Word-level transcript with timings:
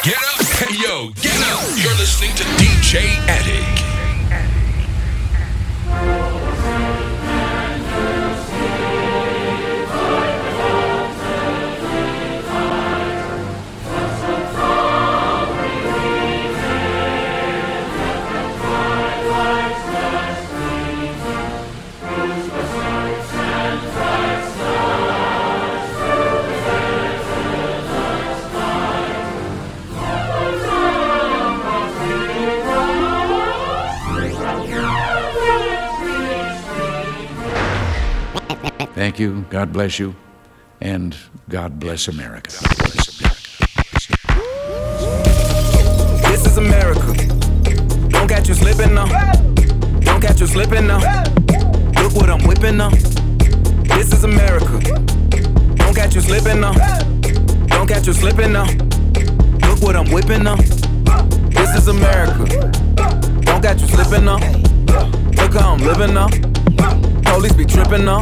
Get 0.00 0.16
up. 0.16 0.40
Yo, 0.72 1.10
get 1.20 1.38
up. 1.52 1.62
You're 1.76 1.94
listening 1.96 2.34
to 2.36 2.44
DJ 2.56 3.04
Addict. 3.28 3.71
Thank 38.94 39.18
you. 39.18 39.46
God 39.48 39.72
bless 39.72 39.98
you. 39.98 40.14
And 40.80 41.16
God 41.48 41.80
bless 41.80 42.08
America. 42.08 42.50
This 46.28 46.46
is 46.46 46.58
America. 46.58 47.14
Don't 48.08 48.28
catch 48.28 48.48
you 48.48 48.54
slipping 48.54 48.94
now. 48.94 49.06
Don't 50.00 50.20
catch 50.20 50.40
you 50.40 50.46
slipping 50.46 50.86
now. 50.86 50.98
Look 52.02 52.14
what 52.14 52.28
I'm 52.28 52.46
whipping 52.46 52.76
now. 52.76 52.90
This 52.90 54.12
is 54.12 54.24
America. 54.24 54.78
Don't 55.76 55.94
catch 55.94 56.14
you 56.14 56.20
slipping 56.20 56.60
now. 56.60 56.74
Don't 57.68 57.86
catch 57.86 58.06
you 58.06 58.12
slipping 58.12 58.52
now. 58.52 58.66
Look 59.68 59.80
what 59.82 59.96
I'm 59.96 60.10
whipping 60.10 60.42
now. 60.42 60.56
This 60.56 61.76
is 61.76 61.88
America. 61.88 62.44
Don't 63.42 63.62
catch 63.62 63.80
you 63.80 63.88
slipping 63.88 64.24
now. 64.24 64.38
Look 65.36 65.54
how 65.54 65.72
I'm 65.72 65.80
living 65.80 66.12
now. 66.12 66.28
Police 67.22 67.54
be 67.54 67.64
tripping 67.64 68.04
now. 68.04 68.20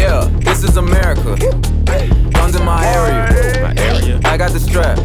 Yeah, 0.00 0.24
this 0.40 0.64
is 0.64 0.78
America. 0.78 1.36
Guns 2.32 2.56
in 2.56 2.64
my 2.64 2.82
area. 2.86 3.60
My 3.60 3.74
area. 3.76 4.18
I 4.24 4.38
got 4.38 4.50
the 4.52 4.58
strap. 4.58 4.98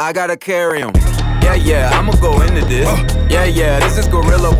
I 0.00 0.10
gotta 0.10 0.38
carry 0.38 0.80
'em. 0.80 0.92
Yeah, 1.42 1.52
yeah, 1.52 1.90
I'ma 1.92 2.12
go 2.12 2.40
into 2.40 2.64
this. 2.64 2.88
Yeah, 3.28 3.44
yeah, 3.44 3.78
this 3.80 3.98
is 3.98 4.08
gorilla. 4.08 4.56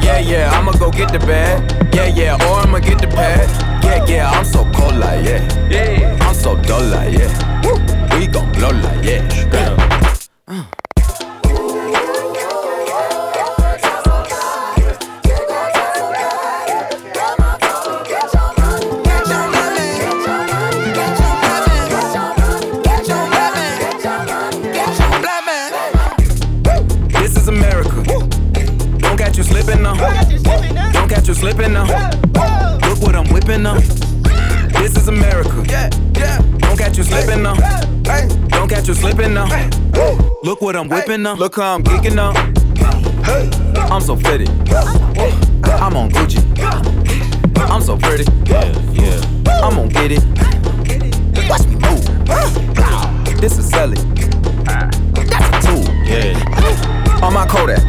Yeah, 0.00 0.18
yeah, 0.18 0.58
I'ma 0.58 0.72
go 0.72 0.90
get 0.90 1.12
the 1.12 1.18
bag. 1.18 1.60
Yeah, 1.94 2.06
yeah, 2.06 2.46
or 2.46 2.60
I'ma 2.64 2.78
get 2.78 3.02
the 3.02 3.08
pad. 3.08 3.46
Yeah, 3.84 4.02
yeah, 4.06 4.30
I'm 4.30 4.46
so 4.46 4.64
cold 4.72 4.96
like 4.96 5.22
yeah. 5.26 5.42
Yeah, 5.68 6.26
I'm 6.26 6.34
so 6.34 6.56
dull 6.56 6.84
like 6.84 7.12
yeah. 7.18 8.16
We 8.16 8.26
gon' 8.26 8.50
blow 8.52 8.70
like 8.70 9.04
yeah. 9.04 9.93
What 40.64 40.76
I'm 40.76 40.88
whipping 40.88 41.22
now. 41.22 41.34
Look 41.34 41.56
how 41.56 41.74
I'm 41.74 41.84
geeking 41.84 42.14
now. 42.14 42.32
I'm 43.92 44.00
so 44.00 44.16
pretty. 44.16 44.46
I'm 45.66 45.94
on 45.94 46.08
Gucci. 46.10 46.40
I'm 47.68 47.82
so 47.82 47.98
pretty. 47.98 48.24
Yeah, 48.46 48.72
yeah. 48.92 49.20
I'm 49.62 49.74
gonna 49.76 49.88
get 49.88 50.12
it. 50.12 50.24
Watch 51.50 51.66
me 51.66 51.76
move. 51.76 53.40
This 53.42 53.58
is 53.58 53.68
Sally. 53.68 53.98
Ah. 54.66 54.88
That's 55.12 55.66
a 55.66 55.68
tool. 55.68 55.94
Yeah, 56.06 57.20
On 57.22 57.34
my 57.34 57.46
Kodak. 57.46 57.83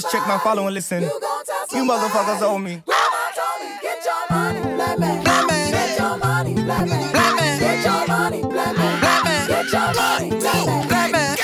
Just 0.00 0.12
checked 0.12 0.26
my 0.26 0.38
follow 0.38 0.66
and 0.66 0.74
listen. 0.74 1.02
You 1.02 1.84
motherfuckers 1.84 2.40
owe 2.42 2.58
me. 2.58 2.82
Get 3.82 4.04
your 4.04 4.36
money, 4.36 4.60
black 4.74 4.98
man. 4.98 5.70
Get 5.70 5.98
your 5.98 6.16
money, 6.16 6.54
black 6.54 6.86
man. 6.88 7.60
Get 7.60 7.84
your 7.84 8.06
money, 8.06 8.42
black 8.42 8.76
man. 8.76 9.48
Get 9.48 9.72
your 9.72 9.94
money, 9.94 10.30
black 10.30 11.12
man. 11.12 11.36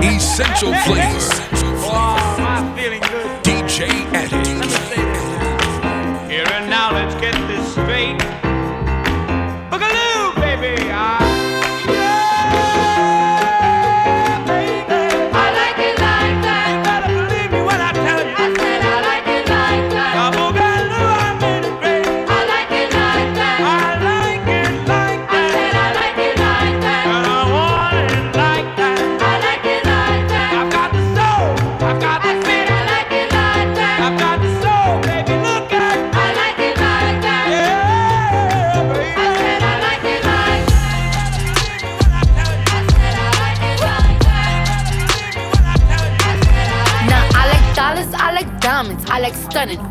essential 0.00 0.72
flavor. 0.72 1.47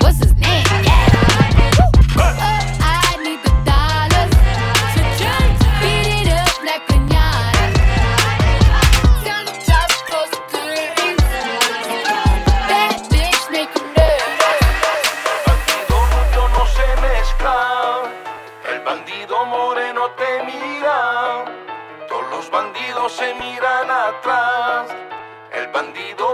what's 0.00 0.18
his 0.18 0.32
name? 0.36 0.64
Yeah. 0.84 1.10
Woo! 2.14 2.22
I 2.78 3.16
need 3.24 3.40
the 3.42 3.50
dollars. 3.66 4.32
Beat 5.82 6.06
it 6.22 6.28
up 6.30 6.54
like 6.62 6.86
pinata. 6.86 7.66
Down 9.26 9.44
the 9.46 9.54
top, 9.66 9.90
close 10.06 10.30
the 10.30 10.40
curtains. 10.52 11.22
Bad 12.70 12.94
bitch, 13.10 13.42
make 13.50 13.74
you 13.74 13.82
nervous. 13.96 15.02
bandido 15.46 16.42
no 16.54 16.64
se 16.76 16.88
mezcla. 17.02 17.56
El 18.70 18.80
bandido 18.84 19.36
moreno 19.46 20.02
te 20.12 20.30
mira. 20.44 20.98
Todos 22.08 22.30
los 22.30 22.50
bandidos 22.50 23.12
se 23.12 23.34
miran 23.34 23.90
atrás. 23.90 24.61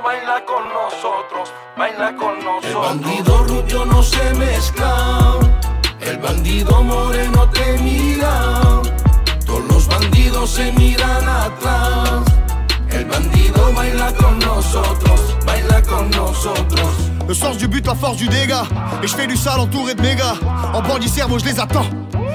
El 0.08 0.14
bandido 0.14 0.32
baila 0.32 0.44
con 0.46 0.68
nosotros, 0.72 1.52
baila 1.76 2.16
con 2.16 2.38
nosotros. 2.42 2.92
El 2.92 3.00
bandido 3.00 3.44
rubio 3.44 3.84
no 3.84 4.02
se 4.02 4.34
mezcla. 4.34 5.36
El 6.00 6.18
bandido 6.18 6.82
moreno 6.82 7.48
te 7.50 7.78
mira. 7.78 8.80
Todos 9.44 9.64
los 9.64 9.86
bandidos 9.86 10.50
se 10.50 10.72
miran 10.72 11.28
atrás. 11.28 12.22
El 12.90 13.04
bandido 13.04 13.72
baila 13.74 14.12
con 14.14 14.38
nosotros, 14.38 15.36
baila 15.44 15.82
con 15.82 16.10
nosotros. 16.10 16.88
Le 17.28 17.34
sens 17.34 17.58
du 17.58 17.68
but, 17.68 17.86
la 17.86 17.94
force 17.94 18.16
du 18.16 18.28
dégât. 18.28 18.64
Et 19.02 19.06
je 19.06 19.14
fais 19.14 19.26
du 19.26 19.36
sale 19.36 19.60
entouré 19.60 19.94
de 19.94 20.00
méga. 20.00 20.34
En 20.72 20.80
bandit 20.80 21.10
cerveau, 21.10 21.38
je 21.38 21.44
les 21.44 21.60
attends. 21.60 21.84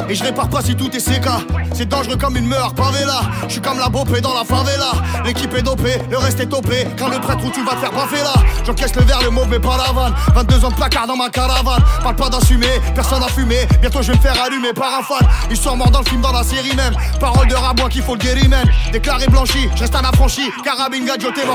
Et 0.10 0.16
je 0.16 0.24
répare 0.24 0.50
pas 0.50 0.62
si 0.62 0.76
tout 0.76 0.90
est 0.96 1.00
CK. 1.00 1.28
C'est 1.74 1.88
dangereux 1.88 2.18
comme 2.18 2.38
une 2.38 2.48
meurtre 2.48 2.76
favela. 2.76 3.22
Je 3.48 3.54
suis 3.54 3.62
comme 3.62 3.80
la 3.80 3.90
bopée 3.90 4.22
dans 4.22 4.34
la 4.34 4.44
favela. 4.44 4.92
L'équipe 5.26 5.54
est 5.54 5.62
dopée, 5.62 5.98
le 6.10 6.18
reste 6.18 6.40
est 6.40 6.48
topé. 6.48 6.88
Quand 6.98 7.10
le 7.10 7.20
prêtre 7.20 7.44
où 7.46 7.50
tu 7.50 7.64
vas 7.64 7.74
te 7.74 7.78
faire 7.78 7.92
baffer 7.92 8.24
là. 8.24 8.34
J'encaisse 8.66 8.96
le 8.96 9.04
verre, 9.04 9.22
le 9.24 9.30
mauvais 9.30 9.60
pas 9.60 9.78
la 9.78 9.92
vanne. 9.94 10.14
22 10.36 10.66
ans 10.66 10.70
de 10.70 10.76
placard 10.76 11.08
dans 11.08 11.16
ma 11.16 11.30
caravane. 11.30 11.82
Parle 12.02 12.16
pas 12.16 12.30
d'assumer, 12.30 12.80
personne 12.94 13.24
a 13.24 13.28
fumé. 13.28 13.68
Bientôt 13.82 14.02
je 14.02 14.12
vais 14.12 14.18
me 14.18 14.22
faire 14.22 14.42
allumer 14.44 14.74
par 14.74 15.00
un 15.00 15.04
fan. 15.04 15.28
Histoire 15.50 15.76
mort 15.76 15.92
dans 15.92 16.00
le 16.00 16.06
film, 16.06 16.22
dans 16.22 16.32
la 16.32 16.44
série 16.44 16.76
même. 16.76 16.94
Parole 17.20 17.48
de 17.48 17.56
rabois 17.56 17.90
qu'il 17.90 18.04
faut 18.04 18.16
le 18.16 18.20
guérimen. 18.20 18.66
Déclaré 18.92 19.28
blanchi, 19.28 19.70
je 19.76 19.84
un 19.84 20.06
affranchi. 20.06 20.52
Carabine 20.64 21.06
mange 21.06 21.18
tes 21.34 21.46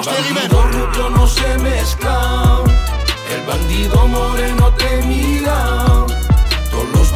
mezcla. 1.63 2.63
El 3.31 3.43
bandido 3.47 4.07
moreno 4.07 4.71
te. 4.79 5.98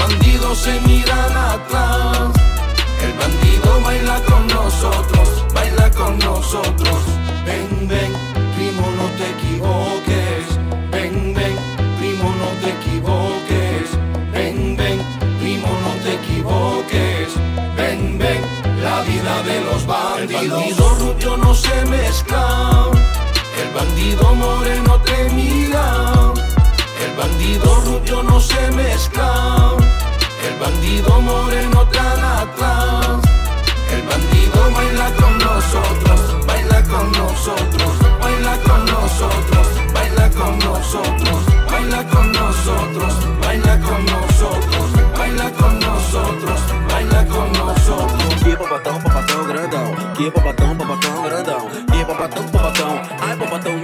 Bandidos 0.03 0.59
se 0.59 0.81
miran 0.81 1.37
atrás. 1.37 2.33
El 3.05 3.13
bandido 3.21 3.81
baila 3.85 4.21
con 4.25 4.47
nosotros, 4.49 5.29
baila 5.55 5.91
con 5.93 6.19
nosotros. 6.19 6.99
Ven, 7.47 7.87
ven, 7.89 8.13
primo, 8.57 8.85
no 8.99 9.07
te 9.19 9.27
equivoques. 9.37 10.45
Ven, 10.91 11.35
ven, 11.35 11.57
primo, 12.01 12.35
no 12.41 12.49
te 12.61 12.71
equivoques. 12.79 13.87
Ven, 14.33 14.77
ven, 14.77 14.99
primo, 15.41 15.69
no 15.85 15.93
te 16.03 16.15
equivoques. 16.15 17.29
Ven, 17.77 18.19
ven, 18.19 18.41
la 18.83 19.03
vida 19.03 19.43
de 19.45 19.61
los 19.61 19.87
bandidos. 19.87 20.43
El 20.43 20.51
bandido 20.51 20.95
rubio 20.97 21.37
no 21.37 21.55
se 21.55 21.85
mezcla. 21.87 22.91
El 23.63 23.71
bandido 23.73 24.35
moreno 24.35 25.01
te 25.05 25.31
mira. 25.31 26.33
El 27.05 27.13
bandido 27.17 27.81
rubio 27.87 28.23
no 28.25 28.41
se 28.41 28.71
mezcla. 28.73 29.82
Bandido 30.63 31.21
moreno 31.23 31.85
te 31.91 31.99
atrás. 31.99 33.19
El 33.91 34.03
bandido 34.03 34.71
baila 34.73 35.11
con 35.17 35.37
nosotros, 35.39 36.47
baila 36.47 36.83
con 36.85 37.11
nosotros, 37.11 37.93
baila 38.21 38.57
con 38.63 38.85
nosotros, 38.87 39.67
baila 39.93 40.31
con 40.31 40.59
nosotros, 40.61 41.43
baila 41.69 42.05
con 42.05 42.33
nosotros, 42.33 43.13
baila 43.41 43.81
con 43.81 44.07
nosotros, 44.07 44.93
baila 45.19 45.51
con 45.51 45.81
nosotros, 45.81 46.61
baila 46.89 47.27
con 47.27 47.53
nosotros. 47.55 48.35
Que 48.45 48.57
papatão, 48.57 49.01
papatão 49.01 49.45
grandão. 49.45 49.95
Que 50.15 50.31
papatão, 50.31 50.77
papatão 50.77 51.23
grandão. 51.25 51.71
Que 51.91 52.05
papatão, 52.05 52.49
papatão. 52.51 53.03
Ai, 53.21 53.37
papatão 53.37 53.81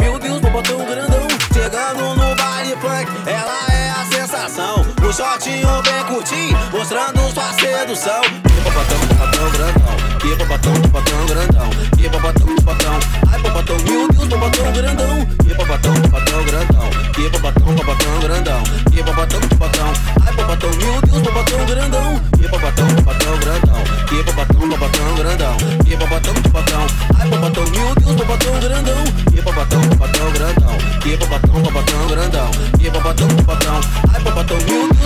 shortinho 5.19 5.83
bem 5.83 6.05
curtinho, 6.05 6.57
mostrando 6.71 7.19
sua 7.35 7.53
sedução. 7.55 8.23
Que 8.23 8.61
bobatão, 8.63 8.99
bobatão 9.09 9.51
grandão, 9.51 10.19
que 10.21 10.35
bobatão, 10.37 10.73
bobatão 10.75 11.27
grandão, 11.27 11.71
que 11.97 12.09
bobatão, 12.09 12.55
bobatão. 12.55 13.01
Ai, 13.33 13.41
bobatão, 13.41 13.77
meu 13.83 14.09
Deus, 14.09 14.29
bobatão 14.29 14.73
grandão, 14.73 15.27
que 15.43 15.55
bobatão, 15.55 15.95
bobatão 15.95 16.45
grandão, 16.45 16.91
que 17.13 17.29
bobatão, 17.31 17.75
bobatão 17.75 18.21
grandão, 18.21 18.63
que 18.93 19.03
bobatão, 19.03 19.41
bobatão. 19.41 19.93
Ai, 20.25 20.33
bobatão, 20.35 20.71
meu 20.71 21.01
Deus, 21.01 21.23
bobatão 21.23 21.67
grandão, 21.67 22.21
que 22.39 22.49
bobatão, 22.49 22.87
bobatão 22.87 23.39
grandão, 23.39 23.85
que 24.07 24.23
bobatão, 24.23 24.69
bobatão 24.69 25.15
grandão, 25.17 25.57
que 25.85 25.97
bobatão, 25.97 26.35
bobatão. 26.35 26.87
Ai, 27.19 27.29
bobatão, 27.29 27.65
meu 27.65 27.95
Deus, 27.97 28.15
bobatão 28.15 28.61
grandão, 28.61 29.05
que 29.33 29.43
bobatão, 29.43 29.81
bobatão 29.81 30.31
grandão, 30.31 30.79
que 31.03 31.17
bobatão, 31.17 31.63
bobatão 31.63 32.07
grandão, 32.07 32.51
que 32.79 32.91
bobatão, 32.91 33.29
bobatão. 33.29 33.81
Ai, 34.15 34.21
bobatão, 34.23 34.57
meu 34.59 34.89
Deus 34.89 34.98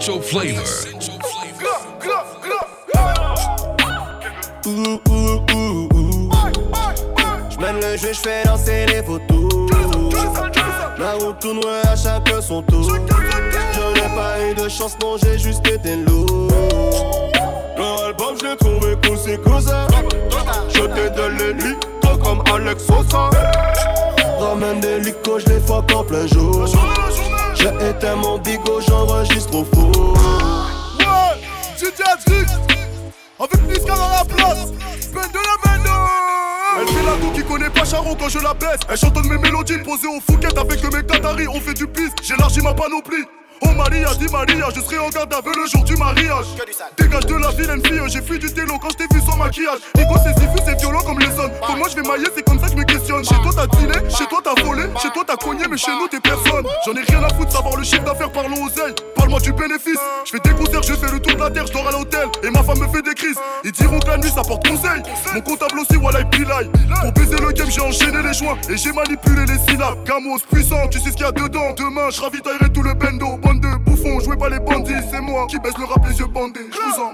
Essential. 0.00 0.54
J'mène 7.50 7.76
le 7.76 7.96
jeu, 7.98 8.12
j'fais 8.14 8.42
danser 8.44 8.86
les 8.86 9.02
photos. 9.02 9.70
La 10.98 11.12
route 11.12 11.38
tournerait 11.38 11.86
à 11.86 11.96
chacun 11.96 12.40
son 12.40 12.62
tour. 12.62 12.90
N'ai 12.92 14.14
pas 14.16 14.40
eu 14.40 14.54
de 14.54 14.68
chance, 14.70 14.96
non, 15.02 15.18
j'ai 15.22 15.38
juste 15.38 15.66
été 15.66 15.96
lourd. 15.96 16.48
Leur 17.76 18.04
album, 18.04 18.36
je 18.42 18.56
trouvé 18.56 18.96
cool, 19.04 19.18
c'est 19.22 19.42
cousin. 19.42 19.86
Je 20.70 20.80
t'ai 20.80 21.10
donné 21.10 21.52
lui, 21.62 21.74
comme 22.22 22.42
Alex 22.54 22.86
Sosa. 22.86 23.28
Ramène 24.40 24.80
des 24.80 25.00
licos, 25.00 25.40
je 25.40 25.46
les 25.52 25.60
fuck 25.60 25.92
en 25.94 26.04
plein 26.04 26.26
jour. 26.26 26.66
J'ai 27.60 27.90
éteint 27.90 28.16
mon 28.16 28.38
bigot, 28.38 28.80
j'enregistre 28.88 29.54
au 29.54 29.64
four. 29.64 30.14
Ouais, 30.98 31.04
c'était 31.76 32.04
Adric 32.04 32.48
Avec 33.38 33.68
Niska 33.68 33.94
dans 33.94 34.08
la 34.08 34.24
place. 34.24 34.70
Peine 35.12 35.30
de 35.30 35.38
la 35.38 35.76
bendo 35.76 35.90
Elle 36.78 36.86
fait 36.88 37.04
la 37.04 37.16
go 37.16 37.30
qui 37.34 37.44
connaît 37.44 37.68
pas 37.68 37.84
Charon 37.84 38.16
quand 38.18 38.30
je 38.30 38.38
la 38.38 38.54
baisse. 38.54 38.80
Elle 38.88 38.96
chantonne 38.96 39.28
mes 39.28 39.36
mélodies 39.36 39.78
posées 39.78 40.08
au 40.08 40.20
Fouquet 40.20 40.58
avec 40.58 40.82
mes 40.84 41.02
Qataris. 41.04 41.48
On 41.48 41.60
fait 41.60 41.74
du 41.74 41.86
pisse, 41.86 42.12
j'élargis 42.22 42.62
ma 42.62 42.72
panoplie. 42.72 43.26
Oh 43.62 43.72
Maria, 43.76 44.14
dit 44.14 44.26
Maria, 44.32 44.68
je 44.74 44.80
serai 44.80 44.98
en 44.98 45.10
garde 45.10 45.34
à 45.34 45.42
vue 45.42 45.52
le 45.54 45.66
jour 45.66 45.84
du 45.84 45.94
mariage. 45.96 46.46
Dégage 46.96 47.26
de 47.26 47.34
la 47.34 47.50
vilaine 47.50 47.84
fille, 47.84 48.00
j'ai 48.08 48.22
fui 48.22 48.38
du 48.38 48.50
télo 48.50 48.78
quand 48.80 48.88
je 48.90 49.04
t'ai 49.04 49.14
vu 49.14 49.20
sans 49.20 49.36
maquillage. 49.36 49.80
Nico 49.96 50.14
c'est 50.24 50.32
si 50.40 50.46
fou, 50.46 50.56
c'est 50.64 50.80
violent 50.80 51.02
comme 51.02 51.18
les 51.18 51.30
zones 51.30 51.52
Comment 51.66 51.86
je 51.90 51.96
vais 51.96 52.08
mailler, 52.08 52.28
c'est 52.34 52.42
je 52.70 52.76
me 52.76 52.84
questionne. 52.84 53.24
Chez 53.24 53.34
toi 53.42 53.52
t'as 53.54 53.66
dealé, 53.66 53.98
chez 54.08 54.26
toi 54.26 54.40
t'as 54.42 54.62
volé, 54.62 54.82
chez 55.00 55.10
toi 55.10 55.24
t'as 55.26 55.36
cogné 55.36 55.64
Mais 55.70 55.76
chez 55.76 55.90
nous 55.92 56.08
t'es 56.08 56.20
personne. 56.20 56.64
J'en 56.86 56.92
ai 56.92 57.02
rien 57.02 57.22
à 57.22 57.34
foutre, 57.34 57.52
savoir 57.52 57.76
le 57.76 57.84
chiffre 57.84 58.04
d'affaires, 58.04 58.30
parlons 58.30 58.64
oseille 58.64 58.94
Parle-moi 59.16 59.40
du 59.40 59.52
bénéfice, 59.52 59.98
je 60.24 60.30
fais 60.30 60.40
des 60.40 60.50
concerts, 60.50 60.82
je 60.82 60.94
fais 60.94 61.10
le 61.10 61.20
tour 61.20 61.34
de 61.34 61.40
la 61.40 61.50
terre, 61.50 61.66
je 61.66 61.72
dors 61.72 61.88
à 61.88 61.92
l'hôtel. 61.92 62.28
Et 62.42 62.50
ma 62.50 62.62
femme 62.62 62.78
me 62.78 62.88
fait 62.88 63.02
des 63.02 63.14
crises, 63.14 63.38
ils 63.64 63.72
diront 63.72 63.98
que 63.98 64.06
la 64.06 64.18
nuit 64.18 64.30
ça 64.30 64.42
porte 64.42 64.66
conseil. 64.66 65.02
Mon 65.34 65.40
comptable 65.40 65.80
aussi, 65.80 65.96
voilà 65.96 66.24
pilai 66.24 66.70
Pour 67.00 67.12
baiser 67.12 67.36
le 67.36 67.52
game 67.52 67.70
j'ai 67.70 67.80
enchaîné 67.80 68.22
les 68.22 68.34
joints. 68.34 68.56
Et 68.68 68.76
j'ai 68.76 68.92
manipulé 68.92 69.44
les 69.46 69.58
syllabes. 69.70 70.04
Gamos 70.04 70.38
puissant, 70.50 70.88
tu 70.88 70.98
sais 70.98 71.10
ce 71.10 71.16
qu'il 71.16 71.26
y 71.26 71.28
a 71.28 71.32
dedans. 71.32 71.72
Demain 71.76 72.10
je 72.10 72.20
ravitaillerai 72.20 72.70
tout 72.72 72.82
le 72.82 72.94
bendo. 72.94 73.36
Bande 73.38 73.60
de 73.60 73.76
bouffons, 73.84 74.20
jouez 74.20 74.36
pas 74.36 74.48
les 74.48 74.60
bandits. 74.60 74.94
C'est 75.10 75.20
moi 75.20 75.46
qui 75.48 75.58
baisse 75.58 75.76
le 75.78 75.84
rap 75.84 76.04
les 76.08 76.18
yeux 76.18 76.26
bandés. 76.26 76.60
Je 76.70 76.78
vous 76.78 77.00
en 77.02 77.10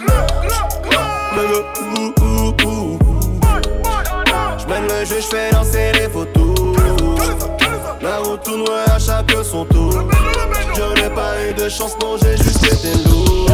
J'mène 4.59 4.85
le 4.85 5.05
jeu, 5.05 5.21
j'fais 5.21 5.51
danser 5.51 5.93
les 5.95 6.09
photos. 6.09 6.55
La 8.01 8.19
route 8.19 8.43
tournerait 8.43 8.91
à 8.95 8.99
chacun 8.99 9.43
son 9.43 9.65
tour. 9.65 9.93
Je 10.75 11.03
n'ai 11.03 11.11
pas 11.11 11.33
eu 11.49 11.55
de 11.55 11.69
chance, 11.69 11.97
non, 12.01 12.17
j'ai 12.23 12.37
juste 12.37 12.65
été 12.65 12.95
lourd. 13.09 13.51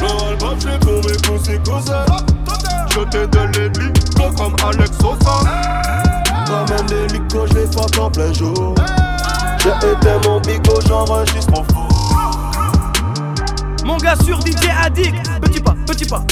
Leur 0.00 0.28
album, 0.28 0.58
j'l'ai 0.60 0.78
trouvé 0.78 1.16
conséquence. 1.26 1.90
Je 2.90 3.00
t'ai 3.04 3.26
donné 3.28 3.68
de 3.70 3.80
l'icô 3.80 4.30
comme 4.36 4.56
Alex 4.66 4.90
Sosa. 4.98 5.40
Ramène 6.46 6.86
des 6.86 7.06
licos, 7.14 7.46
j'les 7.46 7.70
fuck 7.72 7.98
en 7.98 8.10
plein 8.10 8.32
jour. 8.32 8.74
J'ai 9.62 9.70
éteint 9.70 10.20
mon 10.28 10.40
bigot, 10.40 10.80
j'enregistre 10.86 11.52
au 11.52 11.64
four. 11.72 11.88
Mon 13.84 13.96
gars 13.96 14.16
sur 14.24 14.40
DJ 14.40 14.68
Addict, 14.84 15.40
petit 15.40 15.60
pas, 15.60 15.74
petit 15.86 16.04
pas. 16.04 16.22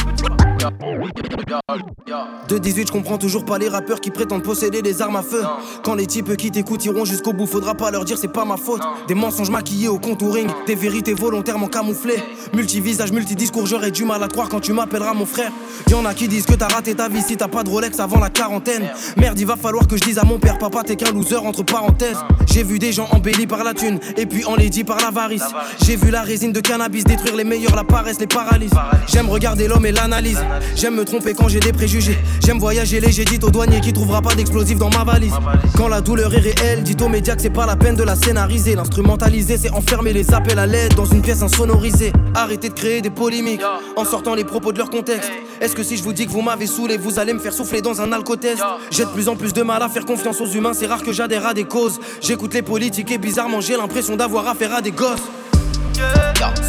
De 2.49 2.59
18, 2.59 2.89
je 2.89 2.93
comprends 2.93 3.17
toujours 3.17 3.45
pas 3.47 3.57
les 3.57 3.69
rappeurs 3.69 4.01
qui 4.01 4.11
prétendent 4.11 4.43
posséder 4.43 4.83
des 4.83 5.01
armes 5.01 5.17
à 5.17 5.23
feu. 5.23 5.43
Quand 5.83 5.95
les 5.95 6.07
types 6.07 6.37
qui 6.37 6.51
t'écoutent 6.51 6.85
iront 6.85 7.07
jusqu'au 7.07 7.33
bout, 7.33 7.47
faudra 7.47 7.75
pas 7.75 7.91
leur 7.91 8.05
dire 8.05 8.19
c'est 8.19 8.29
pas 8.29 8.45
ma 8.45 8.59
faute. 8.59 8.83
Des 9.09 9.15
mensonges 9.15 9.51
maquillés 9.51 9.89
au 9.89 9.99
contouring, 9.99 10.49
des 10.67 10.75
vérités 10.75 11.15
volontairement 11.15 11.69
camouflées. 11.69 12.23
Multivisage, 12.53 13.13
multidiscours, 13.13 13.67
j'aurais 13.67 13.91
du 13.91 14.05
mal 14.05 14.23
à 14.23 14.29
croire 14.29 14.49
quand 14.51 14.61
tu 14.61 14.75
m'appelleras 14.75 15.15
mon 15.15 15.25
frère. 15.25 15.51
Y'en 15.89 16.05
a 16.05 16.13
qui 16.13 16.29
disent 16.29 16.45
que 16.45 16.55
t'as 16.55 16.69
raté 16.69 16.95
ta 16.95 17.09
vie 17.09 17.23
si 17.23 17.39
t'as 17.39 17.49
pas 17.49 17.63
de 17.63 17.71
Rolex 17.71 17.99
avant 17.99 18.19
la 18.19 18.29
quarantaine. 18.29 18.91
Merde, 19.17 19.39
il 19.39 19.47
va 19.47 19.57
falloir 19.57 19.87
que 19.87 19.97
je 19.97 20.03
dise 20.03 20.19
à 20.19 20.25
mon 20.25 20.39
père, 20.39 20.59
papa, 20.59 20.83
t'es 20.83 20.97
qu'un 20.97 21.13
loser 21.13 21.37
entre 21.37 21.63
parenthèses. 21.63 22.19
J'ai 22.47 22.65
vu 22.65 22.79
des 22.79 22.93
gens 22.93 23.09
embellis 23.13 23.47
par 23.47 23.65
la 23.65 23.73
thune 23.73 23.99
et 24.19 24.27
puis 24.27 24.45
enlaidis 24.45 24.85
par 24.85 24.99
l'avarice. 24.99 25.45
J'ai 25.85 25.97
vu 25.97 26.11
la 26.11 26.23
résine 26.23 26.53
de 26.53 26.61
cannabis 26.61 27.05
détruire 27.05 27.37
les 27.37 27.45
meilleurs, 27.45 27.77
la 27.77 27.85
paresse, 27.85 28.21
les 28.21 28.27
paralyses. 28.27 28.75
J'aime 29.07 29.31
regarder 29.31 29.69
l'homme 29.69 29.87
et 29.87 29.93
l'analyse. 29.93 30.41
J'aime 30.77 30.97
me 30.97 31.05
tromper 31.05 31.35
quand 31.35 31.49
j'ai 31.49 31.61
des 31.61 31.73
préjugés. 31.73 32.19
J'aime 32.45 32.59
voyager 32.59 33.01
léger, 33.01 33.25
dites 33.25 33.45
au 33.45 33.51
douanier 33.51 33.81
qui 33.81 33.93
trouvera 33.93 34.23
pas 34.23 34.35
d'explosif 34.35 34.79
dans 34.79 34.91
ma 34.91 35.05
valise. 35.05 35.33
Quand 35.77 35.89
la 35.89 36.01
douleur 36.01 36.33
est 36.35 36.39
réelle, 36.39 36.83
dites 36.83 37.03
aux 37.03 37.09
médias 37.09 37.37
que 37.37 37.43
c'est 37.43 37.51
pas 37.51 37.67
la 37.67 37.77
peine 37.77 37.97
de 37.97 38.03
la 38.03 38.17
scénariser. 38.17 38.75
L'instrumentaliser, 38.75 39.59
c'est 39.59 39.71
enfermer 39.71 40.13
les 40.13 40.33
appels 40.33 40.59
à 40.59 40.67
l'aide 40.67 40.95
dans 40.95 41.05
une 41.05 41.23
pièce 41.23 41.43
insonorisée. 41.43 42.13
Arrêtez 42.35 42.69
de 42.69 42.75
créer 42.75 43.01
des 43.01 43.11
polémiques 43.11 43.63
en 43.97 44.05
sortant 44.05 44.35
les 44.35 44.45
propos 44.45 44.73
de 44.73 44.79
leur 44.79 44.91
contexte. 44.91 45.31
Est-ce 45.61 45.75
que 45.75 45.83
si 45.83 45.97
je 45.97 46.03
vous 46.03 46.13
dis 46.13 46.27
que 46.27 46.33
vous 46.33 46.43
m'avez 46.43 46.67
saoulé, 46.67 46.97
vous 46.97 47.19
allez 47.19 47.33
me 47.33 47.39
faire 47.39 47.53
souffler 47.53 47.83
dans 47.83 48.01
un 48.01 48.13
alcotest? 48.13 48.63
J'ai 48.91 49.05
de 49.05 49.11
plus 49.11 49.29
en 49.29 49.37
plus 49.37 49.53
de 49.53 49.63
mal 49.63 49.83
à 49.83 49.89
faire 49.89 50.07
confiance 50.07 50.41
aux 50.41 50.47
humains, 50.47 50.73
c'est 50.73 50.87
rare 50.87 51.03
que 51.03 51.13
j'adhère 51.13 51.47
à 51.47 51.55
des 51.55 51.65
causes. 51.65 52.01
J'écoute 52.21 52.55
les 52.55 52.63
politiques 52.63 53.11
et 53.11 53.19
bizarrement 53.19 53.61
j'ai 53.61 53.77
l'impression 53.77 54.17
d'avoir 54.17 54.49
affaire 54.49 54.75
à 54.75 54.81
des 54.81 54.93
gosses. 54.93 55.23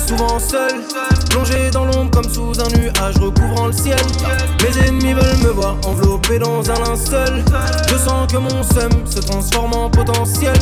Souvent 0.08 0.40
seul, 0.40 0.82
plongé 1.30 1.72
dans 1.72 1.86
l'ombre 1.86 2.12
comme 2.12 2.30
sous 2.30 2.54
un 2.60 2.68
nuage 2.78 3.16
recouvrant 3.18 3.68
le 3.68 3.74
ciel. 3.74 3.98
Mes 4.62 4.88
ennemis 4.88 5.14
veulent 5.14 5.44
me 5.44 5.52
voir 5.52 5.78
enveloppé 5.86 6.40
dans 6.40 6.70
un 6.70 6.80
linceul. 6.84 7.44
Je 7.88 7.96
sens 7.98 8.32
que 8.32 8.38
mon 8.38 8.64
seum 8.64 8.92
se 9.06 9.20
transforme 9.20 9.74
en 9.74 9.90
potentiel. 9.90 10.58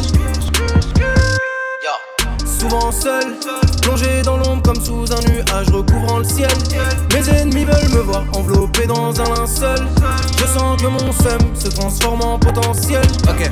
Souvent 2.59 2.91
seul, 2.91 3.35
plongé 3.81 4.21
dans 4.21 4.35
l'ombre 4.35 4.61
comme 4.61 4.83
sous 4.83 5.05
un 5.13 5.31
nuage 5.31 5.69
recouvrant 5.71 6.19
le 6.19 6.25
ciel. 6.25 6.51
Mes 7.13 7.29
ennemis 7.29 7.63
veulent 7.63 7.89
me 7.93 8.01
voir 8.01 8.23
enveloppé 8.33 8.85
dans 8.85 9.17
un 9.19 9.35
linceul. 9.35 9.87
Je 10.37 10.45
sens 10.45 10.81
que 10.81 10.87
mon 10.87 11.11
seum 11.13 11.55
se 11.55 11.69
transforme 11.69 12.21
en 12.21 12.37
potentiel. 12.37 13.01
Ok. 13.29 13.49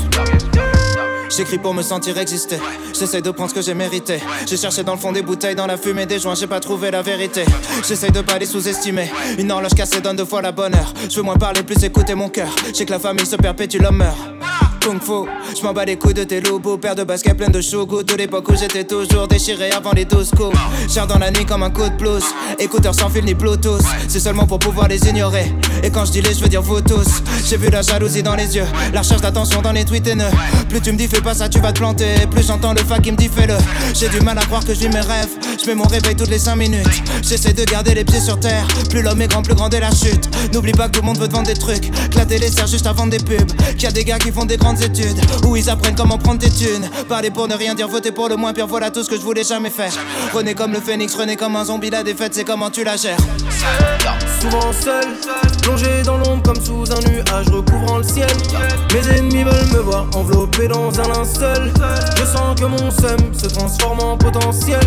J'écris 1.29 1.57
pour 1.57 1.74
me 1.74 1.81
sentir 1.81 2.17
exister. 2.17 2.57
J'essaie 2.98 3.22
de 3.22 3.31
prendre 3.31 3.50
ce 3.50 3.55
que 3.55 3.62
j'ai 3.62 3.74
mérité. 3.74 4.19
J'ai 4.48 4.57
cherché 4.57 4.84
dans 4.84 4.93
le 4.93 5.00
fond 5.00 5.12
des 5.12 5.22
bouteilles, 5.22 5.55
dans 5.55 5.67
la 5.67 5.77
fumée 5.77 6.05
des 6.05 6.19
joints, 6.19 6.36
j'ai 6.36 6.48
pas 6.48 6.60
trouvé 6.60 6.91
la 6.91 7.01
vérité. 7.01 7.43
J'essaie 7.88 8.12
de 8.12 8.22
pas 8.22 8.38
les 8.38 8.46
sous-estimer. 8.46 9.10
Une 9.38 9.51
horloge 9.51 9.74
cassée 9.74 10.01
donne 10.01 10.15
deux 10.15 10.25
fois 10.25 10.41
la 10.41 10.51
bonne 10.51 10.75
heure. 10.75 10.93
Je 11.10 11.15
veux 11.17 11.24
moins 11.24 11.36
parler, 11.38 11.63
plus 11.63 11.84
écouter 11.84 12.15
mon 12.15 12.29
cœur. 12.29 12.50
J'ai 12.74 12.86
que 12.86 12.91
la 12.91 13.00
famille 13.00 13.25
se 13.25 13.36
perpétue, 13.36 13.77
l'homme 13.77 13.98
meurt. 13.98 14.17
Kung 14.88 15.01
Fu, 15.01 15.27
je 15.53 15.62
m'en 15.63 15.74
bats 15.74 15.84
les 15.84 15.98
couilles 15.98 16.13
de 16.13 16.24
tes 16.24 16.39
loups, 16.39 16.62
paire 16.77 16.96
de 16.96 17.03
baskets 17.03 17.36
plein 17.36 17.50
de 17.50 17.60
chougou. 17.60 18.03
De 18.03 18.15
l'époque 18.15 18.48
où 18.48 18.56
j'étais 18.56 18.86
toujours 18.86 19.27
déchiré 19.27 19.70
avant 19.72 19.91
les 19.91 20.06
12 20.06 20.29
coups. 20.29 20.58
Cher 20.88 21.06
dans 21.06 21.20
la 21.20 21.29
nuit 21.29 21.46
comme 21.46 21.63
un 21.63 21.70
coup 21.70 21.89
de 21.89 21.98
blues. 21.98 22.24
Écouteurs 22.58 22.96
sans 22.96 23.10
fil 23.10 23.25
ni 23.25 23.34
Bluetooth, 23.34 23.82
c'est 24.08 24.22
seulement 24.22 24.48
pour 24.48 24.60
pouvoir 24.60 24.88
les 24.88 25.06
ignorer. 25.10 25.51
Et 25.84 25.89
quand 25.89 26.06
je 26.06 26.13
dis 26.13 26.22
les, 26.22 26.34
je 26.34 26.39
veux 26.39 26.48
dire 26.48 26.62
vous 26.62 26.79
tous. 26.79 27.22
J'ai 27.46 27.58
vu 27.58 27.70
la 27.70 27.82
jalousie 27.82 28.24
dans 28.24 28.36
les 28.36 28.56
yeux, 28.56 28.65
la 28.94 29.01
recherche 29.01 29.20
d'attention 29.20 29.62
dans 29.62 29.74
les 29.74 29.84
tweets 29.84 30.08
haineux. 30.08 30.32
Plus 30.70 30.79
tu 30.79 30.94
me 30.94 30.98
dis 30.98 31.08
fais 31.08 31.20
pas 31.20 31.34
ça, 31.34 31.50
tu 31.50 31.60
vas 31.60 31.74
te 31.74 31.79
planter. 31.79 32.25
Plus 32.32 32.48
j'entends 32.48 32.72
le 32.72 32.79
fac 32.79 33.01
qui 33.01 33.12
me 33.12 33.17
dit 33.17 33.27
fais-le. 33.27 33.58
J'ai 33.94 34.08
du 34.08 34.22
mal 34.22 34.38
à 34.38 34.46
croire 34.46 34.63
que 34.63 34.74
je 34.74 34.79
vis 34.79 34.89
mes 34.89 35.01
rêves. 35.01 35.36
Je 35.62 35.70
mets 35.70 35.75
mon 35.75 35.88
réveil 35.88 36.15
toutes 36.15 36.29
les 36.29 36.39
5 36.39 36.56
minutes. 36.56 37.03
J'essaie 37.24 37.51
de 37.51 37.65
garder 37.65 37.94
les 37.94 38.06
pieds 38.06 38.22
sur 38.22 38.39
terre. 38.39 38.65
Plus 38.89 39.01
l'homme 39.01 39.22
est 39.22 39.27
grand, 39.27 39.41
plus 39.41 39.56
grande 39.56 39.74
est 39.74 39.82
la 39.82 39.91
chute. 39.91 40.29
N'oublie 40.53 40.72
pas 40.72 40.88
que 40.88 40.94
tout 40.94 41.01
le 41.01 41.08
monde 41.08 41.20
veut 41.20 41.27
te 41.27 41.34
vendre 41.34 41.48
des 41.48 41.56
trucs. 41.56 41.91
Que 42.10 42.17
la 42.17 42.25
télé 42.25 42.50
sert 42.50 42.67
juste 42.67 42.88
vendre 42.88 43.10
des 43.10 43.17
pubs. 43.17 43.51
Qu'il 43.72 43.84
y 43.84 43.88
a 43.88 43.91
des 43.91 44.06
gars 44.06 44.17
qui 44.17 44.32
font 44.32 44.46
des 44.46 44.56
grandes 44.56 44.76
études. 44.84 45.19
Où 45.46 45.55
ils 45.55 45.69
apprennent 45.69 45.96
comment 45.96 46.17
prendre 46.17 46.39
des 46.39 46.50
thunes. 46.50 46.89
Parler 47.07 47.31
pour 47.31 47.48
ne 47.48 47.55
rien 47.55 47.75
dire, 47.75 47.88
voter 47.88 48.12
pour 48.12 48.29
le 48.29 48.36
moins 48.36 48.53
pire. 48.53 48.67
Voilà 48.67 48.91
tout 48.91 49.03
ce 49.03 49.10
que 49.10 49.15
je 49.15 49.22
voulais 49.22 49.43
jamais 49.43 49.69
faire. 49.69 49.91
René 50.34 50.53
comme 50.53 50.74
le 50.74 50.79
phénix, 50.79 51.15
René 51.15 51.36
comme 51.36 51.55
un 51.55 51.65
zombie. 51.65 51.89
La 51.89 52.03
défaite, 52.03 52.34
c'est 52.34 52.43
comment 52.43 52.69
tu 52.69 52.84
la 52.84 52.98
gères. 52.98 53.17
Souvent 54.39 54.72
seul, 54.72 55.05
plongé 55.63 56.03
dans 56.03 56.17
l'ombre 56.17 56.43
comme 56.43 56.63
sous 56.63 56.91
un 56.91 57.01
nuage 57.10 57.48
recouvrant 57.50 57.98
le 57.98 58.03
ciel. 58.03 58.29
Mes 58.93 59.17
ennemis 59.17 59.43
veulent 59.43 59.74
me 59.74 59.79
voir 59.79 60.05
enveloppé 60.15 60.67
dans 60.67 60.89
un 61.00 61.07
linceul. 61.07 61.74
Je 62.15 62.25
sens 62.25 62.60
que 62.60 62.65
mon 62.65 62.91
seum 62.91 63.34
se 63.34 63.48
transforme 63.48 64.00
en 64.00 64.17
potentiel. 64.17 64.79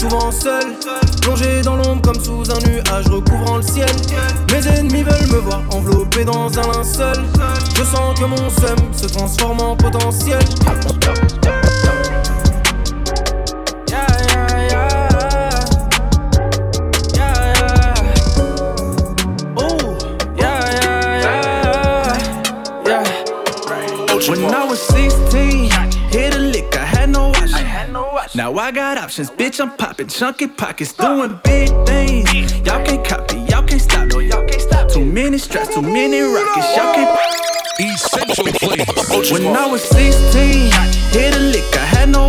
Souvent 0.00 0.32
seul. 0.32 0.76
Plongé 1.20 1.60
dans 1.62 1.76
l'ombre 1.76 2.00
comme 2.00 2.20
sous 2.20 2.50
un 2.50 2.58
nuage 2.66 3.06
recouvrant 3.08 3.58
le 3.58 3.62
ciel. 3.62 3.90
Mes 4.50 4.66
ennemis 4.66 5.02
veulent 5.02 5.30
me 5.30 5.38
voir 5.38 5.62
enveloppé 5.70 6.24
dans 6.24 6.46
un 6.58 6.72
linceul. 6.72 7.22
Je 7.76 7.84
sens 7.84 8.18
que 8.18 8.24
mon 8.24 8.48
seum 8.50 8.78
se 8.92 9.06
transforme 9.06 9.60
en 9.60 9.76
potentiel. 9.76 10.40
Now 28.32 28.54
I 28.54 28.70
got 28.70 28.96
options, 28.96 29.28
bitch. 29.28 29.60
I'm 29.60 29.76
popping 29.76 30.06
chunky 30.06 30.46
pockets, 30.46 30.92
doing 30.92 31.40
big 31.42 31.68
things. 31.84 32.54
Y'all 32.64 32.84
can't 32.84 33.04
copy, 33.04 33.38
y'all 33.50 33.66
can't 33.66 33.80
stop, 33.80 34.06
no, 34.06 34.20
y'all 34.20 34.46
can't 34.46 34.62
stop. 34.62 34.88
Too 34.88 35.04
many 35.04 35.36
straps, 35.36 35.74
too 35.74 35.82
many 35.82 36.20
rockets, 36.20 36.76
y'all 36.76 36.94
can't. 36.94 37.18
Essential 37.80 38.46
flavor. 38.46 39.32
When 39.32 39.56
I 39.56 39.66
was 39.66 39.82
16, 39.82 40.70
hit 41.10 41.34
a 41.34 41.40
lick, 41.40 41.76
I 41.76 41.84
had 41.84 42.10
no 42.10 42.28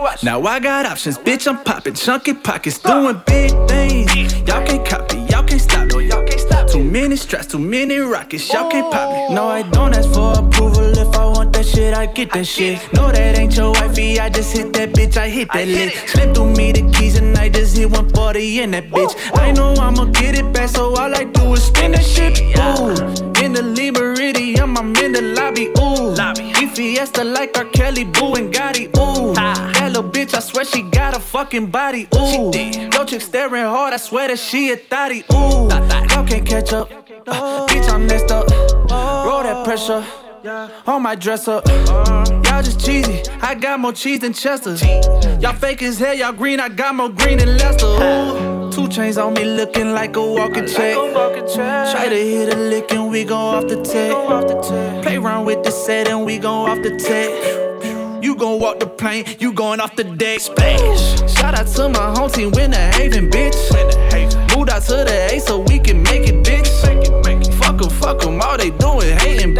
watch. 0.00 0.22
Now 0.22 0.42
I 0.42 0.58
got 0.58 0.86
options, 0.86 1.18
bitch. 1.18 1.46
I'm 1.46 1.62
popping 1.64 1.94
chunky 1.94 2.32
pockets, 2.32 2.78
doing 2.78 3.20
big 3.26 3.50
things. 3.68 4.32
Y'all 4.48 4.64
can't 4.66 4.86
copy, 4.86 5.18
y'all 5.28 5.44
can't 5.44 5.60
stop, 5.60 5.86
no, 5.88 5.98
y'all 5.98 6.24
can't 6.24 6.40
stop. 6.40 6.66
Too 6.70 6.82
many 6.82 7.16
straps, 7.16 7.48
too 7.48 7.58
many 7.58 7.98
rockets, 7.98 8.50
y'all 8.50 8.70
can't 8.70 8.90
pop 8.90 9.10
me. 9.12 9.34
No, 9.34 9.48
I 9.48 9.68
don't 9.68 9.94
ask 9.94 10.08
for 10.14 10.32
approval. 10.38 10.79
If 11.00 11.14
I 11.16 11.24
want 11.24 11.52
that 11.54 11.66
shit, 11.66 11.94
I 11.94 12.06
get 12.06 12.32
that 12.32 12.46
shit. 12.46 12.92
No, 12.92 13.10
that 13.10 13.38
ain't 13.38 13.56
your 13.56 13.72
wifey. 13.72 14.20
I 14.20 14.28
just 14.28 14.56
hit 14.56 14.72
that 14.74 14.90
bitch, 14.92 15.16
I 15.16 15.28
hit 15.28 15.48
that 15.52 15.66
lick. 15.66 15.94
Slip 16.08 16.34
through 16.34 16.52
me 16.54 16.72
the 16.72 16.82
keys 16.92 17.16
and 17.18 17.36
I 17.36 17.48
just 17.48 17.76
hit 17.76 17.90
140 17.90 18.60
in 18.60 18.70
that 18.72 18.90
bitch. 18.90 19.14
I 19.34 19.52
know 19.52 19.74
I'ma 19.74 20.04
get 20.06 20.38
it 20.38 20.52
back, 20.52 20.68
so 20.68 20.94
all 20.96 21.14
I 21.14 21.24
do 21.24 21.54
is 21.54 21.64
spin 21.64 21.92
that 21.92 22.04
shit. 22.04 22.40
Ooh, 22.58 23.44
in 23.44 23.52
the 23.54 23.62
Meridian, 23.92 24.76
I'm 24.76 24.94
in 24.96 25.12
the 25.12 25.22
lobby. 25.22 25.66
Ooh, 25.78 26.14
lobby. 26.14 26.50
Fiesta 26.74 27.24
like 27.24 27.56
R. 27.58 27.64
Kelly, 27.64 28.04
Boo 28.04 28.34
and 28.34 28.54
Gotti. 28.54 28.86
Ooh, 28.96 29.34
that 29.34 29.88
little 29.88 30.04
bitch, 30.04 30.34
I 30.34 30.40
swear 30.40 30.64
she 30.64 30.82
got 30.82 31.16
a 31.16 31.20
fucking 31.20 31.66
body. 31.66 32.08
Ooh, 32.14 32.50
yo 32.54 33.04
chick 33.04 33.20
staring 33.20 33.64
hard, 33.64 33.92
I 33.92 33.96
swear 33.96 34.28
that 34.28 34.38
she 34.38 34.70
a 34.70 34.76
thotty. 34.76 35.24
Ooh, 35.32 35.68
y'all 35.68 36.26
can't 36.26 36.46
catch 36.46 36.72
up. 36.72 36.90
Uh, 37.26 37.66
bitch, 37.66 37.92
I'm 37.92 38.06
messed 38.06 38.30
up. 38.30 38.48
Roll 38.90 39.42
that 39.42 39.64
pressure. 39.64 40.04
On 40.42 41.02
my 41.02 41.14
dress 41.14 41.48
up, 41.48 41.68
y'all 41.68 42.62
just 42.62 42.80
cheesy. 42.80 43.22
I 43.42 43.54
got 43.54 43.78
more 43.78 43.92
cheese 43.92 44.20
than 44.20 44.32
Chester. 44.32 44.74
Y'all 45.38 45.52
fake 45.52 45.82
as 45.82 45.98
hell, 45.98 46.14
y'all 46.14 46.32
green. 46.32 46.60
I 46.60 46.70
got 46.70 46.94
more 46.94 47.10
green 47.10 47.36
than 47.38 47.58
Lester. 47.58 47.84
Ooh, 47.86 48.72
two 48.72 48.88
chains 48.88 49.18
on 49.18 49.34
me, 49.34 49.44
looking 49.44 49.92
like 49.92 50.16
a 50.16 50.22
walking 50.26 50.66
check. 50.66 50.96
Try 51.92 52.08
to 52.08 52.16
hit 52.16 52.54
a 52.54 52.56
lick 52.56 52.90
and 52.90 53.10
we 53.10 53.24
go 53.24 53.36
off 53.36 53.68
the 53.68 53.82
tech. 53.82 55.02
Play 55.02 55.16
around 55.16 55.44
with 55.44 55.62
the 55.62 55.70
set 55.70 56.08
and 56.08 56.24
we 56.24 56.38
go 56.38 56.64
off 56.64 56.78
the 56.82 56.96
tech. 56.96 58.24
You 58.24 58.34
gon' 58.34 58.58
walk 58.60 58.80
the 58.80 58.86
plane, 58.86 59.26
you 59.38 59.52
going 59.52 59.78
off 59.80 59.94
the 59.94 60.04
deck. 60.04 60.40
Splash. 60.40 61.30
Shout 61.34 61.54
out 61.54 61.66
to 61.66 61.90
my 61.90 62.14
home 62.18 62.30
team, 62.30 62.50
win 62.52 62.70
the 62.70 62.78
Haven, 62.78 63.28
bitch. 63.28 63.56
Moved 64.56 64.70
out 64.70 64.82
to 64.84 65.04
the 65.04 65.28
A 65.34 65.38
so 65.40 65.58
we 65.58 65.78
can 65.78 66.02
make 66.02 66.26
it, 66.26 66.42
bitch. 66.42 66.68
Fuck 67.62 67.82
'em, 67.82 67.90
fuck 67.90 68.24
'em, 68.24 68.40
all 68.40 68.56
they 68.56 68.70
doing 68.70 69.18
hating, 69.18 69.54
bitch. 69.54 69.59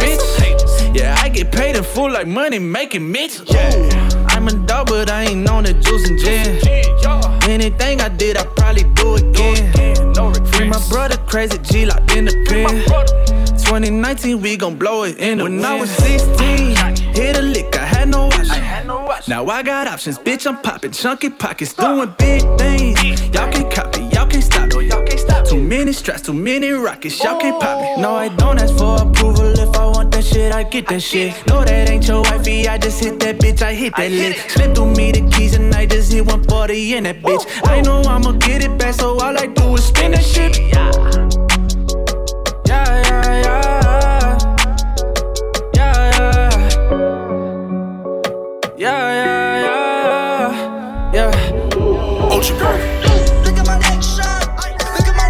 get 1.43 1.51
paid 1.51 1.75
in 1.75 1.83
full 1.83 2.11
like 2.11 2.27
money 2.27 2.59
making 2.59 3.11
mix. 3.11 3.41
Yeah. 3.47 4.27
I'm 4.29 4.47
a 4.47 4.53
dog, 4.53 4.87
but 4.87 5.09
I 5.09 5.23
ain't 5.23 5.49
on 5.49 5.63
the 5.63 5.73
juice 5.73 6.07
and 6.09 6.19
gin. 6.19 6.59
Anything 7.49 8.01
I 8.01 8.09
did, 8.09 8.37
I 8.37 8.45
probably 8.45 8.83
do 8.83 9.15
again. 9.15 9.73
Free 10.51 10.69
my 10.69 10.81
brother, 10.89 11.17
crazy 11.27 11.57
G 11.59 11.85
locked 11.85 12.15
in 12.15 12.25
the 12.25 12.33
pen. 12.47 12.83
2019, 13.57 14.41
we 14.41 14.57
gon' 14.57 14.75
blow 14.75 15.03
it 15.03 15.17
in 15.17 15.39
the 15.39 15.43
When 15.45 15.65
I 15.65 15.79
was 15.79 15.89
16, 15.89 16.75
hit 17.15 17.37
a 17.37 17.41
lick, 17.41 17.75
I 17.77 17.85
had 17.85 18.09
no 18.09 18.25
watch. 18.25 18.49
Now 19.27 19.45
I 19.45 19.61
got 19.61 19.87
options, 19.87 20.17
bitch. 20.17 20.47
I'm 20.47 20.57
popping 20.61 20.91
chunky 20.91 21.29
pockets, 21.29 21.73
doing 21.73 22.13
big 22.17 22.41
things. 22.57 23.21
Y'all 23.33 23.51
can't 23.51 23.71
copy, 23.71 24.01
y'all 24.05 24.27
can't 24.27 24.43
stop, 24.43 24.69
no, 24.69 24.79
y'all 24.79 25.05
can't 25.05 25.19
stop. 25.19 25.45
Too 25.45 25.61
many 25.61 25.93
straps, 25.93 26.23
too 26.23 26.33
many 26.33 26.71
rockets, 26.71 27.23
y'all 27.23 27.39
can't 27.39 27.61
pop 27.61 27.81
me. 27.81 28.01
No, 28.01 28.15
I 28.15 28.29
don't 28.29 28.59
ask 28.59 28.75
for 28.77 29.01
approval. 29.01 29.47
If 29.59 29.75
I 29.75 29.85
want 29.85 30.11
that 30.11 30.23
shit, 30.23 30.51
I 30.53 30.63
get 30.63 30.87
that 30.87 31.01
shit. 31.01 31.35
No, 31.47 31.63
that 31.63 31.89
ain't 31.89 32.07
your 32.07 32.21
wifey. 32.23 32.67
I 32.67 32.77
just 32.77 33.03
hit 33.03 33.19
that 33.19 33.37
bitch, 33.37 33.61
I 33.61 33.73
hit 33.73 33.95
that 33.95 34.11
lick. 34.11 34.37
Slip 34.49 34.75
through 34.75 34.95
me 34.95 35.11
the 35.11 35.29
keys 35.29 35.55
and 35.55 35.73
I 35.73 35.85
just 35.85 36.11
hit 36.11 36.25
140 36.25 36.95
in 36.95 37.03
that 37.03 37.21
bitch. 37.21 37.45
I 37.65 37.81
know 37.81 38.01
I'ma 38.01 38.31
get 38.33 38.63
it 38.63 38.77
back, 38.77 38.95
so 38.95 39.19
all 39.19 39.37
I 39.37 39.45
do 39.47 39.75
is 39.75 39.85
spin 39.85 40.11
that 40.11 40.23
shit. 40.23 40.57
Yeah, 40.59 40.91
yeah. 42.67 43.10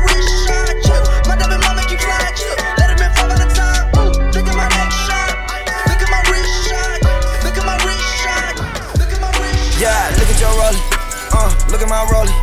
Wrist 0.07 0.47
shot. 0.47 1.27
My 1.27 1.35
dumb 1.35 1.59
mama 1.59 1.83
keeps 1.83 2.05
flat, 2.05 2.31
let 2.77 2.91
it 2.91 2.97
be 2.97 3.07
falling 3.11 3.43
at 3.43 3.51
time. 3.53 3.91
Look 4.31 4.47
at 4.47 4.55
my 4.55 4.69
next 4.71 4.95
shot, 5.03 5.35
look 5.83 5.99
at 5.99 6.09
my 6.09 6.21
wrist 6.31 6.63
shot. 6.63 7.03
Look 7.43 7.57
at 7.57 7.65
my 7.65 7.75
wrist 7.83 8.07
shot. 8.23 8.55
Look 8.95 9.11
at 9.11 9.19
my 9.19 9.29
wrist. 9.35 9.81
Yeah, 9.81 10.15
look 10.15 10.29
at 10.31 10.39
your 10.39 10.53
rollie. 10.55 10.83
Uh, 11.33 11.51
look 11.71 11.81
at 11.81 11.89
my 11.89 12.05
rollie. 12.07 12.40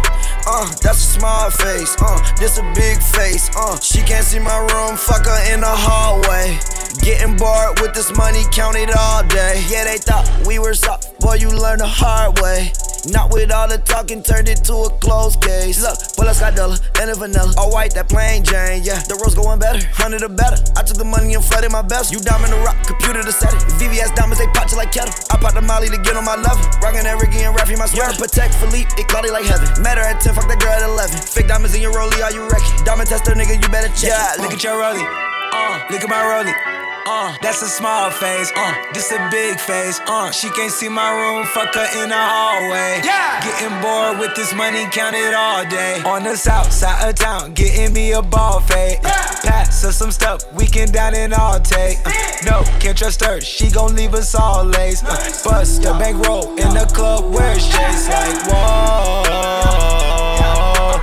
Uh, 0.60 0.66
that's 0.82 0.98
a 0.98 1.20
small 1.20 1.50
face. 1.50 1.94
Uh, 2.02 2.18
this 2.36 2.58
a 2.58 2.62
big 2.74 3.00
face. 3.00 3.48
Uh, 3.54 3.78
she 3.78 4.02
can't 4.02 4.24
see 4.24 4.40
my 4.40 4.58
room. 4.58 4.96
Fuck 4.96 5.26
her 5.26 5.54
in 5.54 5.60
the 5.60 5.68
hallway. 5.68 6.58
Getting 7.00 7.36
bored 7.36 7.78
with 7.80 7.94
this 7.94 8.10
money, 8.16 8.42
count 8.50 8.76
it 8.76 8.90
all 8.98 9.22
day. 9.22 9.62
Yeah, 9.68 9.84
they 9.84 9.98
thought 9.98 10.28
we 10.48 10.58
were 10.58 10.74
soft. 10.74 11.20
Boy, 11.20 11.34
you 11.34 11.48
learn 11.48 11.78
the 11.78 11.86
hard 11.86 12.40
way. 12.40 12.72
Not 13.06 13.30
with 13.30 13.52
all 13.52 13.68
the 13.68 13.78
talking, 13.78 14.22
turned 14.22 14.48
it 14.48 14.64
to 14.66 14.74
a 14.74 14.90
closed 14.98 15.40
case. 15.40 15.78
Look, 15.78 15.94
bullets 16.18 16.40
got 16.40 16.56
dollar 16.56 16.76
and 16.98 17.10
a 17.10 17.14
vanilla. 17.14 17.54
All 17.56 17.70
white, 17.70 17.94
that 17.94 18.08
plain 18.08 18.42
Jane, 18.42 18.82
yeah. 18.82 18.98
The 19.06 19.14
rose 19.22 19.38
going 19.38 19.58
better, 19.58 19.78
hundred 19.94 20.26
or 20.26 20.32
better. 20.32 20.58
I 20.74 20.82
took 20.82 20.98
the 20.98 21.06
money 21.06 21.34
and 21.34 21.44
flooded 21.44 21.70
my 21.70 21.82
best. 21.82 22.10
You 22.10 22.18
diamond 22.18 22.52
the 22.52 22.60
rock, 22.66 22.74
computer 22.82 23.22
to 23.22 23.32
set 23.32 23.54
it. 23.54 23.62
VVS 23.78 24.14
diamonds, 24.18 24.42
they 24.42 24.50
pop 24.50 24.70
you 24.70 24.76
like 24.76 24.90
kettle. 24.90 25.14
I 25.30 25.38
pop 25.38 25.54
the 25.54 25.62
molly 25.62 25.88
to 25.88 25.98
get 26.02 26.18
on 26.18 26.24
my 26.26 26.34
level. 26.34 26.64
Rockin' 26.82 27.06
that 27.06 27.20
Ricky 27.22 27.46
and 27.46 27.54
Raffy, 27.54 27.78
my 27.78 27.86
sweater. 27.86 28.18
Patek 28.18 28.50
Philippe, 28.58 28.90
it 28.98 29.06
cloudy 29.06 29.30
like 29.30 29.46
heaven. 29.46 29.70
Met 29.82 29.98
her 29.98 30.04
at 30.04 30.20
10, 30.20 30.34
fuck 30.34 30.48
that 30.50 30.58
girl 30.58 30.74
at 30.74 30.82
11. 30.82 31.22
Fake 31.22 31.46
diamonds 31.46 31.74
in 31.74 31.82
your 31.82 31.94
rollie, 31.94 32.18
are 32.24 32.34
you 32.34 32.42
wrecking? 32.50 32.82
Diamond 32.84 33.08
tester, 33.08 33.32
nigga, 33.32 33.54
you 33.54 33.68
better 33.70 33.92
check. 33.94 34.10
Yeah, 34.10 34.42
look 34.42 34.52
at 34.52 34.62
your 34.64 34.74
rollie. 34.74 35.06
Uh, 35.54 35.86
look 35.90 36.02
at 36.02 36.10
my 36.10 36.22
rollie. 36.26 36.87
Uh, 37.10 37.34
that's 37.40 37.62
a 37.62 37.66
small 37.66 38.10
face. 38.10 38.52
Uh, 38.54 38.74
this 38.92 39.10
a 39.12 39.28
big 39.30 39.58
face. 39.58 39.98
Uh, 40.06 40.30
she 40.30 40.50
can't 40.50 40.70
see 40.70 40.90
my 40.90 41.10
room. 41.10 41.46
Fuck 41.46 41.74
her 41.74 42.02
in 42.02 42.10
the 42.10 42.14
hallway. 42.14 43.00
Yeah. 43.02 43.40
Getting 43.42 43.80
bored 43.80 44.18
with 44.18 44.36
this 44.36 44.54
money, 44.54 44.84
count 44.92 45.16
it 45.16 45.32
all 45.32 45.64
day. 45.64 46.02
On 46.04 46.22
the 46.22 46.36
south 46.36 46.70
side 46.70 47.08
of 47.08 47.14
town, 47.14 47.54
getting 47.54 47.94
me 47.94 48.12
a 48.12 48.20
ball 48.20 48.60
fade. 48.60 48.98
Uh, 49.02 49.08
pass 49.42 49.82
her 49.84 49.90
some 49.90 50.10
stuff, 50.10 50.52
we 50.52 50.66
can 50.66 50.92
down 50.92 51.14
and 51.14 51.32
all 51.32 51.58
take. 51.58 51.96
Uh, 52.04 52.12
no, 52.44 52.62
can't 52.78 52.98
trust 52.98 53.24
her. 53.24 53.40
She 53.40 53.70
gon' 53.70 53.96
leave 53.96 54.12
us 54.12 54.34
all 54.34 54.64
lace. 54.64 55.02
Uh, 55.02 55.16
bust 55.48 55.80
the 55.80 55.92
bankroll 55.94 56.50
in 56.58 56.74
the 56.74 56.84
club 56.92 57.32
where 57.32 57.54
it's 57.56 57.66
chase 57.68 58.06
like 58.10 58.36
whoa. 58.52 59.22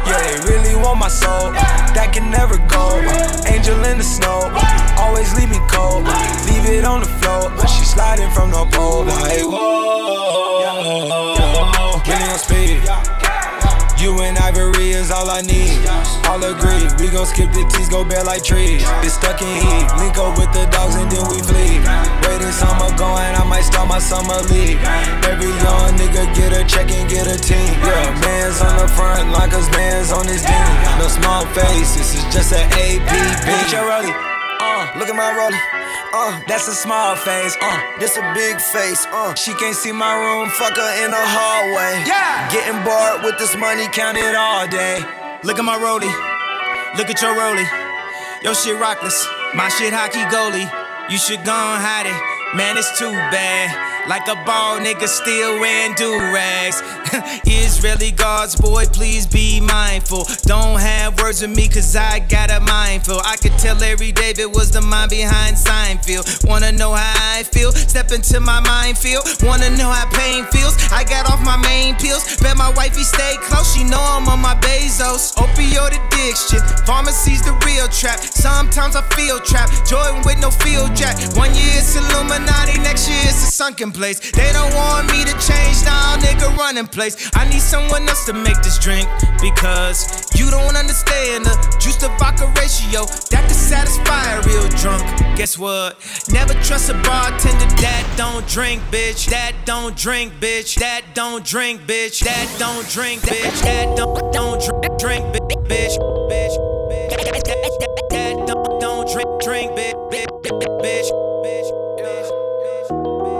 Yeah, 0.05 0.21
they 0.21 0.53
really 0.53 0.75
want 0.75 0.99
my 0.99 1.07
soul. 1.07 1.49
That 1.97 2.11
can 2.13 2.29
never 2.29 2.57
go. 2.67 2.93
Angel 3.51 3.83
in 3.85 3.97
the 3.97 4.03
snow. 4.03 4.84
Always 5.05 5.33
leave 5.37 5.49
me 5.49 5.59
cold. 5.69 6.03
Leave 6.49 6.65
it 6.65 6.83
on 6.83 7.01
the 7.01 7.11
floor. 7.21 7.53
But 7.55 7.67
she 7.67 7.85
sliding 7.85 8.31
from 8.31 8.49
the 8.49 8.65
pole. 8.73 9.05
Like, 9.05 9.45
whoa. 9.45 9.85
Really 12.05 12.29
on 12.29 12.37
speed. 12.37 12.81
You 13.97 14.21
and 14.21 14.37
Ivory 14.37 14.91
is 14.91 15.09
all 15.09 15.29
I 15.29 15.41
need. 15.41 15.81
All 16.27 16.43
agree, 16.43 16.85
we 16.99 17.09
gon' 17.09 17.25
skip 17.25 17.49
the 17.53 17.63
T's, 17.73 17.87
go 17.89 18.03
bare 18.03 18.23
like 18.23 18.43
trees. 18.43 18.83
It's 19.01 19.15
stuck 19.15 19.41
in 19.41 19.47
heat. 19.47 19.87
Link 19.97 20.17
up 20.17 20.37
with 20.37 20.51
the 20.53 20.67
dogs 20.69 20.95
and 20.95 21.09
then 21.09 21.25
we 21.31 21.41
flee. 21.41 21.79
Waiting 22.27 22.51
summer 22.51 22.91
going, 22.99 23.33
I 23.33 23.43
might 23.47 23.63
start 23.63 23.87
my 23.87 23.99
summer 23.99 24.41
league. 24.51 24.77
Every 25.25 25.49
young 25.63 25.95
nigga 25.97 26.27
get 26.35 26.51
a 26.53 26.65
check 26.67 26.91
and 26.91 27.09
get 27.09 27.25
a 27.25 27.37
team. 27.39 27.71
Yeah, 27.81 28.13
man's 28.21 28.61
on 28.61 28.77
the 28.77 28.87
front 28.93 29.31
line, 29.31 29.49
cause 29.49 29.69
man's 29.71 30.11
on 30.11 30.27
his 30.27 30.43
team. 30.43 30.69
No 30.99 31.07
small 31.07 31.45
face, 31.57 31.95
this 31.95 32.13
is 32.13 32.23
just 32.33 32.53
an 32.53 32.69
APB. 32.77 33.09
Rollie. 33.89 34.11
Uh, 34.11 34.34
Look 34.97 35.09
at 35.09 35.15
my 35.15 35.31
rollie. 35.35 35.59
Uh, 36.13 36.39
that's 36.47 36.67
a 36.67 36.73
small 36.73 37.15
face. 37.15 37.57
Uh, 37.61 37.99
this 37.99 38.15
a 38.15 38.23
big 38.33 38.61
face. 38.61 39.05
Uh, 39.11 39.35
she 39.35 39.53
can't 39.55 39.75
see 39.75 39.91
my 39.91 40.15
room. 40.15 40.49
fuck 40.49 40.77
her 40.77 41.03
in 41.03 41.11
the 41.11 41.19
hallway. 41.19 42.03
Yeah. 42.07 42.47
Getting 42.47 42.79
bored 42.83 43.23
with 43.23 43.37
this 43.37 43.55
money, 43.57 43.87
count 43.91 44.17
it 44.17 44.35
all 44.35 44.67
day. 44.67 45.03
Look 45.43 45.59
at 45.59 45.65
my 45.65 45.75
rollie. 45.75 46.13
Look 46.97 47.09
at 47.09 47.21
your 47.21 47.35
rollie. 47.35 47.67
Your 48.41 48.55
shit 48.55 48.79
rockless. 48.79 49.19
My 49.53 49.67
shit 49.67 49.91
hockey 49.91 50.23
goalie. 50.31 50.71
You 51.11 51.17
should 51.17 51.43
go 51.43 51.51
and 51.51 51.83
hide 51.83 52.07
it. 52.07 52.55
Man, 52.55 52.77
it's 52.77 52.97
too 52.97 53.11
bad. 53.11 53.94
Like 54.07 54.27
a 54.27 54.35
ball 54.45 54.77
nigga 54.77 55.07
still 55.07 55.59
wearing 55.59 55.95
do 55.95 56.13
rags. 56.31 56.81
Israeli 57.47 58.11
guards, 58.11 58.55
boy, 58.55 58.85
please 58.93 59.25
be 59.25 59.59
mindful. 59.59 60.25
Don't 60.43 60.79
have 60.79 61.19
words 61.19 61.41
with 61.41 61.55
me, 61.55 61.67
cause 61.67 61.95
I 61.95 62.19
got 62.19 62.51
a 62.51 62.59
mindful. 62.59 63.19
I 63.25 63.35
could 63.37 63.57
tell 63.57 63.75
Larry 63.77 64.11
David 64.11 64.53
was 64.53 64.69
the 64.69 64.81
mind 64.81 65.09
behind 65.09 65.57
Seinfeld. 65.57 66.45
Wanna 66.47 66.71
know 66.71 66.93
how 66.93 67.13
I 67.33 67.41
feel? 67.43 67.71
Step 67.71 68.11
into 68.11 68.39
my 68.39 68.59
minefield. 68.59 69.25
Wanna 69.41 69.71
know 69.71 69.89
how 69.89 70.05
pain 70.13 70.45
feels? 70.53 70.77
I 70.91 71.03
got 71.03 71.27
off 71.31 71.43
my 71.43 71.57
main 71.57 71.95
pills. 71.95 72.37
Bet 72.37 72.57
my 72.57 72.71
wifey 72.77 73.01
stay 73.01 73.37
close, 73.41 73.73
she 73.73 73.83
know 73.83 74.01
I'm 74.01 74.29
on 74.29 74.39
my 74.39 74.53
Bezos. 74.61 75.33
Opioid 75.33 75.97
addiction, 75.97 76.61
pharmacy's 76.85 77.41
the 77.41 77.57
real 77.65 77.87
trap. 77.87 78.19
Sometimes 78.19 78.95
I 78.95 79.01
feel 79.17 79.39
trapped. 79.39 79.89
Jordan 79.89 80.21
with 80.25 80.39
no 80.41 80.51
field 80.51 80.95
jack. 80.95 81.17
One 81.35 81.49
year 81.55 81.73
it's 81.81 81.95
Illuminati, 81.95 82.77
next 82.85 83.09
year 83.09 83.17
it's 83.23 83.49
a 83.49 83.51
sunken 83.51 83.91
place. 83.95 84.19
They 84.31 84.51
don't 84.51 84.73
want 84.75 85.07
me 85.11 85.23
to 85.23 85.31
change 85.39 85.79
now, 85.85 86.17
nigga, 86.19 86.55
running 86.57 86.87
place. 86.87 87.31
I 87.33 87.47
need 87.49 87.61
someone 87.61 88.07
else 88.07 88.25
to 88.25 88.33
make 88.33 88.59
this 88.61 88.77
drink 88.77 89.07
because 89.41 90.27
you 90.35 90.51
don't 90.51 90.75
understand 90.75 91.45
the 91.45 91.55
juice 91.79 91.95
to 91.97 92.09
vodka 92.19 92.51
ratio 92.59 93.05
that 93.31 93.43
can 93.47 93.55
satisfy 93.55 94.35
a 94.35 94.41
real 94.43 94.67
drunk. 94.75 95.03
Guess 95.37 95.57
what? 95.57 95.97
Never 96.29 96.53
trust 96.61 96.89
a 96.89 96.93
bartender 97.07 97.65
that 97.81 98.03
don't 98.17 98.45
drink, 98.47 98.81
bitch. 98.91 99.29
That 99.29 99.53
don't 99.63 99.95
drink, 99.95 100.33
bitch. 100.41 100.75
That 100.75 101.03
don't 101.13 101.45
drink, 101.45 101.81
bitch. 101.87 102.23
That 102.23 102.47
don't 102.59 102.87
drink, 102.89 103.21
bitch. 103.21 103.61
That 103.63 103.95
don't 103.95 104.33
don't 104.33 104.59
drink, 104.59 104.99
drink, 104.99 105.23
bi- 105.31 105.39
bitch, 105.69 105.95
bitch. 106.29 106.55
That 108.11 108.45
don't 108.47 108.81
don't 108.81 109.07
drink, 109.11 109.41
drink, 109.41 109.71
bitch, 109.71 109.95
bitch, 110.11 110.29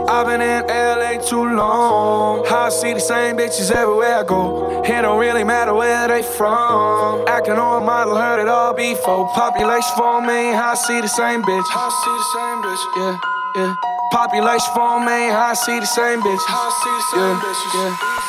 I've 0.08 0.26
been 0.26 0.40
in 0.40 0.66
LA 0.66 1.18
too 1.20 1.56
long. 1.56 2.46
I 2.46 2.68
see 2.68 2.94
the 2.94 3.00
same 3.00 3.36
bitches 3.36 3.72
everywhere 3.72 4.20
I 4.20 4.22
go. 4.22 4.82
It 4.84 5.02
don't 5.02 5.18
really 5.18 5.42
matter 5.42 5.74
where 5.74 6.06
they 6.06 6.22
from. 6.22 7.26
Acting 7.26 7.54
on 7.54 7.82
a 7.82 7.84
model, 7.84 8.14
heard 8.14 8.40
it 8.40 8.48
all 8.48 8.72
before. 8.72 9.28
Population 9.34 9.90
for 9.96 10.20
me, 10.20 10.54
I 10.54 10.74
see 10.74 11.00
the 11.00 11.08
same 11.08 11.42
bitch. 11.42 11.66
I 11.74 11.88
see 12.02 12.14
the 12.14 12.28
same 12.34 12.58
bitch, 12.62 12.82
yeah, 12.96 13.18
yeah. 13.56 13.74
Population 14.12 14.70
for 14.74 15.00
me, 15.00 15.30
I 15.34 15.54
see 15.54 15.80
the 15.80 15.86
same 15.86 16.20
bitch. 16.22 16.44
I 16.46 16.70
see 16.82 16.94
the 16.94 17.06
same 17.10 17.36
bitches, 17.42 17.74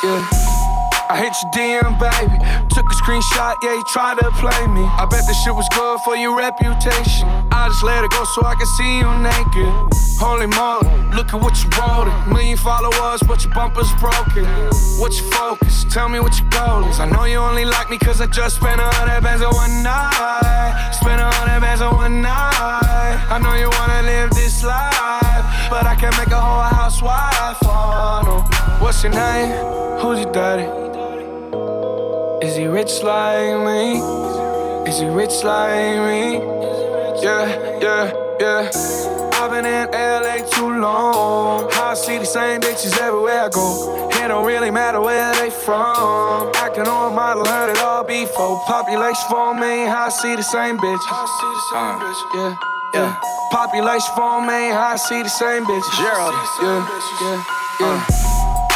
yeah, 0.03 0.49
yeah. 0.49 0.56
I 1.09 1.23
hit 1.23 1.31
your 1.39 1.51
DM, 1.55 1.95
baby. 1.95 2.35
Took 2.75 2.83
a 2.91 2.95
screenshot, 2.99 3.55
yeah, 3.63 3.75
you 3.75 3.83
tried 3.87 4.19
to 4.19 4.29
play 4.31 4.67
me. 4.67 4.83
I 4.83 5.07
bet 5.09 5.23
this 5.25 5.39
shit 5.41 5.55
was 5.55 5.67
good 5.71 5.99
for 6.03 6.17
your 6.17 6.35
reputation. 6.35 7.23
I 7.51 7.69
just 7.71 7.83
let 7.83 8.03
it 8.03 8.11
go 8.11 8.25
so 8.35 8.43
I 8.43 8.55
can 8.55 8.67
see 8.75 8.99
you 8.99 9.07
naked. 9.23 9.71
Holy 10.19 10.47
moly, 10.51 10.91
look 11.15 11.31
at 11.31 11.39
what 11.39 11.55
you 11.63 11.69
wrote. 11.79 12.11
Million 12.27 12.57
followers, 12.57 13.23
but 13.23 13.39
your 13.45 13.53
bumper's 13.53 13.87
broken. 14.03 14.43
What's 14.99 15.21
your 15.21 15.31
focus? 15.31 15.85
Tell 15.87 16.09
me 16.09 16.19
what 16.19 16.35
your 16.39 16.49
goal 16.49 16.83
is. 16.91 16.99
I 16.99 17.07
know 17.07 17.23
you 17.23 17.39
only 17.39 17.63
like 17.63 17.89
me 17.89 17.97
cause 17.97 18.19
I 18.19 18.27
just 18.27 18.57
spent 18.57 18.81
a 18.81 18.91
hundred 18.99 19.23
bands 19.23 19.41
on 19.41 19.55
one 19.55 19.83
night. 19.83 20.91
Spent 20.91 21.21
a 21.21 21.31
hundred 21.31 21.61
bands 21.61 21.79
on 21.79 21.95
one 21.95 22.21
night. 22.21 23.15
I 23.31 23.39
know 23.39 23.55
you 23.55 23.71
wanna 23.79 24.03
live 24.03 24.31
this 24.31 24.61
life, 24.63 25.71
but 25.71 25.87
I 25.87 25.95
can't 25.95 26.17
make 26.17 26.35
a 26.35 26.41
whole 26.41 26.67
housewife. 26.67 27.63
Oh, 27.63 28.21
no. 28.27 28.83
What's 28.83 29.03
your 29.03 29.13
name? 29.13 29.55
Who's 30.03 30.19
your 30.19 30.31
daddy? 30.33 30.86
Is 32.41 32.55
he 32.55 32.67
rich 32.67 33.01
like 33.01 33.57
me? 33.65 33.97
Is 34.87 34.99
he 34.99 35.07
rich 35.07 35.43
like 35.43 35.97
me? 36.05 36.37
Yeah, 37.23 37.79
yeah, 37.81 38.13
yeah. 38.39 38.69
I've 39.33 39.49
been 39.49 39.65
in 39.65 39.89
LA 39.91 40.45
too 40.45 40.79
long. 40.79 41.67
I 41.73 41.95
see 41.95 42.19
the 42.19 42.25
same 42.25 42.61
bitches 42.61 42.95
everywhere 43.01 43.45
I 43.45 43.49
go. 43.49 44.09
It 44.11 44.27
don't 44.27 44.45
really 44.45 44.69
matter 44.69 45.01
where 45.01 45.33
they 45.35 45.49
from. 45.49 46.51
Acting 46.55 46.87
on 46.87 47.15
model, 47.15 47.43
heard 47.43 47.71
it 47.71 47.81
all 47.81 48.03
before. 48.03 48.61
Population 48.67 49.25
for 49.29 49.55
me, 49.55 49.87
I 49.87 50.09
see 50.09 50.35
the 50.35 50.43
same 50.43 50.77
bitch. 50.77 51.05
I 51.09 51.25
see 51.39 51.51
the 51.57 51.63
same 51.73 51.95
uh, 51.95 52.03
bitch. 52.03 52.21
Yeah, 52.35 52.55
yeah. 52.93 53.19
Population 53.51 54.13
for 54.15 54.41
me, 54.41 54.71
I 54.77 54.95
see 54.95 55.23
the 55.23 55.29
same 55.29 55.65
bitch. 55.65 55.87
Gerald. 55.97 56.33
Yeah, 56.61 56.85
yeah, 57.21 57.43
yeah. 57.79 58.05
Uh. 58.09 58.26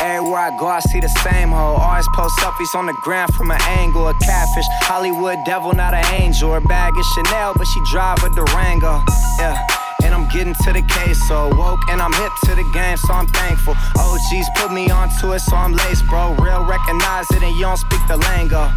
Everywhere 0.02 0.50
I 0.50 0.58
go, 0.58 0.66
I 0.66 0.80
see 0.80 1.00
the 1.00 1.14
same 1.22 1.50
hoe. 1.50 1.78
Always 1.78 2.08
post 2.16 2.34
selfies 2.40 2.74
on 2.74 2.88
the 2.88 2.94
ground 3.06 3.36
from 3.36 3.52
an 3.52 3.62
angle. 3.78 4.08
A 4.08 4.14
catfish, 4.16 4.66
Hollywood 4.82 5.38
devil, 5.46 5.74
not 5.74 5.94
an 5.94 6.06
angel. 6.20 6.52
Her 6.54 6.60
bag 6.60 6.98
is 6.98 7.06
Chanel, 7.14 7.54
but 7.56 7.68
she 7.68 7.80
drive 7.86 8.18
a 8.24 8.30
Durango. 8.34 9.04
Yeah. 9.38 9.62
And 10.04 10.16
I'm 10.16 10.28
getting 10.30 10.56
to 10.66 10.74
the 10.74 10.82
case, 10.82 11.22
so 11.28 11.54
woke 11.56 11.88
and 11.88 12.02
I'm 12.02 12.14
hip 12.14 12.32
to 12.46 12.56
the 12.56 12.66
game, 12.74 12.98
so 12.98 13.14
I'm 13.14 13.28
thankful. 13.28 13.76
OGs 13.96 14.50
put 14.58 14.74
me 14.74 14.90
onto 14.90 15.34
it, 15.34 15.40
so 15.42 15.56
I'm 15.56 15.74
laced, 15.74 16.08
bro. 16.08 16.34
Real 16.42 16.66
recognize 16.66 17.30
it, 17.30 17.44
and 17.44 17.54
you 17.56 17.62
don't 17.62 17.78
speak 17.78 18.02
the 18.08 18.18
lingo. 18.18 18.72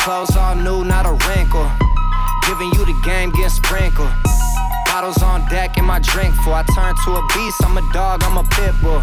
Clothes 0.00 0.34
all 0.36 0.54
new, 0.54 0.84
not 0.84 1.04
a 1.04 1.12
wrinkle. 1.28 1.68
Giving 2.48 2.72
you 2.72 2.86
the 2.86 2.98
game, 3.04 3.28
getting 3.30 3.50
sprinkled. 3.50 4.08
Bottles 4.96 5.22
on 5.22 5.46
deck 5.50 5.76
and 5.76 5.86
my 5.86 5.98
drink 5.98 6.34
full. 6.36 6.54
I 6.54 6.62
turn 6.74 6.94
to 7.04 7.10
a 7.16 7.26
beast, 7.34 7.62
I'm 7.64 7.76
a 7.76 7.92
dog, 7.92 8.22
I'm 8.24 8.38
a 8.38 8.44
pit 8.44 8.74
bull. 8.80 9.00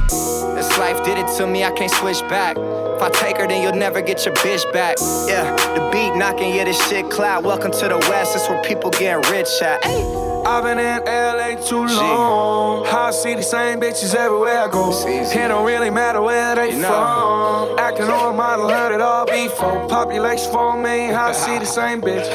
This 0.56 0.76
life 0.80 1.06
did 1.06 1.20
it 1.20 1.28
to 1.38 1.46
me, 1.46 1.64
I 1.64 1.70
can't 1.70 1.92
switch 1.92 2.20
back. 2.22 2.58
If 2.58 3.00
I 3.00 3.12
take 3.12 3.38
her, 3.38 3.48
then 3.48 3.62
you'll 3.62 3.80
never 3.80 4.02
get 4.02 4.26
your 4.26 4.34
bitch 4.34 4.66
back. 4.74 4.98
Yeah, 5.28 5.56
the 5.76 5.88
beat 5.94 6.18
knocking, 6.18 6.56
yeah, 6.56 6.64
this 6.64 6.84
shit 6.88 7.12
cloud. 7.12 7.46
Welcome 7.46 7.72
to 7.74 7.88
the 7.90 8.00
West, 8.10 8.34
that's 8.34 8.50
where 8.50 8.60
people 8.64 8.90
getting 8.90 9.22
rich 9.32 9.62
at. 9.62 9.86
I've 9.86 10.64
been 10.64 10.80
in 10.80 11.06
LA 11.06 11.62
too 11.64 11.86
long. 11.86 12.88
I 12.88 13.12
see 13.12 13.36
the 13.36 13.44
same 13.44 13.80
bitches 13.80 14.16
everywhere 14.16 14.62
I 14.62 14.72
go. 14.72 14.90
It 15.08 15.48
don't 15.48 15.64
really 15.64 15.92
matter 15.92 16.24
where 16.24 16.56
they 16.56 16.72
from. 16.72 17.78
Acting 17.78 18.10
on 18.10 18.34
a 18.34 18.36
model, 18.36 18.68
heard 18.68 18.96
it 18.96 19.02
all 19.02 19.28
before. 19.28 19.88
Population 19.90 20.52
for 20.52 20.76
me, 20.76 21.12
I 21.14 21.34
see 21.34 21.60
the 21.60 21.66
same 21.66 22.02
bitch. 22.02 22.26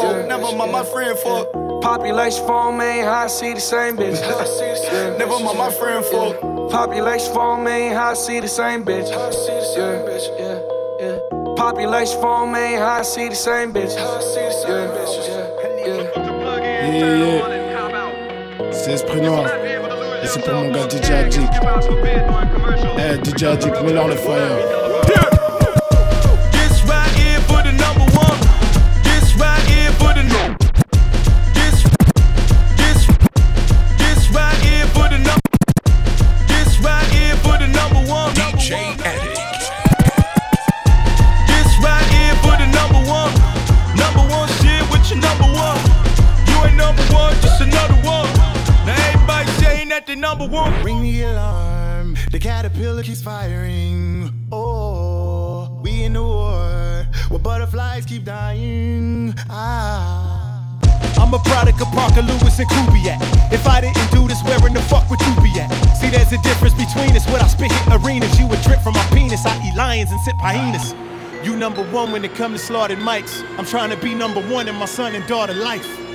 Oh, 0.00 0.26
never 0.28 0.54
mind 0.54 0.70
my 0.70 0.84
friend 0.84 1.18
for. 1.18 1.69
Population 1.80 2.46
for 2.46 2.72
me, 2.72 3.02
I 3.02 3.26
see 3.26 3.54
the 3.54 3.60
same 3.60 3.96
bitch. 3.96 4.20
Never 5.18 5.38
mind 5.40 5.58
my 5.58 5.70
friend 5.70 6.04
for. 6.04 6.34
Population 6.70 7.32
for 7.32 7.56
me, 7.56 7.94
I 7.94 8.14
see 8.14 8.40
the 8.40 8.48
same 8.48 8.84
bitch. 8.84 9.08
Yeah, 9.10 10.06
yeah, 10.38 10.60
yeah. 11.00 11.54
Population 11.56 12.20
for 12.20 12.46
me, 12.46 12.76
I 12.76 13.02
see 13.02 13.28
the 13.28 13.34
same 13.34 13.72
bitch. 13.72 13.94
Yeah, 13.96 14.20
yeah, 15.86 16.10
Yeah, 16.92 17.16
yeah. 17.16 17.60
C'est 18.72 18.92
Esprit 18.92 19.20
Noir. 19.20 19.46
Et 20.22 20.26
c'est 20.26 20.40
pour 20.40 20.54
mon 20.54 20.70
gars 20.70 20.88
DJ 20.88 21.10
Addict. 21.10 21.52
Eh, 22.98 23.24
DJ 23.24 23.44
Addict, 23.44 23.82
mets-leur 23.82 24.08
le 24.08 24.16
fire. 24.16 24.89
You 71.42 71.56
number 71.56 71.82
one 71.84 72.12
when 72.12 72.22
it 72.24 72.34
comes 72.34 72.60
to 72.60 72.66
slaughtered 72.66 72.98
mics. 72.98 73.42
I'm 73.58 73.64
trying 73.64 73.88
to 73.90 73.96
be 73.96 74.14
number 74.14 74.40
one 74.42 74.68
in 74.68 74.74
my 74.76 74.84
son 74.84 75.14
and 75.14 75.26
daughter 75.26 75.54
life. 75.54 76.09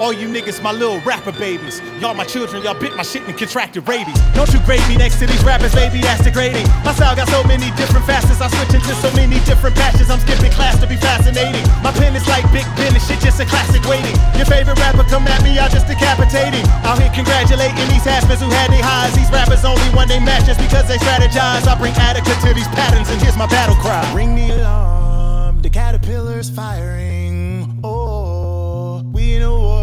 All 0.00 0.12
you 0.12 0.28
niggas, 0.28 0.62
my 0.62 0.72
little 0.72 1.00
rapper 1.00 1.32
babies. 1.32 1.80
Y'all 2.00 2.14
my 2.14 2.24
children, 2.24 2.62
y'all 2.62 2.78
bit 2.78 2.96
my 2.96 3.02
shit 3.02 3.22
and 3.26 3.36
contracted 3.36 3.86
rabies. 3.88 4.18
Don't 4.34 4.52
you 4.52 4.60
grade 4.66 4.86
me 4.88 4.96
next 4.96 5.18
to 5.20 5.26
these 5.26 5.42
rappers, 5.44 5.74
baby, 5.74 6.00
that's 6.00 6.22
degrading. 6.22 6.66
My 6.84 6.92
style 6.94 7.14
got 7.14 7.28
so 7.28 7.42
many 7.44 7.70
different 7.76 8.06
facets, 8.06 8.40
I 8.40 8.48
switch 8.48 8.74
into 8.74 8.94
so 8.96 9.10
many 9.14 9.38
different 9.44 9.76
patches. 9.76 10.10
I'm 10.10 10.20
skipping 10.20 10.52
class 10.52 10.78
to 10.80 10.86
be 10.86 10.96
fascinating. 10.96 11.62
My 11.82 11.92
pen 11.92 12.14
is 12.16 12.26
like 12.28 12.44
Big 12.52 12.66
Ben 12.76 12.94
and 12.94 13.02
shit, 13.02 13.20
just 13.20 13.40
a 13.40 13.46
classic 13.46 13.82
waiting. 13.84 14.16
Your 14.36 14.46
favorite 14.46 14.78
rapper 14.78 15.04
come 15.04 15.26
at 15.28 15.42
me, 15.42 15.58
I 15.58 15.68
just 15.68 15.86
decapitate 15.86 16.04
decapitating. 16.14 16.66
Out 16.84 16.98
here 16.98 17.10
congratulating 17.14 17.88
these 17.88 18.04
haspers 18.04 18.40
who 18.40 18.50
had 18.50 18.70
their 18.70 18.82
highs. 18.82 19.14
These 19.14 19.30
rappers 19.30 19.64
only 19.64 19.88
one 19.94 20.08
they 20.08 20.20
match 20.20 20.46
just 20.46 20.60
because 20.60 20.86
they 20.88 20.98
strategize. 20.98 21.66
I 21.66 21.76
bring 21.78 21.92
adequate 21.94 22.38
to 22.46 22.54
these 22.54 22.68
patterns 22.68 23.08
and 23.08 23.20
here's 23.20 23.36
my 23.36 23.46
battle 23.46 23.76
cry. 23.76 24.02
Ring 24.14 24.34
the 24.34 24.50
alarm. 24.56 25.62
The 25.62 25.70
caterpillar's 25.70 26.50
firing. 26.50 27.80
Oh, 27.82 29.02
we 29.12 29.38
where 29.38 29.73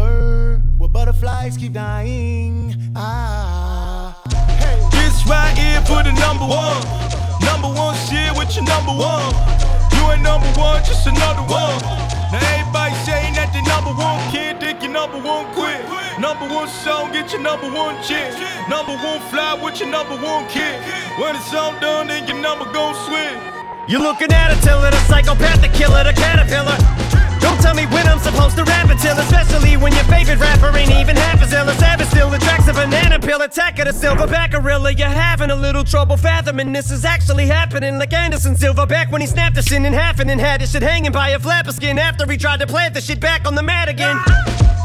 butterflies 1.04 1.56
keep 1.56 1.72
dying. 1.72 2.76
Ah. 2.94 4.14
This 4.94 5.26
right 5.26 5.50
here 5.58 5.82
for 5.82 5.98
the 6.06 6.14
number 6.14 6.46
one. 6.46 6.78
Number 7.42 7.66
one 7.74 7.98
shit 8.06 8.30
with 8.38 8.54
your 8.54 8.62
number 8.70 8.94
one. 8.94 9.34
You 9.98 10.02
ain't 10.14 10.22
number 10.22 10.46
one, 10.54 10.78
just 10.86 11.04
another 11.10 11.42
one. 11.50 11.74
Now 12.30 12.38
everybody 12.54 12.94
saying 13.02 13.34
that 13.34 13.50
they 13.50 13.66
number 13.66 13.90
one 13.98 14.22
kid, 14.30 14.60
think 14.62 14.78
you 14.78 14.94
number 14.94 15.18
one 15.18 15.50
quit. 15.58 15.82
Number 16.22 16.46
one 16.46 16.68
song, 16.70 17.10
get 17.10 17.32
your 17.32 17.42
number 17.42 17.66
one 17.66 17.98
chick. 18.06 18.30
Number 18.70 18.94
one 18.94 19.18
fly 19.26 19.58
with 19.58 19.80
your 19.82 19.90
number 19.90 20.14
one 20.14 20.46
kid. 20.46 20.78
When 21.18 21.34
it's 21.34 21.52
all 21.52 21.74
done, 21.80 22.14
then 22.14 22.28
your 22.30 22.38
number 22.38 22.70
gon' 22.70 22.94
switch. 23.10 23.42
You're 23.90 24.06
looking 24.06 24.30
at 24.30 24.54
a 24.54 24.58
tiller, 24.62 24.94
the 24.94 25.02
psychopath, 25.10 25.62
the 25.62 25.68
killer, 25.74 26.04
the 26.04 26.14
caterpillar. 26.14 27.01
Don't 27.42 27.60
tell 27.60 27.74
me 27.74 27.86
when 27.86 28.06
I'm 28.06 28.18
supposed 28.20 28.56
to 28.56 28.64
rap 28.64 28.88
until, 28.88 29.18
especially 29.18 29.76
when 29.76 29.92
your 29.92 30.04
favorite 30.04 30.38
rapper 30.38 30.74
ain't 30.76 30.92
even 30.92 31.16
half 31.16 31.42
as 31.42 31.52
ill 31.52 31.68
as 31.68 31.78
Savage 31.78 32.06
still 32.08 32.32
attracts 32.32 32.68
a 32.68 32.72
banana 32.72 33.18
peel 33.18 33.42
attack 33.42 33.78
of 33.80 33.86
the 33.86 33.92
silverback 33.92 34.52
gorilla. 34.52 34.92
You're 34.92 35.08
having 35.08 35.50
a 35.50 35.56
little 35.56 35.84
trouble 35.84 36.16
fathoming 36.16 36.72
this 36.72 36.90
is 36.90 37.04
actually 37.04 37.46
happening, 37.46 37.98
like 37.98 38.12
Anderson 38.12 38.56
Silva 38.56 38.86
back 38.86 39.10
when 39.10 39.20
he 39.20 39.26
snapped 39.26 39.56
the 39.56 39.62
shit 39.62 39.84
in 39.84 39.92
half 39.92 40.20
and 40.20 40.30
then 40.30 40.38
had 40.38 40.60
his 40.60 40.70
shit 40.70 40.82
hanging 40.82 41.12
by 41.12 41.30
a 41.30 41.38
flapper 41.38 41.72
skin 41.72 41.98
after 41.98 42.30
he 42.30 42.38
tried 42.38 42.60
to 42.60 42.66
plant 42.66 42.94
the 42.94 43.00
shit 43.00 43.20
back 43.20 43.46
on 43.46 43.54
the 43.54 43.62
mat 43.62 43.88
again. 43.88 44.16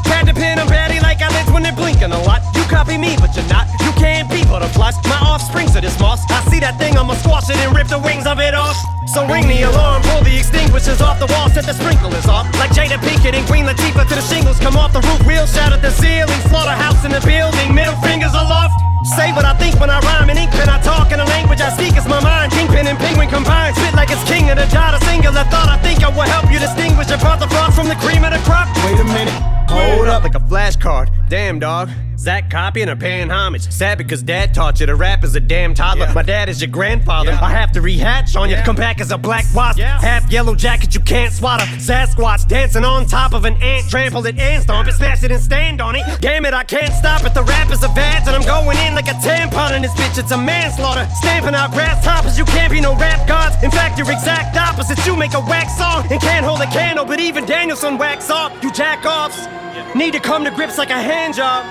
Had 0.04 0.26
to 0.26 0.34
pin 0.34 0.58
'em 0.58 0.66
batty 0.66 0.98
like 1.00 1.22
I 1.22 1.26
eyelids 1.26 1.50
when 1.52 1.62
they're 1.62 1.72
blinking 1.72 2.12
a 2.12 2.22
lot. 2.22 2.42
You 2.56 2.64
copy 2.64 2.98
me, 2.98 3.16
but 3.20 3.36
you're 3.36 3.46
not. 3.48 3.66
You 3.80 3.92
can't 3.92 4.28
be 4.28 4.42
butterflies. 4.44 4.96
My 5.04 5.20
offspring's 5.20 5.76
of 5.76 5.82
this 5.82 5.98
moss. 6.00 6.20
I 6.30 6.42
see 6.50 6.60
that 6.60 6.78
thing, 6.78 6.98
I'ma 6.98 7.14
squash 7.14 7.48
it 7.50 7.56
and 7.56 7.76
rip 7.76 7.88
the 7.88 7.98
wings 7.98 8.26
of 8.26 8.40
it 8.40 8.54
off. 8.54 8.76
So 9.08 9.24
ring 9.24 9.48
the 9.48 9.62
alarm, 9.64 10.02
pull 10.02 10.20
the 10.20 10.36
extinguishers 10.36 11.00
off 11.00 11.18
the 11.18 11.26
wall, 11.32 11.48
set 11.48 11.64
the 11.64 11.72
sprinklers 11.72 12.26
off. 12.28 12.44
Like 12.60 12.76
Jada 12.76 13.00
Pinkett 13.00 13.32
and 13.32 13.46
Queen 13.48 13.64
Latifah 13.64 14.04
to 14.04 14.14
the 14.14 14.20
shingles 14.20 14.60
come 14.60 14.76
off 14.76 14.92
the 14.92 15.00
roof, 15.00 15.24
wheels 15.26 15.54
shout 15.54 15.72
at 15.72 15.80
the 15.80 15.90
ceiling, 15.90 16.40
slaughterhouse 16.52 17.02
in 17.06 17.12
the 17.12 17.24
building, 17.24 17.74
middle 17.74 17.96
fingers 18.04 18.36
aloft. 18.36 18.76
Say 19.16 19.32
what 19.32 19.46
I 19.46 19.54
think 19.56 19.80
when 19.80 19.88
I 19.88 20.00
rhyme 20.00 20.28
in 20.28 20.36
ink 20.36 20.50
pen. 20.50 20.68
I 20.68 20.78
talk 20.82 21.10
in 21.10 21.20
a 21.20 21.24
language 21.24 21.60
I 21.60 21.70
speak. 21.72 21.96
It's 21.96 22.06
my 22.06 22.20
mind. 22.20 22.52
Kingpin 22.78 22.94
and 22.94 22.98
penguin 22.98 23.28
combined. 23.28 23.76
Spit 23.76 23.94
like 23.94 24.10
it's 24.10 24.22
king 24.24 24.50
of 24.50 24.56
the 24.56 24.66
dot. 24.66 24.94
A 24.94 25.04
singular 25.04 25.42
thought. 25.44 25.68
I 25.68 25.78
think 25.78 26.04
I 26.04 26.08
will 26.08 26.22
help 26.22 26.50
you 26.50 26.58
distinguish 26.60 27.10
apart 27.10 27.40
the 27.40 27.48
frost 27.48 27.74
from 27.74 27.88
the 27.88 27.96
cream 27.96 28.22
of 28.24 28.32
the 28.32 28.38
crop. 28.44 28.68
Wait 28.84 29.00
a 29.00 29.04
minute. 29.04 29.34
Hold 29.68 30.08
up 30.08 30.22
like 30.22 30.34
a 30.34 30.40
flashcard. 30.40 31.10
Damn, 31.28 31.58
dog. 31.58 31.90
Zach 32.18 32.50
copying 32.50 32.88
or 32.88 32.96
paying 32.96 33.30
homage. 33.30 33.70
Sad 33.70 33.96
because 33.96 34.24
dad 34.24 34.52
taught 34.52 34.80
you 34.80 34.86
to 34.86 34.96
rap 34.96 35.22
as 35.22 35.36
a 35.36 35.40
damn 35.40 35.72
toddler. 35.72 36.12
My 36.14 36.22
dad 36.22 36.48
is 36.48 36.60
your 36.60 36.70
grandfather. 36.70 37.30
I 37.30 37.50
have 37.50 37.70
to 37.72 37.80
rehatch 37.80 38.34
on 38.34 38.50
you. 38.50 38.56
Come 38.64 38.74
back 38.74 39.00
as 39.00 39.12
a 39.12 39.18
black 39.18 39.44
wasp. 39.54 39.78
Half 39.78 40.32
yellow 40.32 40.56
jacket 40.56 40.94
you 40.94 41.00
can't 41.00 41.32
swat. 41.32 41.62
A 41.62 41.64
Sasquatch 41.76 42.48
dancing 42.48 42.84
on 42.84 43.06
top 43.06 43.34
of 43.34 43.44
an 43.44 43.54
ant. 43.62 43.88
Trample 43.88 44.26
it 44.26 44.36
and 44.36 44.62
stomp 44.64 44.88
it, 44.88 44.94
smash 44.94 45.22
it 45.22 45.30
and 45.30 45.40
stand 45.40 45.80
on 45.80 45.94
it. 45.94 46.02
Damn 46.20 46.44
it, 46.44 46.54
I 46.54 46.64
can't 46.64 46.92
stop 46.92 47.24
it. 47.24 47.34
The 47.34 47.44
rap 47.44 47.70
is 47.70 47.84
a 47.84 47.88
badge 47.88 48.26
and 48.26 48.34
I'm 48.34 48.42
going 48.42 48.76
in 48.78 48.96
like 48.96 49.06
a 49.06 49.14
tampon 49.22 49.76
in 49.76 49.82
this 49.82 49.92
bitch. 49.92 50.18
It's 50.18 50.32
a 50.32 50.38
manslaughter. 50.38 51.08
Stamping 51.20 51.54
out 51.54 51.70
grasshoppers. 51.70 52.36
You 52.36 52.44
can't 52.46 52.67
be 52.68 52.80
no 52.80 52.94
rap 52.96 53.26
gods. 53.26 53.56
In 53.62 53.70
fact, 53.70 53.98
you're 53.98 54.10
exact 54.10 54.56
opposite. 54.56 55.04
You 55.06 55.16
make 55.16 55.34
a 55.34 55.40
wax 55.40 55.76
song 55.78 56.06
and 56.10 56.20
can't 56.20 56.44
hold 56.44 56.60
a 56.60 56.66
candle, 56.66 57.04
but 57.04 57.20
even 57.20 57.44
Daniel-san 57.46 57.98
wax 57.98 58.30
off. 58.30 58.52
You 58.62 58.72
jack 58.72 59.04
offs. 59.04 59.46
Need 59.94 60.12
to 60.12 60.20
come 60.20 60.44
to 60.44 60.50
grips 60.50 60.78
like 60.78 60.90
a 60.90 61.00
hand 61.00 61.34
job. 61.34 61.64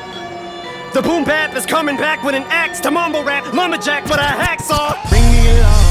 The 0.94 1.02
boom 1.02 1.24
bap 1.24 1.56
is 1.56 1.66
coming 1.66 1.98
back 1.98 2.24
with 2.24 2.34
an 2.34 2.44
axe 2.48 2.80
to 2.80 2.90
mumble 2.90 3.24
rap, 3.24 3.54
lumberjack 3.54 4.06
with 4.06 4.14
a 4.18 4.24
hacksaw. 4.24 5.10
Bring 5.10 5.22
me 5.22 5.50
along, 5.50 5.86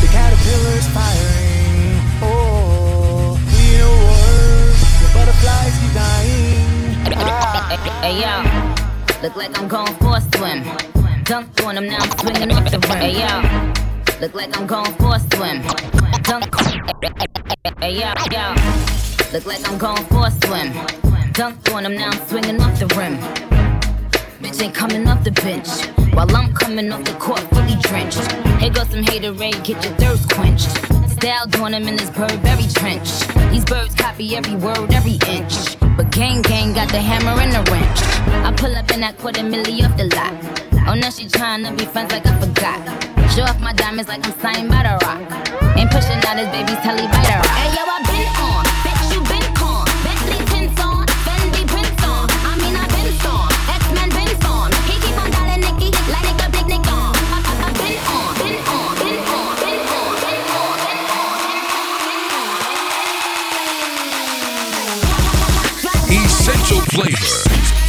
the 0.00 0.06
caterpillar's 0.06 0.86
firing. 0.94 2.00
Oh, 2.22 3.36
we 3.50 3.74
in 3.74 3.82
a 3.82 3.90
war, 3.90 4.72
the 5.02 5.08
butterflies 5.12 5.76
keep 5.80 5.92
dying. 5.92 6.96
Ah. 7.18 7.66
Hey 8.00 8.20
yo, 8.22 9.22
look 9.22 9.36
like 9.36 9.58
I'm 9.58 9.68
going 9.68 9.94
for 9.96 10.16
a 10.16 10.20
swim. 10.34 10.64
Dunk 11.24 11.62
on 11.64 11.76
him, 11.76 11.86
now 11.86 11.98
I'm 11.98 12.18
swinging 12.18 12.50
off 12.52 12.70
the 12.70 12.78
rim. 12.78 12.98
Hey 12.98 13.18
yo, 13.20 13.89
look 14.20 14.34
like 14.34 14.54
I'm 14.54 14.66
going 14.66 14.92
for 14.96 15.14
a 15.14 15.20
swim. 15.32 15.62
Dunk. 16.22 16.54
Hey 17.80 17.94
yo, 18.00 18.12
yo, 18.30 18.54
look 19.32 19.46
like 19.46 19.66
I'm 19.66 19.78
going 19.78 20.04
for 20.06 20.26
a 20.26 20.30
swim. 20.44 20.72
Dunk 21.32 21.72
on 21.72 21.86
him, 21.86 21.94
now 21.96 22.10
I'm 22.10 22.18
now 22.18 22.26
swinging 22.26 22.60
off 22.60 22.78
the 22.78 22.86
rim. 22.98 23.16
Bitch 24.42 24.62
ain't 24.62 24.74
coming 24.74 25.08
off 25.08 25.24
the 25.24 25.30
bench. 25.30 25.68
While 26.12 26.36
I'm 26.36 26.52
coming 26.52 26.92
off 26.92 27.02
the 27.04 27.14
court 27.14 27.40
fully 27.54 27.76
drenched. 27.80 28.20
Here 28.60 28.70
goes 28.70 28.90
some 28.90 29.02
haterade, 29.02 29.64
get 29.64 29.82
your 29.82 29.94
thirst 29.94 30.28
quenched. 30.30 30.68
Style 31.10 31.46
doing 31.46 31.72
him 31.72 31.88
in 31.88 31.96
this 31.96 32.10
Burberry 32.10 32.68
trench. 32.74 33.26
These 33.50 33.64
birds 33.64 33.94
copy 33.94 34.36
every 34.36 34.56
word, 34.56 34.92
every 34.92 35.18
inch. 35.28 35.78
But 35.96 36.10
gang 36.10 36.42
gang 36.42 36.74
got 36.74 36.90
the 36.90 37.00
hammer 37.00 37.40
and 37.40 37.52
the 37.52 37.70
wrench. 37.70 38.00
I 38.44 38.52
pull 38.54 38.76
up 38.76 38.90
in 38.90 39.00
that 39.00 39.16
quarter 39.16 39.40
milli 39.40 39.82
off 39.82 39.96
the 39.96 40.04
lot. 40.14 40.34
Oh, 40.88 40.94
now 40.94 41.08
she 41.08 41.24
tryna 41.24 41.76
be 41.78 41.86
friends 41.86 42.12
like 42.12 42.26
I 42.26 42.38
forgot. 42.38 43.19
Show 43.34 43.44
off 43.44 43.60
my 43.60 43.72
diamonds 43.72 44.08
like 44.08 44.26
I'm 44.26 44.32
signed 44.40 44.68
by 44.68 44.82
the 44.82 44.98
rock. 45.06 45.20
Ain't 45.78 45.90
pushing 45.90 46.18
out 46.26 46.36
his 46.36 46.48
baby's 46.50 46.78
telly 46.82 47.06
by 47.06 47.22
the 47.22 47.38
rock. 47.38 47.46
Hey 47.54 47.70
yo, 47.78 47.86
I 47.86 48.02
been 48.10 48.26
on. 48.42 48.64
Bitch, 48.82 49.06
you 49.14 49.22
been 49.30 49.46
con. 49.54 49.86
Bentley 50.02 50.42
tints 50.50 50.74
on. 50.82 51.06
Fendi 51.22 51.62
prints 51.70 52.02
on. 52.02 52.26
I 52.26 52.58
mean, 52.58 52.74
I 52.74 52.90
been 52.90 53.14
storm. 53.22 53.46
X-Men 53.70 54.10
been 54.10 54.34
storm. 54.42 54.74
He 54.90 54.98
keep 54.98 55.14
on 55.14 55.30
dialing 55.30 55.62
Nicky 55.62 55.94
like 56.10 56.26
nigga 56.26 56.50
big 56.50 56.66
Nick 56.66 56.82
on. 56.90 57.14
I, 57.14 57.38
I, 57.38 57.54
I 57.54 57.72
been 57.78 58.02
on. 58.02 58.34
Been 58.42 58.58
on. 58.66 58.98
Been 58.98 59.22
on. 59.30 59.54
Been 59.62 59.78
on. 59.94 60.18
Been 60.26 60.50
on. 66.10 66.26
Essential 66.26 66.82
flavor. 66.90 67.79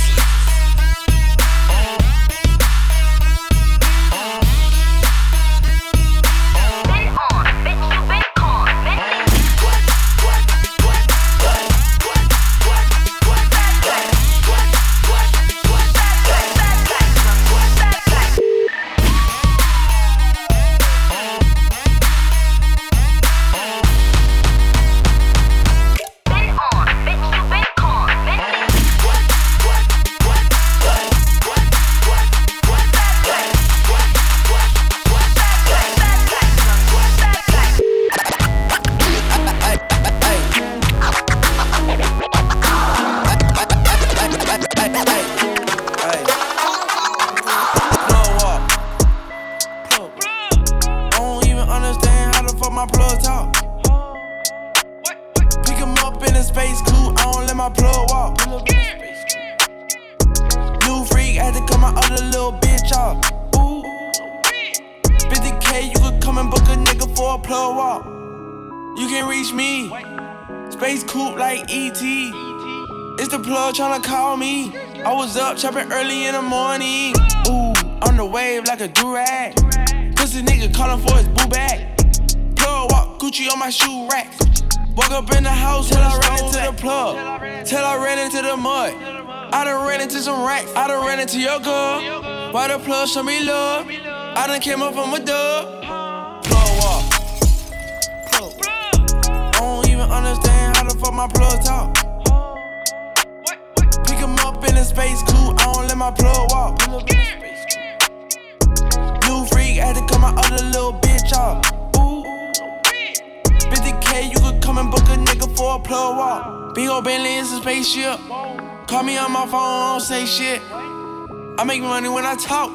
Don't 120.02 120.08
say 120.08 120.26
shit. 120.26 120.62
I 120.72 121.64
make 121.64 121.82
money 121.82 122.10
when 122.10 122.26
I 122.26 122.36
talk. 122.36 122.72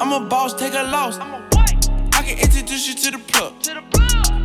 I'm 0.00 0.12
a 0.12 0.20
boss, 0.28 0.54
take 0.54 0.74
a 0.74 0.84
loss. 0.84 1.18
I 1.18 2.22
can 2.22 2.38
introduce 2.38 2.86
you 2.86 2.94
to 2.94 3.10
the 3.16 3.18
plug. 3.18 3.54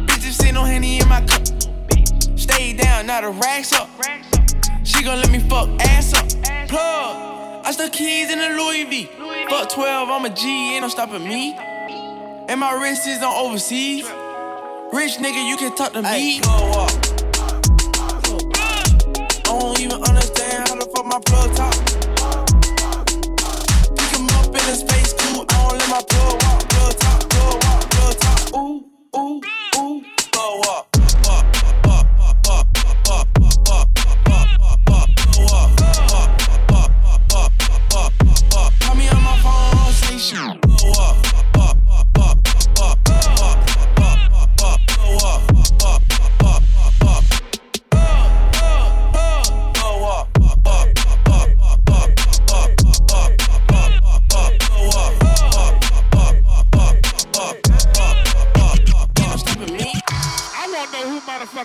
Bitches 0.08 0.42
see 0.42 0.52
no 0.52 0.64
henny 0.64 1.00
in 1.00 1.08
my 1.08 1.22
cup. 1.22 1.46
Stay 2.40 2.74
down, 2.74 3.06
now 3.06 3.22
the 3.22 3.30
racks 3.30 3.72
up. 3.74 3.88
She 4.84 5.04
gon' 5.04 5.20
let 5.20 5.30
me 5.30 5.40
fuck 5.40 5.70
ass 5.82 6.14
up. 6.14 6.28
Plug. 6.70 7.66
I 7.66 7.72
stuck 7.72 7.92
keys 7.92 8.32
in 8.32 8.40
the 8.40 8.50
Louis 8.50 8.86
V. 8.86 9.10
Fuck 9.50 9.70
12, 9.70 10.10
I'm 10.10 10.26
a 10.26 10.30
G, 10.30 10.74
ain't 10.74 10.82
no 10.82 10.88
stopping 10.88 11.28
me. 11.28 11.54
And 12.50 12.60
my 12.60 12.74
wrist 12.82 13.08
is 13.08 13.22
on 13.22 13.34
overseas. 13.36 14.06
Rich 14.92 15.18
nigga, 15.18 15.48
you 15.48 15.58
can 15.58 15.76
talk 15.76 15.94
to 15.94 16.02
me. 16.02 16.42
Fuck 20.94 21.06
my 21.06 21.20
plug 21.26 21.56
talk. 21.56 21.74
Pick 23.98 24.12
him 24.16 24.30
up 24.38 24.48
in 24.48 24.56
a 24.56 24.76
space 24.76 25.14
coupe. 25.14 25.52
I 25.52 25.68
don't 25.68 25.78
let 25.80 25.90
my 25.90 26.02
plug 26.10 26.44
walk. 26.44 26.70
Plug 26.70 26.98
talk, 27.00 27.30
plug 27.30 27.64
walk, 27.64 27.90
plug 27.90 28.18
talk. 28.20 28.56
Ooh, 28.56 28.86
ooh, 29.18 29.42
ooh. 29.78 30.02
Plug 30.32 30.66
walk. 30.66 30.93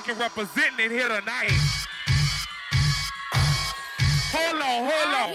Motherfucking 0.08 0.18
representing 0.20 0.86
it 0.86 0.90
here 0.90 1.08
tonight. 1.08 1.52
Hold 4.32 4.62
on, 4.62 4.90
hold 4.90 5.14
on. 5.14 5.34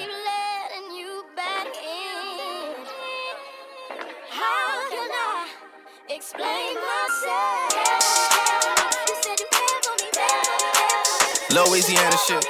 How 4.30 4.90
can 4.90 5.10
I 5.12 5.48
explain 6.10 6.76
myself? 6.76 7.74
You 9.08 9.16
said 9.22 9.40
you 9.40 9.48
cared 9.52 9.84
for 9.84 9.96
me, 10.04 10.10
cared 10.12 10.46
for 10.46 10.58
me, 11.54 11.70
Louisiana 11.70 12.18
shit. 12.28 12.46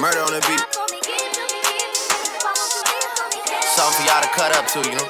Murder 0.00 0.20
on 0.20 0.32
the 0.32 0.40
beat. 0.48 0.64
Something 3.74 3.96
for 3.96 4.08
y'all 4.08 4.22
to 4.22 4.28
cut 4.28 4.56
up 4.56 4.66
to, 4.68 4.78
you 4.88 4.96
know? 4.96 5.08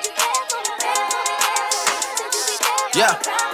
Yeah. 2.94 3.45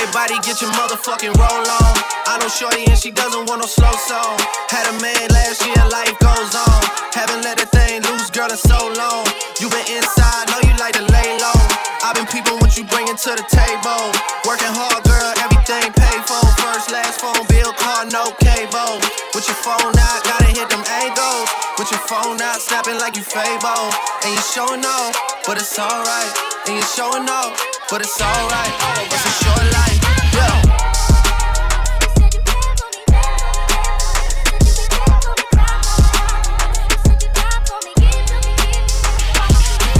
Everybody 0.00 0.40
get 0.40 0.64
your 0.64 0.72
motherfucking 0.80 1.36
roll 1.36 1.60
on. 1.76 1.92
I 2.24 2.40
know 2.40 2.48
Shorty 2.48 2.88
and 2.88 2.96
she 2.96 3.12
doesn't 3.12 3.44
want 3.44 3.60
no 3.60 3.68
slow 3.68 3.92
song. 4.08 4.40
Had 4.72 4.88
a 4.88 4.96
man 4.96 5.28
last 5.28 5.60
year, 5.60 5.76
life 5.92 6.16
goes 6.24 6.56
on. 6.56 6.80
Haven't 7.12 7.44
let 7.44 7.60
the 7.60 7.68
thing 7.68 8.00
loose, 8.08 8.32
girl, 8.32 8.48
in 8.48 8.56
so 8.56 8.80
long. 8.96 9.28
You 9.60 9.68
been 9.68 9.84
inside, 9.92 10.48
know 10.48 10.56
you 10.64 10.72
like 10.80 10.96
to 10.96 11.04
lay 11.04 11.36
low. 11.36 11.60
I've 12.00 12.16
been 12.16 12.24
peeping 12.32 12.56
what 12.64 12.72
you 12.80 12.88
bringing 12.88 13.12
to 13.12 13.30
the 13.36 13.44
table. 13.52 14.08
Working 14.48 14.72
hard, 14.72 15.04
girl, 15.04 15.36
everything 15.36 15.92
paid 15.92 16.22
for. 16.24 16.48
First, 16.64 16.88
last 16.88 17.20
phone 17.20 17.44
bill, 17.52 17.76
car, 17.76 18.08
no 18.08 18.32
cable. 18.40 19.04
With 19.36 19.44
your 19.52 19.60
phone 19.60 19.92
out, 20.00 20.24
gotta 20.24 20.48
hit 20.48 20.64
them 20.72 20.80
angles. 20.96 21.52
With 21.76 21.92
your 21.92 22.00
phone 22.08 22.40
out, 22.40 22.56
snapping 22.56 22.96
like 22.96 23.20
you 23.20 23.22
Fable. 23.22 23.92
And 24.24 24.32
you 24.32 24.40
showing 24.48 24.80
off, 24.80 25.12
but 25.44 25.60
it's 25.60 25.76
alright. 25.76 26.32
And 26.64 26.80
you 26.80 26.86
showing 26.88 27.28
off, 27.28 27.52
but 27.90 28.02
it's 28.02 28.20
alright. 28.22 28.72
It's 29.10 29.26
a 29.26 29.30
short 29.42 29.66
life, 29.74 29.98
yeah. 30.32 30.62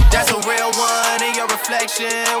That's 0.09 0.31
a 0.31 0.39
real 0.47 0.71
one 0.71 1.23
in 1.23 1.35
your 1.35 1.47
reflection. 1.47 2.40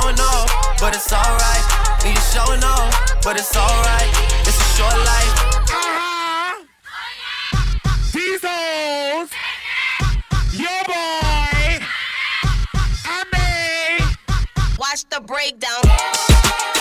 Showing 0.00 0.20
off, 0.20 0.78
but 0.80 0.94
it's 0.94 1.12
alright. 1.12 1.64
And 2.04 2.14
you 2.14 2.20
showing 2.32 2.62
off, 2.64 3.22
but 3.22 3.36
it's 3.38 3.56
alright. 3.56 4.10
It's 4.46 4.58
a 4.58 4.68
short 4.76 4.98
life. 5.12 5.32
These 8.12 8.40
hoes, 8.42 9.30
your 10.52 10.84
boy, 10.86 11.84
I 13.04 13.24
made. 13.32 14.78
Watch 14.78 15.04
the 15.10 15.20
breakdown. 15.20 16.75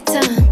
Want 0.00 0.43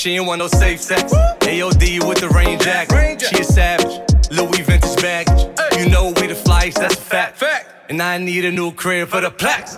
She 0.00 0.16
ain't 0.16 0.24
want 0.24 0.38
no 0.38 0.46
safe 0.46 0.80
sex. 0.80 1.12
AOD 1.12 2.08
with 2.08 2.20
the 2.20 2.30
rain 2.30 2.58
jacket. 2.58 3.20
She 3.20 3.42
a 3.42 3.44
savage. 3.44 4.00
Louis 4.30 4.62
vintage 4.62 4.96
bag. 4.96 5.28
You 5.78 5.90
know 5.90 6.14
we 6.16 6.26
the 6.26 6.34
flies, 6.34 6.72
that's 6.72 6.94
a 6.94 6.96
fact. 7.02 7.36
fact. 7.36 7.68
And 7.90 8.00
I 8.00 8.16
need 8.16 8.46
a 8.46 8.50
new 8.50 8.72
crib 8.72 9.10
for 9.10 9.20
the 9.20 9.30
plaques. 9.30 9.76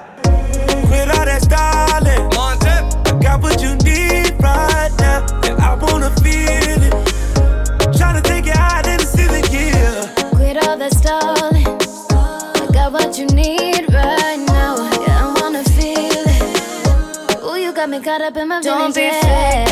Quit 0.86 1.08
all 1.10 1.24
that 1.24 1.42
styling. 1.42 2.30
Montep. 2.36 3.08
I 3.08 3.20
got 3.20 3.42
what 3.42 3.60
you 3.60 3.74
need 3.82 4.40
right 4.40 4.92
now. 5.00 5.26
And 5.42 5.60
I 5.60 5.74
wanna 5.74 6.14
feel 6.22 6.78
it. 6.86 6.94
Tryna 7.90 8.22
take 8.22 8.46
it 8.46 8.54
higher 8.56 8.84
than 8.84 8.98
the 8.98 9.06
ceiling, 9.06 9.42
yeah. 9.50 10.30
Quit 10.36 10.56
all 10.68 10.76
that 10.76 10.92
stalling. 10.94 11.66
I 11.66 12.70
got 12.72 12.92
what 12.92 13.18
you 13.18 13.26
need 13.26 13.92
right 13.92 14.38
now. 14.46 14.88
Yeah, 15.02 15.26
I 15.26 15.40
wanna 15.40 15.64
feel 15.64 16.14
it. 16.14 17.42
Ooh, 17.42 17.56
you 17.60 17.72
got 17.72 17.90
me 17.90 18.00
caught 18.00 18.22
up 18.22 18.36
in 18.36 18.46
my 18.46 18.60
Don't 18.60 18.94
feelings, 18.94 18.94
be 18.94 19.00
yeah. 19.26 19.71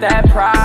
that 0.00 0.28
pride. 0.30 0.59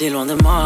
parti 0.00 0.10
loin 0.10 0.26
de 0.26 0.34
moi. 0.42 0.59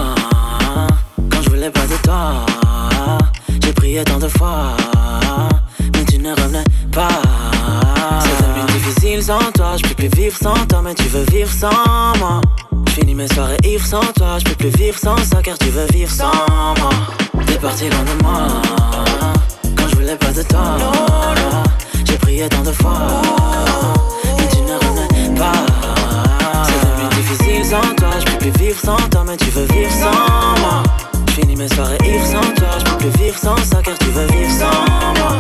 Vivre 28.65 28.81
sans 28.81 29.09
toi, 29.11 29.25
mais 29.27 29.37
tu 29.37 29.51
veux 29.51 29.67
vivre 29.67 29.93
sans 29.93 30.61
moi. 30.61 30.83
J'finis 31.29 31.57
mes 31.57 31.69
soirées 31.69 31.99
ivres 32.05 32.27
sans 32.27 32.55
toi, 32.55 32.69
j'peux 32.79 32.97
plus 32.97 33.23
vivre 33.23 33.39
sans 33.39 33.57
ça 33.59 33.83
car 33.83 33.99
tu 33.99 34.07
veux 34.07 34.27
vivre 34.27 34.51
sans 34.51 35.21
moi. 35.21 35.33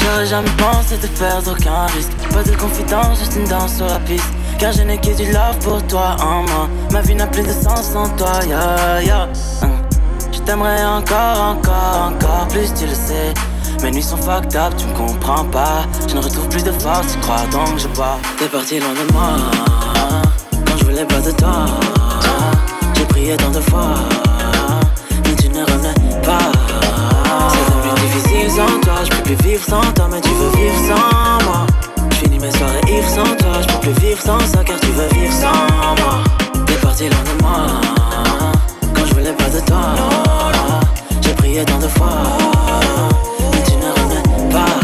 J'aurais 0.00 0.26
jamais 0.26 0.50
pensé 0.56 0.96
te 0.96 1.06
perdre 1.18 1.52
aucun 1.52 1.86
risque. 1.86 2.12
Pas 2.32 2.42
de 2.44 2.54
confidence, 2.56 3.18
juste 3.18 3.36
une 3.36 3.48
danse 3.48 3.76
sur 3.76 3.86
la 3.86 3.98
piste. 4.00 4.30
Car 4.58 4.72
je 4.72 4.82
n'ai 4.82 4.98
que 4.98 5.16
du 5.16 5.24
love 5.32 5.58
pour 5.62 5.84
toi 5.88 6.16
en 6.20 6.42
moi. 6.42 6.68
Ma 6.92 7.00
vie 7.00 7.14
n'a 7.16 7.26
plus 7.26 7.42
de 7.42 7.52
sens 7.52 7.82
sans 7.92 8.08
toi, 8.10 8.32
ya 8.48 9.02
ya. 9.02 9.28
Hein. 9.62 9.70
Je 10.32 10.38
t'aimerais 10.40 10.84
encore, 10.84 11.56
encore, 11.56 12.12
encore 12.12 12.46
plus, 12.48 12.72
tu 12.74 12.86
le 12.86 12.94
sais. 12.94 13.34
Mes 13.82 13.90
nuits 13.90 14.02
sont 14.02 14.16
fucked 14.16 14.54
up, 14.56 14.74
tu 14.76 14.86
me 14.86 14.94
comprends 14.94 15.44
pas. 15.46 15.84
Je 16.08 16.14
ne 16.14 16.20
retrouve 16.20 16.48
plus 16.48 16.62
de 16.62 16.72
force, 16.72 17.12
tu 17.12 17.18
crois 17.18 17.46
donc 17.50 17.78
je 17.78 17.88
bois. 17.88 18.18
T'es 18.38 18.46
parti 18.46 18.78
loin 18.78 18.94
de 18.94 19.12
moi, 19.12 19.30
quand 20.64 20.76
je 20.78 20.84
voulais 20.84 21.04
pas 21.04 21.20
de 21.20 21.32
toi. 21.32 21.66
Prié 23.18 23.36
tant 23.36 23.50
de 23.50 23.58
fois, 23.58 23.94
mais 25.24 25.34
tu 25.34 25.48
ne 25.48 25.64
revenais 25.64 25.92
pas. 26.22 26.52
C'est 27.50 27.66
devenu 27.74 27.92
difficile 28.00 28.48
sans 28.48 28.80
toi, 28.80 29.02
je 29.02 29.10
peux 29.10 29.22
plus 29.24 29.48
vivre 29.48 29.64
sans 29.64 29.92
toi, 29.92 30.06
mais 30.08 30.20
tu 30.20 30.28
veux 30.28 30.50
vivre 30.50 30.78
sans 30.86 31.44
moi. 31.44 31.66
J'finis 32.12 32.38
mes 32.38 32.52
soirées 32.52 32.80
ivres 32.86 33.08
sans 33.08 33.34
toi, 33.34 33.60
je 33.60 33.66
peux 33.66 33.80
plus 33.80 34.06
vivre 34.06 34.22
sans 34.22 34.38
ça 34.46 34.62
car 34.62 34.78
tu 34.78 34.86
veux 34.92 35.08
vivre 35.20 35.32
sans 35.32 35.50
moi. 36.00 36.22
T'es 36.64 36.74
parti 36.74 37.08
loin 37.08 37.18
de 37.24 37.42
moi, 37.42 37.66
quand 38.94 39.04
je 39.04 39.14
voulais 39.14 39.32
pas 39.32 39.50
de 39.50 39.60
toi. 39.66 39.82
J'ai 41.20 41.34
prié 41.34 41.64
tant 41.64 41.78
de 41.78 41.88
fois, 41.88 42.22
mais 43.52 43.62
tu 43.64 43.72
ne 43.78 43.90
revenais 43.98 44.52
pas. 44.52 44.78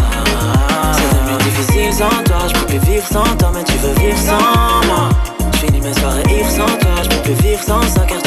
C'est 0.93 1.09
devenu 1.15 1.39
difficile 1.45 1.93
sans 1.93 2.25
toi, 2.25 2.49
je 2.49 2.53
peux 2.55 2.67
plus 2.67 2.91
vivre 2.91 3.07
sans 3.07 3.37
toi, 3.37 3.53
mais 3.55 3.63
tu 3.63 3.75
veux 3.75 3.95
vivre 3.95 4.19
sans 4.19 4.87
moi. 4.89 5.09
J'finis 5.53 5.81
mes 5.81 5.95
soirées 5.95 6.25
ivres 6.37 6.51
sans 6.51 6.77
toi, 6.79 6.97
je 7.05 7.09
peux 7.11 7.23
plus 7.23 7.49
vivre 7.49 7.63
sans 7.63 7.83
ça 7.83 8.01
car 8.09 8.19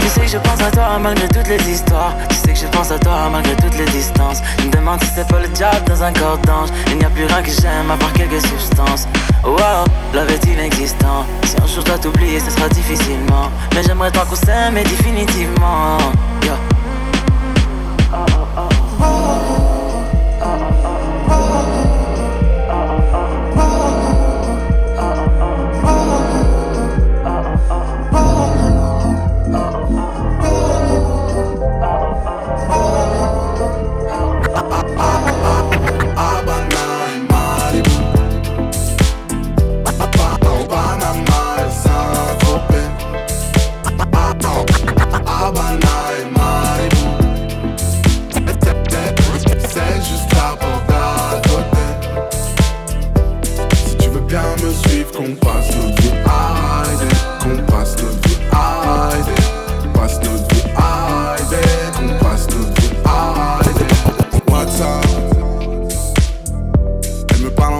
Tu 0.00 0.08
sais 0.08 0.20
que 0.20 0.28
je 0.28 0.38
pense 0.38 0.60
à 0.60 0.70
toi 0.70 0.98
malgré 1.00 1.28
toutes 1.28 1.48
les 1.48 1.70
histoires. 1.70 2.14
Tu 2.28 2.36
sais 2.36 2.52
que 2.52 2.58
je 2.58 2.66
pense 2.66 2.90
à 2.90 2.98
toi 2.98 3.28
malgré 3.30 3.54
toutes 3.56 3.78
les 3.78 3.84
distances. 3.86 4.42
Je 4.58 4.64
me 4.64 4.70
demande 4.70 5.00
si 5.02 5.10
c'est 5.14 5.28
pas 5.28 5.40
le 5.40 5.48
diable 5.48 5.84
dans 5.86 6.02
un 6.02 6.12
corps 6.12 6.38
d'ange. 6.38 6.70
Il 6.88 6.98
n'y 6.98 7.04
a 7.04 7.10
plus 7.10 7.24
rien 7.24 7.42
que 7.42 7.50
j'aime 7.50 7.90
à 7.90 7.96
part 7.96 8.12
quelques 8.12 8.44
substances. 8.46 9.06
Wow, 9.44 9.84
love 10.14 10.30
est 10.30 10.44
inexistant. 10.46 11.24
Si 11.44 11.56
un 11.62 11.66
jour 11.66 11.84
dois 11.84 11.98
t'oublier, 11.98 12.40
ce 12.40 12.50
sera 12.50 12.68
difficilement. 12.68 13.50
Mais 13.74 13.82
j'aimerais 13.82 14.10
tant 14.10 14.24
qu'on 14.24 14.36
s'aime, 14.36 14.74
mais 14.74 14.84
définitivement. 14.84 15.98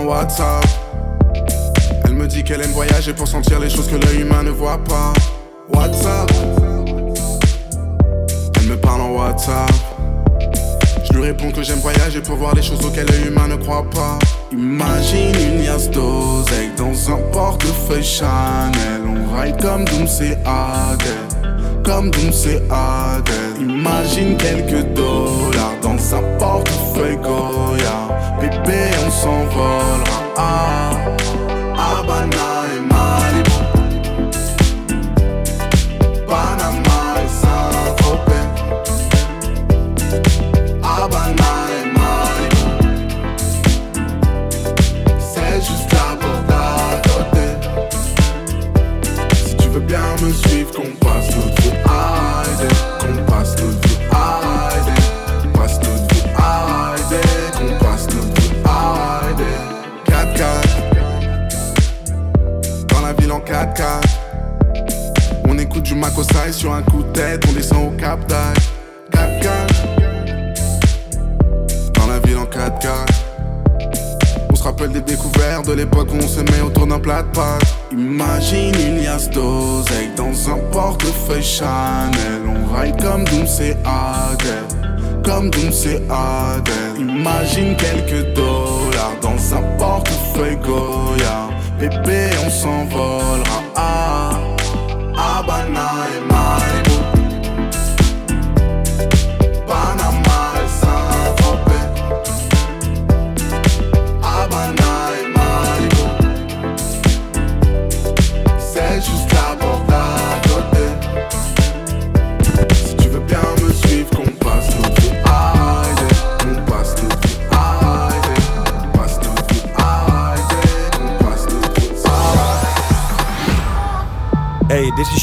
WhatsApp. 0.07 0.65
Elle 2.05 2.15
me 2.15 2.29
dit 2.29 2.45
qu'elle 2.45 2.61
aime 2.61 2.71
voyager 2.71 3.13
pour 3.13 3.27
sentir 3.27 3.59
les 3.59 3.69
choses 3.69 3.89
que 3.89 3.97
l'œil 3.97 4.21
humain 4.21 4.45
ne 4.45 4.51
voit 4.51 4.79
pas. 4.79 5.13
WhatsApp. 5.75 6.31
Elle 8.57 8.67
me 8.69 8.77
parle 8.77 9.01
en 9.01 9.11
WhatsApp. 9.11 9.73
Je 11.05 11.13
lui 11.13 11.23
réponds 11.23 11.51
que 11.51 11.63
j'aime 11.63 11.81
voyager 11.81 12.21
pour 12.21 12.37
voir 12.37 12.55
les 12.55 12.63
choses 12.63 12.85
auxquelles 12.85 13.07
l'œil 13.07 13.27
humain 13.27 13.49
ne 13.49 13.57
croit 13.57 13.89
pas. 13.91 14.19
Imagine 14.53 15.35
une 15.35 15.65
liasse 15.65 15.91
dans 15.91 16.45
un 17.11 17.19
portefeuille 17.33 18.05
Chanel. 18.05 19.03
On 19.09 19.37
ride 19.37 19.61
comme 19.61 19.85
Doom's 19.87 20.21
et 20.21 20.37
Adèle. 20.45 21.83
Comme 21.85 22.13
Doom's 22.13 22.47
et 22.47 22.63
Adèle. 22.71 23.61
Imagine 23.61 24.37
quelques 24.37 24.85
dollars 24.95 25.76
dans 25.97 26.15
un 26.15 26.23
portefeuille 26.39 27.17
Goya. 27.17 27.99
Bébé, 28.41 28.91
on 29.07 29.11
s'envolera. 29.11 30.05
Ah, 30.37 30.91
Habana 31.77 32.27
et 32.27 32.46
sur 66.53 66.73
un 66.73 66.83
coup 66.83 67.03
de 67.03 67.13
tête 67.13 67.45
On 67.49 67.53
descend 67.53 67.89
au 67.89 67.97
Cap 67.97 68.21
d'Agde 68.29 68.59
4x4 69.13 69.97
dans 71.95 72.07
la 72.07 72.19
ville 72.21 72.37
en 72.39 72.45
4K. 72.45 72.89
On 74.51 74.55
se 74.55 74.63
rappelle 74.63 74.91
des 74.91 75.01
découvertes 75.01 75.67
de 75.67 75.73
l'époque 75.73 76.09
où 76.13 76.17
on 76.17 76.53
met 76.53 76.61
autour 76.61 76.87
d'un 76.87 76.99
plat 76.99 77.23
de 77.23 77.29
pâtes. 77.29 77.75
Imagine 77.93 78.75
une 78.75 79.03
liasse 79.03 79.31
d'oseille 79.31 80.11
dans 80.17 80.51
un 80.51 80.59
portefeuille 80.71 81.43
Chanel. 81.43 82.43
On 82.47 82.75
ride 82.75 83.01
comme 83.03 83.25
Doom's 83.25 83.61
et 83.61 83.77
Adèle. 83.85 84.67
Comme 85.25 85.51
Doom's 85.51 85.87
et 85.87 86.03
Adèle. 86.11 87.01
Imagine 87.01 87.77
quelques 87.77 88.35
dollars 88.35 89.17
dans 89.21 89.55
un 89.55 89.63
portefeuille 89.79 90.57
Goya. 90.57 91.49
Bébé, 91.79 92.31
on 92.45 92.51
s'envolera. 92.51 93.66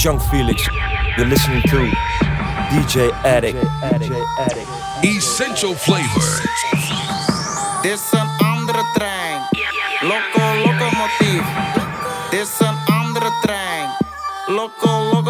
Is 0.03 0.05
Young 0.05 0.19
Felix. 0.19 0.67
You're 1.17 1.27
listening 1.27 1.61
to 1.63 1.77
DJ 2.71 3.11
Addict. 3.23 3.59
Essential 5.03 5.73
flavor. 5.75 6.41
Dit 7.81 7.91
is 7.91 8.11
een 8.11 8.29
andere 8.37 8.83
trein. 8.93 9.41
Loco, 10.01 10.55
locomotief. 10.55 11.43
Dit 12.29 12.39
is 12.39 12.59
een 12.59 12.77
andere 12.85 13.31
trein. 13.41 13.89
Loco, 14.47 14.89
locomotief. 14.89 15.22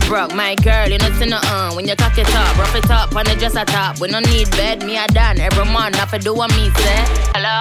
broke, 0.00 0.34
my 0.34 0.54
girl, 0.56 0.88
you 0.88 0.98
know, 0.98 1.08
no 1.26 1.38
uh 1.42 1.72
When 1.74 1.86
you 1.86 1.96
cock 1.96 2.16
it 2.18 2.28
up, 2.34 2.56
rough 2.56 2.74
it 2.74 2.90
up, 2.90 3.14
on 3.14 3.24
the 3.24 3.34
dress 3.36 3.56
I 3.56 3.64
top. 3.64 4.00
We 4.00 4.08
no 4.08 4.20
need 4.20 4.50
bed, 4.52 4.84
me 4.84 4.96
I 4.96 5.06
done 5.08 5.40
every 5.40 5.64
month. 5.64 5.96
I 6.00 6.18
do 6.18 6.34
what 6.34 6.50
me 6.50 6.70
say. 6.70 7.04
Hello? 7.34 7.58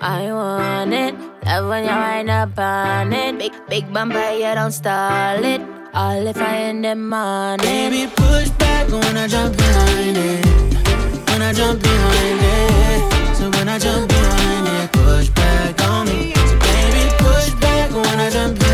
I 0.00 0.32
want 0.32 0.92
it, 0.92 1.14
love 1.46 1.68
when 1.68 1.84
you 1.84 1.90
wind 1.90 2.30
up 2.30 2.58
on 2.58 3.12
it. 3.12 3.38
Big, 3.38 3.52
big 3.68 3.92
bumper, 3.92 4.32
you 4.32 4.54
don't 4.54 4.72
stall 4.72 5.44
it. 5.44 5.60
All 5.94 6.26
if 6.26 6.36
I 6.36 6.56
in 6.70 6.82
the 6.82 6.94
morning. 6.96 7.64
Baby, 7.64 8.10
push 8.14 8.50
back 8.50 8.90
when 8.90 9.16
I 9.16 9.28
jump 9.28 9.56
behind 9.56 10.16
it. 10.16 10.44
When 11.30 11.40
I 11.40 11.52
jump 11.52 11.80
behind 11.80 12.40
it. 12.42 13.36
So 13.36 13.50
when 13.50 13.68
I 13.68 13.78
jump 13.78 14.08
behind 14.08 14.66
it, 14.66 14.92
push 14.92 15.28
back 15.30 15.80
on 15.82 16.06
me. 16.06 16.34
So 16.34 16.58
baby, 16.58 17.04
push 17.18 17.54
back 17.60 17.90
when 17.92 18.20
I 18.20 18.28
jump 18.30 18.58
behind 18.58 18.68
it. 18.68 18.73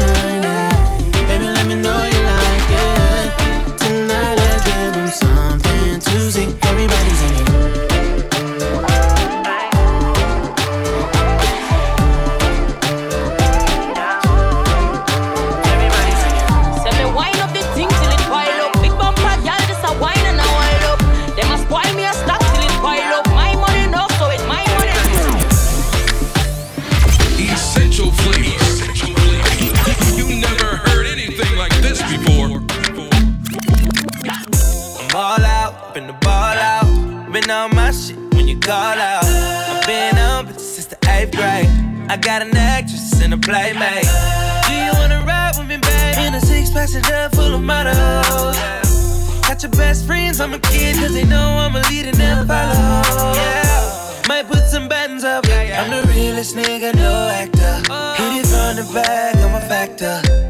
This 56.40 56.54
nigga, 56.54 56.94
no 56.94 57.28
actor. 57.28 57.74
Hit 58.16 58.40
it 58.40 58.46
from 58.46 58.76
the 58.76 58.90
back, 58.94 59.36
I'm 59.36 59.54
a 59.56 59.60
factor. 59.60 60.49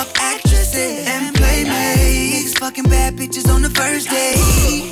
fuck 0.00 0.18
actresses 0.20 1.06
and 1.06 1.34
playmates. 1.36 2.54
Fucking 2.58 2.84
bad 2.84 3.16
bitches 3.16 3.52
on 3.52 3.62
the 3.62 3.70
first 3.70 4.08
day. 4.08 4.34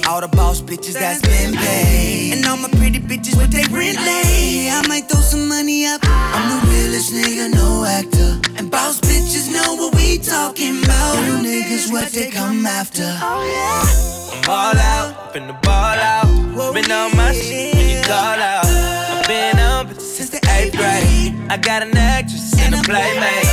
All 0.09 0.21
the 0.21 0.29
boss 0.29 0.61
bitches 0.61 0.95
that's 0.95 1.23
been 1.23 1.55
paid. 1.55 2.33
And 2.35 2.47
all 2.47 2.57
my 2.57 2.69
pretty 2.69 3.01
bitches 3.01 3.37
with 3.37 3.51
they 3.51 3.65
rent 3.75 3.99
late. 3.99 4.71
I 4.71 4.83
might 4.89 5.09
throw 5.09 5.21
some 5.21 5.49
money 5.49 5.87
up. 5.87 6.01
I'm 6.05 6.47
the 6.53 6.59
realest 6.69 7.13
nigga, 7.13 7.55
no 7.55 7.85
actor. 7.85 8.41
And 8.59 8.71
boss 8.71 9.01
bitches 9.01 9.53
know 9.53 9.75
what 9.77 9.95
we 9.95 10.19
talking 10.19 10.83
about. 10.85 11.15
You 11.27 11.35
niggas 11.49 11.91
what 11.93 12.09
they 12.13 12.31
come 12.31 12.67
after. 12.67 13.09
Oh 13.23 13.43
yeah. 13.55 14.29
I'm 14.33 14.51
all 14.51 14.79
out, 14.93 15.33
been 15.33 15.47
the 15.47 15.59
ball 15.65 15.99
out. 16.13 16.27
Been 16.75 16.91
on 16.91 17.17
my 17.17 17.33
shit 17.33 17.75
when 17.75 17.89
you 17.89 18.03
call 18.03 18.39
out. 18.53 18.67
I've 18.67 19.27
been 19.27 19.59
up 19.59 20.01
since 20.01 20.31
the 20.31 20.41
eighth 20.57 20.77
grade. 20.77 21.35
I 21.51 21.57
got 21.57 21.83
an 21.83 21.97
actress 21.97 22.53
and 22.61 22.75
a 22.75 22.83
playmate 22.83 23.48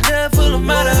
passenger 0.00 0.36
full 0.36 0.54
of 0.54 0.62
models. 0.62 0.96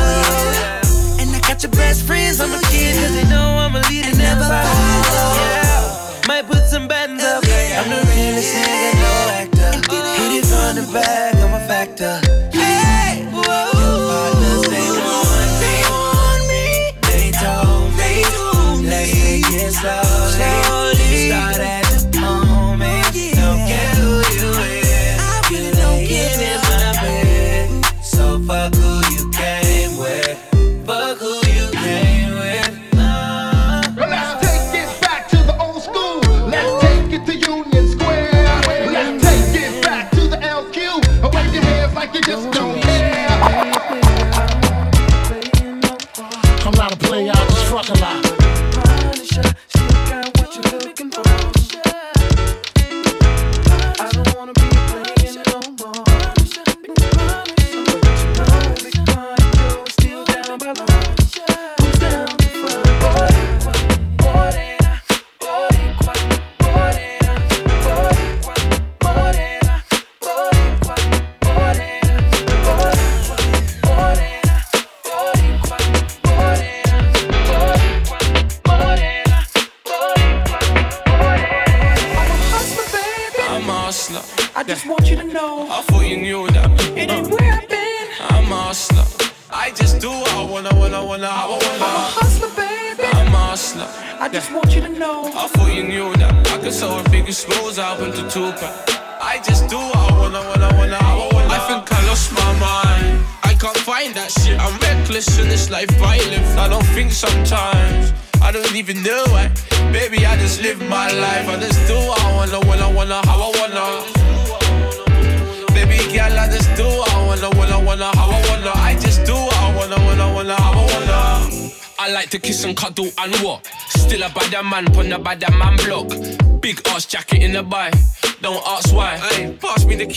And 1.20 1.30
I 1.34 1.40
got 1.46 1.62
your 1.62 1.72
best 1.72 2.04
friends, 2.06 2.40
I'm 2.40 2.50
a 2.50 2.60
kid. 2.68 2.96
Cause 2.96 3.14
they 3.14 3.28
know 3.28 3.58
I'm 3.58 3.74
a 3.74 3.80
leader, 3.88 4.16
never 4.16 4.42
follow. 4.42 5.34
Yeah. 5.38 6.26
Might 6.26 6.46
put 6.46 6.64
some 6.66 6.88
buttons 6.88 7.22
up. 7.22 7.44
I'm 7.44 7.90
the 7.90 8.02
realest 8.12 8.54
nigga, 8.54 8.87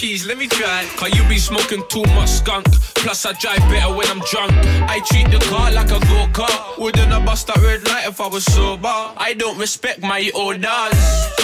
keys, 0.02 0.26
let 0.26 0.38
me 0.38 0.48
try. 0.48 0.84
Cause 0.98 1.14
you 1.16 1.24
be 1.30 1.38
smoking 1.38 1.84
too 1.88 2.04
much 2.16 2.30
skunk. 2.30 2.66
Plus, 3.04 3.24
I 3.26 3.34
drive 3.34 3.60
better 3.70 3.94
when 3.94 4.08
I'm 4.08 4.22
drunk. 4.32 4.52
I 4.90 5.00
treat 5.06 5.30
the 5.30 5.40
car 5.50 5.72
like 5.72 5.92
a 5.92 6.00
go 6.10 6.20
kart. 6.38 6.80
Wouldn't 6.80 7.14
I 7.14 7.24
bust 7.24 7.48
that 7.48 7.58
red 7.58 7.88
light 7.88 8.08
if 8.08 8.20
I 8.20 8.28
was 8.28 8.44
sober? 8.46 8.88
I 8.88 9.36
don't 9.38 9.60
respect 9.60 10.02
my 10.02 10.32
orders. 10.34 10.98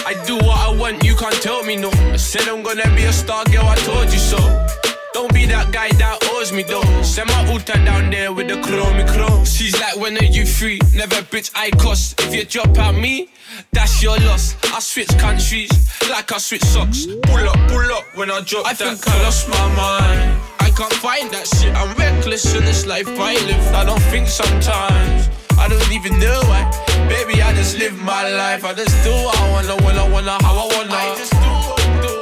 I 0.10 0.14
do 0.26 0.36
what 0.38 0.58
I 0.68 0.76
want, 0.76 1.04
you 1.04 1.16
can't 1.16 1.40
tell 1.42 1.64
me 1.64 1.76
no. 1.76 1.90
I 1.90 2.18
said 2.18 2.48
I'm 2.48 2.64
gonna 2.64 2.90
be 2.96 3.04
a 3.04 3.14
star 3.14 3.46
girl, 3.46 3.66
I 3.66 3.76
told 3.76 4.12
you 4.12 4.20
so. 4.20 4.77
Don't 5.18 5.34
be 5.34 5.48
that 5.48 5.74
guy 5.74 5.90
that 5.98 6.30
owes 6.30 6.52
me 6.54 6.62
though. 6.62 6.86
Send 7.02 7.28
my 7.30 7.52
Uta 7.52 7.74
down 7.84 8.12
there 8.12 8.32
with 8.32 8.50
the 8.50 8.58
chromey 8.62 9.02
chrome. 9.10 9.46
She's 9.46 9.74
like, 9.82 9.98
when 9.98 10.16
are 10.16 10.30
you 10.30 10.46
free? 10.46 10.78
Never 10.94 11.26
bitch, 11.34 11.50
I 11.56 11.72
cost. 11.72 12.22
If 12.22 12.36
you 12.36 12.46
drop 12.46 12.78
out 12.78 12.94
me, 12.94 13.30
that's 13.72 14.04
your 14.04 14.16
loss. 14.30 14.54
I 14.66 14.78
switch 14.80 15.10
countries 15.18 15.72
like 16.08 16.32
I 16.32 16.38
switch 16.38 16.62
socks. 16.62 17.08
Pull 17.08 17.50
up, 17.50 17.58
pull 17.68 17.92
up 17.98 18.06
when 18.14 18.30
I 18.30 18.42
drop 18.42 18.68
I 18.68 18.74
that. 18.74 18.78
think 18.78 19.08
I 19.08 19.24
lost 19.24 19.50
my 19.50 19.68
mind. 19.74 20.40
I 20.60 20.70
can't 20.70 20.94
find 20.94 21.32
that 21.32 21.48
shit. 21.48 21.74
I'm 21.74 21.98
reckless 21.98 22.54
in 22.54 22.64
this 22.64 22.86
life 22.86 23.08
I 23.18 23.34
live. 23.50 23.74
I 23.74 23.86
don't 23.86 24.06
think 24.14 24.28
sometimes. 24.28 25.30
I 25.58 25.68
don't 25.68 25.92
even 25.92 26.20
know 26.20 26.40
why. 26.46 26.62
Baby, 27.10 27.42
I 27.42 27.56
just 27.56 27.80
live 27.80 27.98
my 28.04 28.30
life. 28.30 28.64
I 28.64 28.72
just 28.76 28.94
do 29.04 29.10
what 29.10 29.36
I 29.36 29.50
wanna, 29.50 29.84
when 29.84 29.98
I 29.98 30.08
wanna, 30.08 30.38
how 30.44 30.54
I 30.54 30.78
wanna. 30.78 30.94
I 30.94 31.16
just 31.18 31.34
do 31.34 31.50
what 31.66 31.82
I 31.82 32.02
do. 32.06 32.18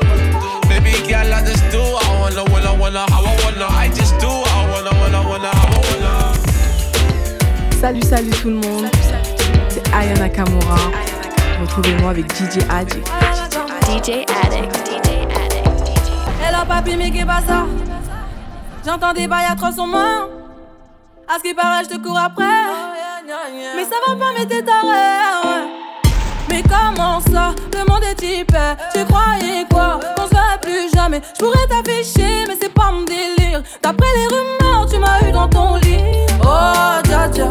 Baby 0.69 0.95
girl, 1.11 1.33
I 1.33 1.43
just 1.43 1.63
do 1.75 1.83
wanna, 2.85 3.05
when 3.05 3.09
I 3.09 3.09
wanna, 3.09 3.09
how 3.09 3.25
I 3.25 3.43
wanna. 3.45 3.67
I 3.69 3.87
just 3.89 4.19
do 4.19 4.27
what 4.27 4.51
I 4.51 4.69
wanna, 4.69 4.91
when 5.01 5.15
I 5.15 5.27
wanna, 5.27 5.47
how 5.47 5.67
I 5.67 5.79
wanna. 5.89 6.13
Salut, 7.79 8.03
salut 8.03 8.29
tout 8.41 8.49
le 8.49 8.55
monde. 8.55 8.85
C'est 9.69 9.93
Aya 9.93 10.13
Nakamura. 10.15 10.77
Retrouvez-moi 11.61 12.11
avec 12.11 12.31
DJ 12.33 12.59
Addict. 12.69 13.07
DJ 13.87 14.25
Addict. 14.43 14.91
Hello 16.41 16.65
papi, 16.67 16.95
mais 16.95 17.11
qu'est 17.11 17.25
pas 17.25 17.41
ça 17.47 17.65
J'entends 18.85 19.13
des 19.13 19.27
bails 19.27 19.47
atroces 19.51 19.79
en 19.79 19.87
main. 19.87 20.27
À 21.27 21.37
ce 21.37 21.43
qui 21.43 21.53
paraît, 21.55 21.83
je 21.85 21.89
te 21.95 21.97
cours 21.97 22.19
après. 22.19 22.43
Mais 23.75 23.83
ça 23.83 23.95
va 24.07 24.15
pas, 24.15 24.31
mais 24.37 24.45
t'es 24.45 24.61
taré. 24.61 24.87
ouais. 24.87 25.67
Mais 26.49 26.61
comment 26.61 27.19
ça? 27.19 27.55
Le 27.73 27.89
monde 27.89 28.03
est 28.03 28.15
type. 28.15 28.55
Tu 28.93 29.03
croyais 29.05 29.65
quoi? 29.71 29.99
Plus 30.61 30.89
jamais. 30.95 31.21
Je 31.33 31.43
pourrais 31.43 31.67
t'afficher, 31.67 32.45
mais 32.47 32.55
c'est 32.59 32.73
pas 32.73 32.91
mon 32.91 33.03
délire. 33.03 33.61
D'après 33.83 34.07
les 34.15 34.27
rumeurs, 34.27 34.87
tu 34.89 34.97
m'as 34.97 35.19
eu 35.27 35.31
dans 35.31 35.47
ton 35.47 35.75
lit. 35.75 35.99
Oh, 36.41 37.01
dja 37.03 37.27
dja. 37.31 37.47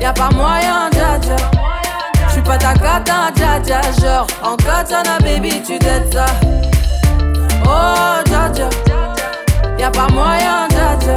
Y'a 0.00 0.12
pas 0.12 0.30
moyen, 0.30 0.90
dja 0.92 1.18
dja. 1.20 1.36
J'suis 2.28 2.42
pas 2.42 2.56
ta 2.56 2.72
cata, 2.74 3.30
dja 3.34 3.60
dja. 3.60 3.80
Genre, 4.00 4.26
en 4.42 4.56
katana, 4.56 5.18
baby, 5.20 5.60
tu 5.66 5.78
dettes 5.78 6.12
ça. 6.12 6.26
Oh, 7.64 8.22
dja 8.26 8.48
dja. 8.54 8.68
Y'a 9.78 9.90
pas 9.90 10.08
moyen, 10.08 10.68
dja 10.70 10.96
dja. 11.00 11.14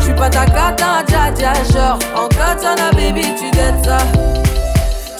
J'suis 0.00 0.14
pas 0.14 0.30
ta 0.30 0.46
cata, 0.46 1.02
dja 1.06 1.30
dja. 1.36 1.52
Genre, 1.72 1.98
en 2.16 2.28
katana, 2.28 2.90
baby, 2.92 3.34
tu 3.38 3.50
dettes 3.50 3.84
ça. 3.84 4.41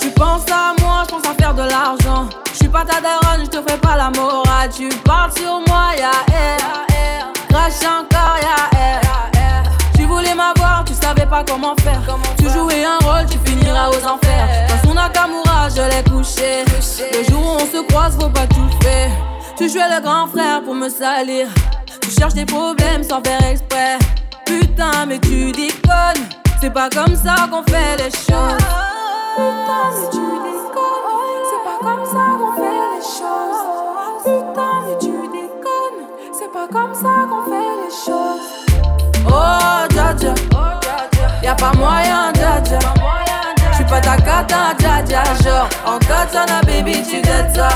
Tu 0.03 0.11
penses 0.11 0.50
à 0.50 0.74
moi, 0.82 1.05
je 1.07 1.14
pense 1.14 1.24
à 1.24 1.32
faire 1.40 1.55
de 1.55 1.62
l'argent. 1.62 2.28
Je 2.50 2.57
suis 2.57 2.68
pas 2.68 2.84
ta 2.84 3.00
daronne, 3.00 3.44
je 3.44 3.50
te 3.50 3.70
fais 3.70 3.78
pas 3.78 3.96
la 3.96 4.11
morale. 4.11 4.68
Tu 4.76 4.88
parles 5.05 5.30
sur 5.36 5.61
moi, 5.68 5.92
y'a 5.96 6.11
air. 6.34 6.59
Crache 7.48 7.84
encore, 7.84 8.36
y'a 8.42 8.80
air. 8.80 9.00
Tu 9.94 10.05
voulais 10.05 10.34
m'avoir, 10.34 10.82
tu 10.84 10.92
savais 10.92 11.24
pas 11.24 11.44
comment 11.44 11.76
faire. 11.84 12.00
Tu 12.36 12.48
jouais 12.50 12.84
un 12.84 12.98
rôle, 13.07 13.26
tu 13.30 13.38
finiras 13.48 13.90
aux 13.90 14.05
enfers. 14.05 14.48
Dans 14.68 14.88
son 14.88 14.94
Nakamura, 14.94 15.68
je 15.68 15.82
l'ai 15.82 16.03
couché. 16.11 16.64
Le 16.64 17.30
jour 17.30 17.40
où 17.40 17.62
on 17.62 17.66
se 17.66 17.86
croise, 17.86 18.16
faut 18.20 18.28
pas 18.28 18.48
tout 18.48 18.68
faire. 18.82 19.11
Tu 19.57 19.68
jouais 19.68 19.88
le 19.88 20.03
grand 20.03 20.26
frère 20.26 20.64
pour 20.64 20.74
me 20.74 20.88
salir. 20.88 21.46
Tu 22.00 22.11
cherches 22.11 22.34
des 22.34 22.46
problèmes 22.46 23.05
sans 23.05 23.22
faire 23.22 23.44
exprès. 23.48 23.98
Putain, 24.46 25.07
mais 25.07 25.20
tu 25.20 25.53
déconnes. 25.53 26.26
C'est 26.61 26.72
pas 26.72 26.88
comme 26.90 27.14
ça 27.14 27.46
qu'on 27.48 27.62
fait 27.62 27.96
les 27.98 28.11
choses. 28.11 28.59
Putain, 29.35 29.85
mais 29.95 30.09
tu 30.11 30.18
déconnes. 30.18 31.45
C'est 31.49 31.64
pas 31.64 31.78
comme 31.80 32.05
ça 32.05 32.24
qu'on 32.39 32.53
fait 32.53 32.85
les 32.95 33.03
choses. 33.03 33.62
Putain, 34.24 34.74
mais 34.85 34.97
tu 35.01 35.12
déconnes. 35.28 36.03
C'est 36.33 36.53
pas 36.53 36.68
comme 36.70 36.95
ça 36.95 37.14
qu'on 37.30 37.43
fait 37.51 37.74
les 37.83 37.95
choses. 38.05 38.47
Oh, 39.26 39.87
dja 39.91 40.14
dja. 40.18 40.35
Y'a 41.43 41.55
pas 41.55 41.72
moyen, 41.78 42.33
dja 42.35 42.61
dja. 42.62 42.78
J'suis 43.72 43.85
pas 43.85 44.01
ta 44.01 44.16
cata, 44.16 44.57
hein, 44.57 44.74
dja 44.78 45.03
dja. 45.07 45.22
Genre, 45.43 45.68
en 45.87 45.99
katana, 45.99 46.61
baby, 46.66 47.03
tu 47.03 47.22
dettes 47.22 47.57
ça. 47.57 47.68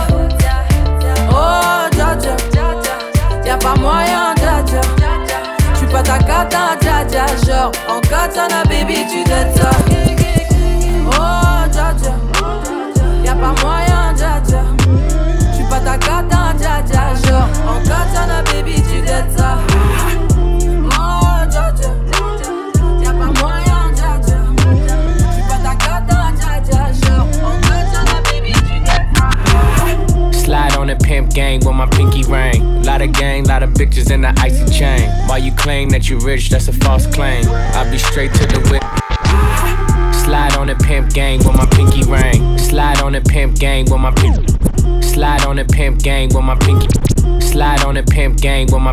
Oh, 1.30 1.88
dja 1.92 2.14
dja. 2.20 2.36
Y'a 3.44 3.56
pas 3.56 3.74
moyen, 3.76 4.34
dja 4.36 4.62
dja. 4.66 4.80
J'suis 5.74 5.86
pas 5.86 6.02
ta 6.02 6.18
cata, 6.18 6.58
hein, 6.58 6.76
dja 6.80 7.04
dja. 7.08 7.26
Genre, 7.46 7.72
en 7.88 8.00
katana, 8.00 8.62
baby, 8.64 9.06
tu 9.10 9.24
dettes 9.24 9.56
ça. 9.56 9.70
Pas 13.40 13.54
moyen, 13.62 14.14
dja 14.16 14.40
dja. 14.40 14.62
Tu 15.56 15.64
pas 15.68 15.80
ta 15.80 15.98
cata, 15.98 16.54
dja 16.58 16.82
dja. 16.82 17.14
Genre, 17.24 17.48
en 17.68 17.82
katana, 17.88 18.42
baby, 18.42 18.74
tu 18.82 19.06
ça. 19.36 19.58
Slide 30.32 30.76
on 30.76 30.86
the 30.86 30.94
pimp 30.94 31.34
gang 31.34 31.58
with 31.58 31.74
my 31.74 31.86
pinky 31.86 32.22
ring. 32.22 32.84
Lot 32.84 33.02
of 33.02 33.12
gang, 33.12 33.44
lot 33.44 33.64
of 33.64 33.70
bitches 33.70 34.12
in 34.12 34.20
the 34.20 34.32
icy 34.38 34.64
chain. 34.72 35.10
While 35.26 35.40
you 35.40 35.50
claim 35.52 35.88
that 35.90 36.08
you 36.08 36.20
rich, 36.20 36.50
that's 36.50 36.68
a 36.68 36.72
false 36.72 37.04
claim. 37.08 37.44
I'll 37.74 37.90
be 37.90 37.98
straight 37.98 38.32
to 38.34 38.46
the 38.46 38.60
whip. 38.70 38.84
Slide 40.36 40.56
on 40.58 40.66
the 40.66 40.74
pimp 40.74 41.14
gang 41.14 41.38
with 41.38 41.56
my 41.56 41.64
pinky 41.64 42.02
ring. 42.02 42.58
Slide 42.58 43.00
on 43.00 43.12
the 43.12 43.22
pimp 43.22 43.58
gang 43.58 43.86
with 43.90 43.98
my 43.98 44.10
pinky. 44.10 44.44
Slide 45.00 45.46
on 45.46 45.56
the 45.56 45.64
pimp 45.64 46.02
gang 46.02 46.28
with 46.28 46.44
my 46.44 46.54
pinky. 46.56 47.40
Slide 47.40 47.82
on 47.84 47.94
the 47.94 48.02
pimp 48.02 48.38
gang 48.42 48.66
with 48.66 48.82
my. 48.82 48.92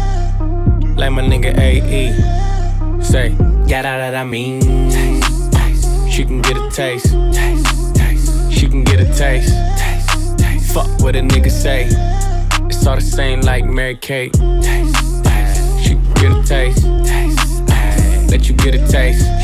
like 0.95 1.11
my 1.11 1.21
nigga 1.21 1.57
AE. 1.57 3.01
Say, 3.01 3.31
out 3.31 3.83
that 3.83 4.15
I 4.15 4.23
mean. 4.23 4.61
Taste, 4.89 5.51
taste. 5.51 6.09
She 6.09 6.25
can 6.25 6.41
get 6.41 6.57
a 6.57 6.69
taste. 6.69 7.13
taste, 7.33 7.95
taste. 7.95 8.51
She 8.51 8.67
can 8.67 8.83
get 8.83 8.99
a 8.99 9.05
taste. 9.05 9.53
taste, 9.77 10.37
taste. 10.37 10.73
Fuck 10.73 10.87
what 11.01 11.15
a 11.15 11.19
nigga 11.21 11.49
say. 11.49 11.87
It's 12.67 12.85
all 12.85 12.95
the 12.95 13.01
same 13.01 13.41
like 13.41 13.65
Mary 13.65 13.95
Kate. 13.95 14.33
Taste, 14.33 15.23
taste. 15.23 15.83
She 15.83 15.95
can 15.95 16.13
get 16.13 16.31
a 16.31 16.43
taste. 16.43 16.83
taste, 17.05 17.67
taste. 17.67 18.31
Let 18.31 18.49
you 18.49 18.55
get 18.55 18.75
a 18.75 18.87
taste. 18.87 19.41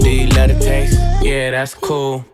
Do 0.00 0.10
you 0.10 0.28
love 0.28 0.48
the 0.48 0.58
taste? 0.58 0.98
Yeah, 1.22 1.50
that's 1.50 1.74
cool. 1.74 2.24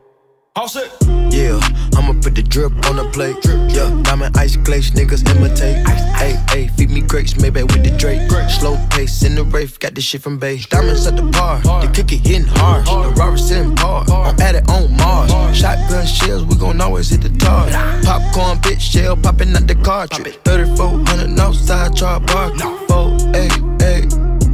All 0.57 0.68
set. 0.68 0.90
Yeah, 1.28 1.61
I'ma 1.96 2.14
put 2.22 2.34
the 2.34 2.42
drip 2.42 2.72
on 2.88 2.96
the 2.96 3.07
plate. 3.12 3.36
drip 3.42 3.70
Yeah, 3.70 3.90
diamond 4.04 4.34
ice 4.38 4.57
glaze, 4.57 4.90
niggas 4.92 5.28
imitate. 5.28 5.86
Hey, 6.16 6.42
hey, 6.48 6.68
feed 6.68 6.88
me 6.88 7.02
grapes, 7.02 7.38
maybe 7.38 7.62
with 7.62 7.84
the 7.84 7.94
Drake. 7.98 8.30
Slow 8.48 8.78
pace 8.88 9.22
in 9.22 9.34
the 9.34 9.44
rave, 9.44 9.78
got 9.80 9.94
this 9.94 10.04
shit 10.04 10.22
from 10.22 10.38
Bay. 10.38 10.57
Diamonds 10.70 11.07
at 11.07 11.16
the 11.16 11.24
bar, 11.24 11.61
the 11.61 11.92
cookie 11.94 12.16
hitting 12.16 12.46
hard. 12.46 12.86
The 12.86 13.12
Robert 13.20 13.36
sitting 13.36 13.76
par, 13.76 14.07
I'm 14.09 14.40
at 14.40 14.54
it 14.54 14.70
on 14.70 14.96
Mars. 14.96 15.30
Shotgun 15.54 16.07
shells, 16.07 16.46
we 16.46 16.57
gon' 16.57 16.80
always 16.80 17.11
hit 17.11 17.20
the 17.20 17.28
tar. 17.36 17.68
Popcorn, 18.02 18.57
bitch, 18.61 18.80
shell 18.80 19.14
popping 19.14 19.54
out 19.54 19.66
the 19.66 19.74
cartridge. 19.74 20.38
3400 20.44 21.38
outside, 21.38 21.94
char 21.94 22.18
bar. 22.20 22.57
Four, 22.88 23.18
hey, 23.34 23.50
hey. 23.78 24.25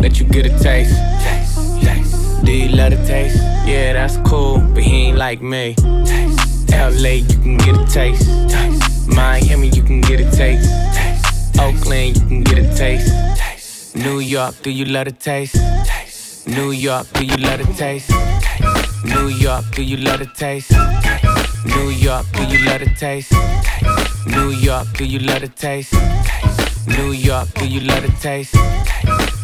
Let 0.00 0.20
you 0.20 0.26
get 0.26 0.46
a 0.46 0.50
taste. 0.58 0.94
taste, 1.22 1.82
taste. 1.82 2.44
Do 2.44 2.52
you 2.52 2.68
love 2.68 2.90
the 2.90 3.04
taste? 3.04 3.36
Yeah, 3.66 3.94
that's 3.94 4.16
cool, 4.18 4.60
but 4.72 4.82
he 4.82 5.08
ain't 5.08 5.18
like 5.18 5.42
me. 5.42 5.74
Taste, 6.06 6.70
LA, 6.70 7.20
you 7.26 7.38
can 7.42 7.56
get 7.56 7.76
a 7.76 7.84
taste. 7.84 8.28
taste. 8.48 9.08
Miami, 9.08 9.68
you 9.68 9.82
can 9.82 10.00
get 10.00 10.20
a 10.20 10.30
taste. 10.30 10.70
taste. 10.94 11.58
Oakland, 11.60 12.16
you 12.16 12.26
can 12.28 12.42
get 12.44 12.58
a 12.58 12.74
taste. 12.76 13.12
taste. 13.36 13.96
New 13.96 14.20
York, 14.20 14.54
do 14.62 14.70
you 14.70 14.84
love 14.84 15.06
the 15.06 15.12
taste? 15.12 15.56
taste. 15.84 16.46
New 16.46 16.70
York, 16.70 17.06
do 17.14 17.24
you 17.24 17.36
love 17.36 17.58
the 17.58 17.72
taste? 17.74 18.10
taste. 18.10 19.04
New 19.04 19.28
York, 19.28 19.64
do 19.72 19.82
you 19.82 19.96
love 19.96 20.20
the 20.20 20.26
taste? 20.26 20.70
taste. 20.70 21.66
New 21.66 21.90
York, 21.90 22.24
do 22.34 22.44
you 22.44 22.64
love 22.64 22.80
the 22.80 22.90
taste? 22.96 23.32
taste. 23.32 24.26
New 24.26 24.50
York, 24.50 24.86
do 24.96 25.04
you 25.04 25.18
love 25.18 25.40
the 25.40 25.48
taste? 25.48 25.92
taste. 25.92 26.47
New 26.96 27.12
York, 27.12 27.48
do 27.54 27.66
you 27.68 27.80
love 27.80 28.02
the 28.02 28.12
taste? 28.20 28.54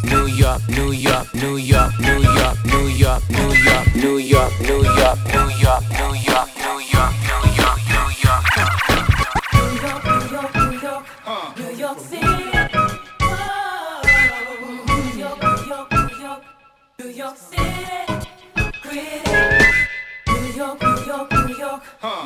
New 0.04 0.26
York, 0.26 0.60
New 0.68 0.92
York, 0.92 1.34
New 1.34 1.56
York, 1.56 1.92
New 2.00 2.22
York, 2.22 2.56
New 2.64 2.86
York, 2.88 3.22
New 3.30 3.52
York, 3.52 3.94
New 3.94 4.18
York, 4.18 4.52
New 4.60 4.82
York, 4.82 5.12
New 5.22 5.48
York, 5.48 5.82
New 5.90 6.04
York, 6.04 6.04
New 6.04 6.14
York, 6.14 6.48
New 9.14 10.20
York, 10.32 10.54
New 10.54 10.78
York. 10.80 11.04
New 11.56 11.70
York 11.76 11.96
New 11.96 12.00
City. 12.00 12.26
New 12.26 12.70
York, 15.18 15.38
New 15.42 15.58
York, 15.66 15.88
New 15.92 16.08
York, 16.20 16.42
New 16.98 17.10
York 17.10 17.36
City. 17.36 18.04
New 20.26 20.44
York, 20.56 20.82
New 20.82 20.98
York, 21.04 21.32
New 21.32 21.56
York, 21.56 21.80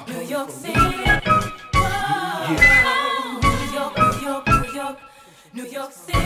New 0.08 0.22
York 0.22 0.50
City. 0.50 0.78
New 2.48 3.17
New 5.54 5.64
York 5.64 5.92
City. 5.92 6.18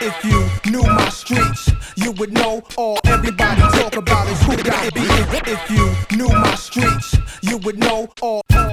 If 0.00 0.24
you 0.24 0.70
knew 0.70 0.82
my 0.82 1.08
streets, 1.08 1.70
you 1.96 2.12
would 2.12 2.32
know 2.32 2.62
all 2.76 2.98
everybody 3.04 3.60
talk 3.60 3.96
about 3.96 4.28
is 4.28 4.40
who 4.42 4.56
got 4.62 4.92
beat. 4.94 5.48
If- 5.48 5.70
you 5.70 5.94
knew 6.16 6.28
my 6.28 6.54
streets, 6.54 7.16
you 7.42 7.58
would 7.58 7.78
know 7.78 8.08
all. 8.20 8.42
all, 8.50 8.72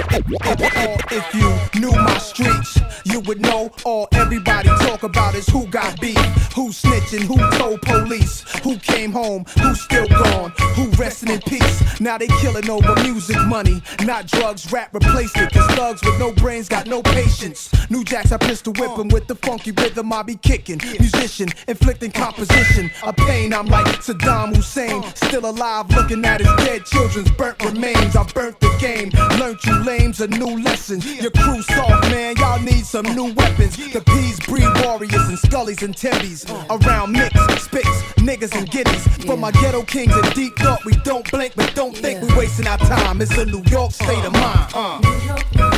If 0.00 1.34
you 1.34 1.80
knew 1.80 1.90
my 1.90 2.18
streets, 2.18 2.78
you 3.04 3.20
would 3.20 3.40
know. 3.40 3.70
All 3.84 4.08
everybody 4.12 4.68
talk 4.86 5.02
about 5.02 5.34
is 5.34 5.46
who 5.48 5.66
got 5.66 6.00
beef, 6.00 6.16
who 6.54 6.70
snitching, 6.70 7.22
who 7.22 7.36
told 7.58 7.82
police, 7.82 8.44
who 8.62 8.76
came 8.78 9.10
home, 9.12 9.44
who's 9.60 9.80
still 9.80 10.06
gone, 10.06 10.52
who 10.76 10.87
resting 10.98 11.30
in 11.30 11.40
peace. 11.40 12.00
Now 12.00 12.18
they 12.18 12.26
killing 12.40 12.68
over 12.68 12.94
music 13.02 13.38
money, 13.46 13.82
not 14.04 14.26
drugs. 14.26 14.70
Rap 14.72 14.92
replaced 14.92 15.36
it, 15.36 15.52
cause 15.52 15.66
thugs 15.74 16.02
with 16.04 16.18
no 16.18 16.32
brains 16.32 16.68
got 16.68 16.86
no 16.86 17.02
patience. 17.02 17.70
New 17.90 18.04
jacks, 18.04 18.32
I 18.32 18.36
pistol 18.36 18.72
whip 18.74 18.98
'em 18.98 19.08
with 19.08 19.26
the 19.26 19.34
funky 19.36 19.70
rhythm 19.72 20.12
I 20.12 20.22
be 20.22 20.36
kicking. 20.36 20.80
Musician, 20.98 21.48
inflicting 21.66 22.10
composition 22.10 22.90
A 23.02 23.12
pain. 23.12 23.54
I'm 23.54 23.66
like 23.66 23.86
Saddam 24.02 24.54
Hussein, 24.54 25.02
still 25.14 25.46
alive, 25.46 25.90
looking 25.90 26.24
at 26.24 26.40
his 26.40 26.54
dead 26.64 26.84
children's 26.84 27.30
burnt 27.30 27.62
remains. 27.64 28.16
I 28.16 28.24
burnt 28.24 28.58
the 28.60 28.74
game, 28.78 29.10
learned 29.38 29.58
you 29.64 29.78
lames 29.84 30.20
a 30.20 30.26
new 30.26 30.58
lesson. 30.60 31.00
Your 31.20 31.30
crew 31.30 31.62
soft, 31.62 32.10
man, 32.10 32.36
y'all 32.36 32.60
need 32.60 32.84
some 32.84 33.06
new 33.14 33.32
weapons. 33.34 33.76
The 33.92 34.00
P's 34.00 34.40
breed 34.40 34.68
warriors 34.84 35.28
and 35.28 35.38
scullies 35.38 35.82
and 35.82 35.94
tibbies. 35.94 36.44
Around 36.70 37.12
mix, 37.12 37.34
spits, 37.62 38.02
niggas 38.18 38.56
and 38.56 38.68
giddies. 38.70 39.04
For 39.26 39.36
my 39.36 39.50
ghetto 39.52 39.82
kings 39.82 40.14
in 40.16 40.30
deep 40.30 40.56
thought, 40.58 40.84
we 40.88 40.96
don't 41.02 41.30
blink, 41.30 41.52
but 41.54 41.74
don't 41.74 41.94
think 41.94 42.22
we 42.22 42.34
wasting 42.34 42.66
our 42.66 42.78
time. 42.78 43.20
It's 43.20 43.36
a 43.36 43.44
New 43.44 43.62
York 43.68 43.92
state 43.92 44.24
of 44.24 44.32
mind. 44.32 44.72
Uh. 44.74 45.77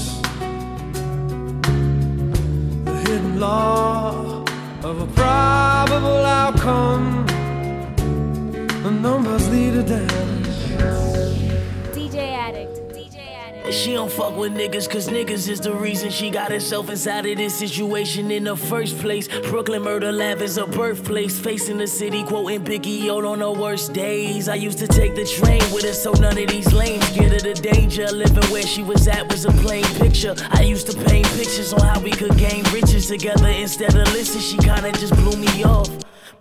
law 3.51 4.43
of 4.89 4.95
a 5.05 5.07
probable 5.19 6.23
outcome. 6.41 7.25
The 8.85 8.91
numbers 9.05 9.45
lead 9.53 9.73
a 9.81 9.83
dance. 9.83 10.20
She 13.81 13.93
don't 13.93 14.11
fuck 14.11 14.37
with 14.37 14.53
niggas, 14.53 14.87
cause 14.87 15.07
niggas 15.07 15.49
is 15.49 15.59
the 15.59 15.73
reason 15.73 16.11
she 16.11 16.29
got 16.29 16.51
herself 16.51 16.87
inside 16.87 17.25
of 17.25 17.37
this 17.37 17.57
situation 17.57 18.29
in 18.29 18.43
the 18.43 18.55
first 18.55 18.99
place. 18.99 19.27
Brooklyn 19.49 19.81
Murder 19.81 20.11
Lab 20.11 20.39
is 20.41 20.57
her 20.57 20.67
birthplace. 20.67 21.39
Facing 21.39 21.79
the 21.79 21.87
city, 21.87 22.23
quoting 22.23 22.63
Biggie 22.63 23.09
on 23.09 23.39
her 23.39 23.51
worst 23.51 23.91
days. 23.93 24.47
I 24.47 24.55
used 24.55 24.77
to 24.79 24.87
take 24.87 25.15
the 25.15 25.25
train 25.25 25.61
with 25.73 25.83
her, 25.85 25.93
so 25.93 26.11
none 26.11 26.37
of 26.37 26.47
these 26.47 26.71
lanes 26.71 27.09
get 27.09 27.31
her 27.31 27.39
the 27.39 27.55
danger. 27.55 28.05
Living 28.11 28.51
where 28.51 28.67
she 28.67 28.83
was 28.83 29.07
at 29.07 29.27
was 29.31 29.45
a 29.45 29.51
plain 29.63 29.85
picture. 29.95 30.35
I 30.51 30.61
used 30.61 30.85
to 30.91 30.97
paint 31.05 31.25
pictures 31.29 31.73
on 31.73 31.81
how 31.81 31.99
we 32.01 32.11
could 32.11 32.37
gain 32.37 32.63
riches 32.65 33.07
together 33.07 33.47
instead 33.47 33.95
of 33.95 34.13
listen. 34.13 34.41
She 34.41 34.57
kinda 34.57 34.91
just 34.91 35.15
blew 35.15 35.37
me 35.37 35.63
off. 35.63 35.89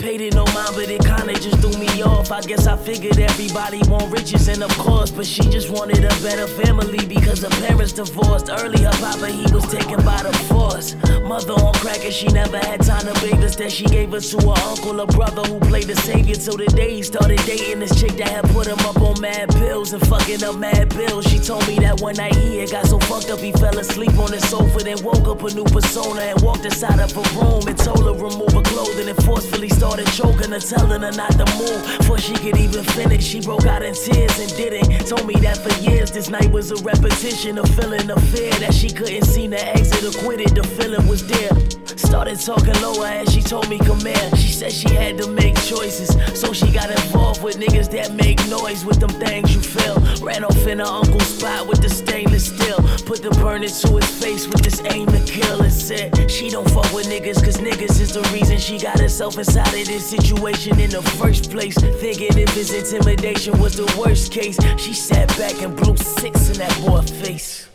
Paid 0.00 0.22
it 0.22 0.34
no 0.34 0.46
mind, 0.46 0.72
but 0.74 0.88
it 0.88 1.04
kinda 1.04 1.34
just 1.34 1.58
threw 1.60 1.76
me 1.78 2.02
off. 2.02 2.32
I 2.32 2.40
guess 2.40 2.66
I 2.66 2.74
figured 2.74 3.18
everybody 3.18 3.82
want 3.86 4.10
riches, 4.10 4.48
and 4.48 4.62
of 4.62 4.72
course, 4.78 5.10
but 5.10 5.26
she 5.26 5.42
just 5.42 5.68
wanted 5.68 6.02
a 6.02 6.14
better 6.22 6.46
family 6.46 7.04
because 7.04 7.42
her 7.42 7.50
parents 7.66 7.92
divorced 7.92 8.48
early. 8.48 8.82
Her 8.82 8.96
papa, 8.96 9.28
he 9.28 9.44
was 9.52 9.66
taken 9.70 10.02
by 10.02 10.22
the 10.22 10.32
force. 10.48 10.96
Mother 11.22 11.52
on 11.52 11.74
crack, 11.74 12.02
and 12.02 12.14
she 12.14 12.28
never 12.28 12.56
had 12.56 12.80
time 12.82 13.04
to 13.06 13.12
bathe 13.20 13.44
us. 13.44 13.50
She 13.70 13.84
gave 13.84 14.14
us 14.14 14.30
to 14.30 14.38
her 14.40 14.58
uncle, 14.70 14.98
a 15.00 15.06
brother 15.06 15.42
who 15.42 15.60
played 15.60 15.84
the 15.84 15.96
savior 15.96 16.34
till 16.34 16.56
the 16.56 16.66
day 16.68 16.96
he 16.96 17.02
started 17.02 17.38
dating 17.44 17.80
this 17.80 17.94
chick 18.00 18.16
that 18.16 18.28
had 18.28 18.48
put 18.50 18.66
him 18.66 18.80
up 18.88 18.98
on 19.02 19.20
mad 19.20 19.50
pills 19.50 19.92
and 19.92 20.04
fucking 20.08 20.42
up 20.42 20.56
mad 20.56 20.88
bills. 20.96 21.26
She 21.26 21.38
told 21.38 21.68
me 21.68 21.76
that 21.80 22.00
one 22.00 22.14
night 22.14 22.34
he 22.36 22.58
had 22.58 22.70
got 22.70 22.86
so 22.86 22.98
fucked 23.00 23.30
up 23.30 23.40
he 23.40 23.52
fell 23.52 23.76
asleep 23.78 24.16
on 24.18 24.30
the 24.30 24.40
sofa, 24.40 24.78
then 24.82 24.96
woke 25.04 25.28
up 25.28 25.42
a 25.42 25.52
new 25.52 25.64
persona 25.64 26.22
and 26.22 26.40
walked 26.40 26.64
inside 26.64 26.98
of 26.98 27.12
her 27.12 27.28
room 27.38 27.68
and 27.68 27.78
told 27.78 28.02
her 28.08 28.14
remove 28.14 28.52
her 28.52 28.62
clothing 28.62 29.08
and 29.08 29.22
forcefully 29.24 29.68
started 29.68 29.89
choking 29.98 30.52
her, 30.52 30.60
telling 30.60 31.02
her 31.02 31.12
not 31.12 31.32
to 31.32 31.46
move 31.58 31.98
before 31.98 32.18
she 32.18 32.34
could 32.34 32.56
even 32.56 32.84
finish. 32.84 33.24
She 33.24 33.40
broke 33.40 33.66
out 33.66 33.82
in 33.82 33.94
tears 33.94 34.38
and 34.38 34.50
didn't. 34.56 35.06
Told 35.06 35.26
me 35.26 35.34
that 35.40 35.58
for 35.58 35.72
years 35.80 36.10
this 36.10 36.28
night 36.28 36.50
was 36.50 36.70
a 36.70 36.76
repetition 36.82 37.58
of 37.58 37.68
feeling 37.74 38.10
of 38.10 38.22
fear 38.30 38.52
that 38.60 38.74
she 38.74 38.90
couldn't 38.90 39.24
seem 39.24 39.50
to 39.52 39.66
exit 39.66 40.04
or 40.04 40.18
quit 40.24 40.40
it. 40.40 40.54
The 40.54 40.64
feeling 40.64 41.06
was 41.06 41.26
there. 41.26 41.50
Started 41.96 42.40
talking 42.40 42.74
lower 42.82 43.06
as 43.06 43.32
she 43.32 43.40
told 43.40 43.68
me 43.68 43.78
come 43.78 44.00
here. 44.00 44.30
She 44.36 44.52
said 44.52 44.72
she 44.72 44.92
had 44.94 45.18
to 45.18 45.30
make 45.30 45.54
choices, 45.62 46.10
so 46.38 46.52
she 46.52 46.70
got 46.72 46.90
involved 46.90 47.42
with 47.42 47.58
niggas 47.58 47.90
that 47.92 48.12
make 48.12 48.38
noise 48.48 48.84
with 48.84 49.00
them 49.00 49.10
things 49.10 49.54
you 49.54 49.60
feel. 49.60 49.96
Ran 50.24 50.44
off 50.44 50.66
in 50.66 50.78
her 50.78 50.84
uncle's 50.84 51.26
spot 51.38 51.66
with 51.68 51.80
the 51.80 51.88
stainless 51.88 52.46
steel. 52.46 52.78
Put 53.06 53.22
the 53.22 53.30
burner 53.42 53.68
to 53.68 53.96
his 53.96 54.10
face 54.22 54.46
with 54.46 54.62
this 54.62 54.80
aim 54.86 55.06
to 55.06 55.20
kill 55.24 55.62
and 55.62 55.72
said 55.72 56.30
she 56.30 56.50
don't 56.50 56.68
fuck 56.70 56.92
with 56.92 57.06
niggas 57.06 57.44
cause 57.44 57.58
niggas 57.58 58.00
is 58.00 58.12
the 58.14 58.22
reason 58.32 58.58
she 58.58 58.78
got 58.78 58.98
herself 58.98 59.38
inside 59.38 59.74
of 59.80 59.86
this 59.88 60.10
situation 60.10 60.78
in 60.78 60.90
the 60.90 61.02
first 61.02 61.50
place. 61.50 61.74
Thinking 61.74 62.36
if 62.38 62.50
his 62.50 62.72
intimidation 62.72 63.58
was 63.60 63.76
the 63.76 63.86
worst 63.98 64.32
case, 64.32 64.58
she 64.78 64.92
sat 64.92 65.28
back 65.38 65.62
and 65.62 65.76
blew 65.76 65.96
six 65.96 66.50
in 66.50 66.56
that 66.58 66.76
boy's 66.84 67.10
face. 67.10 67.68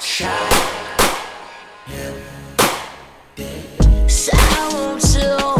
Shot. 0.00 0.76
So 4.08 5.55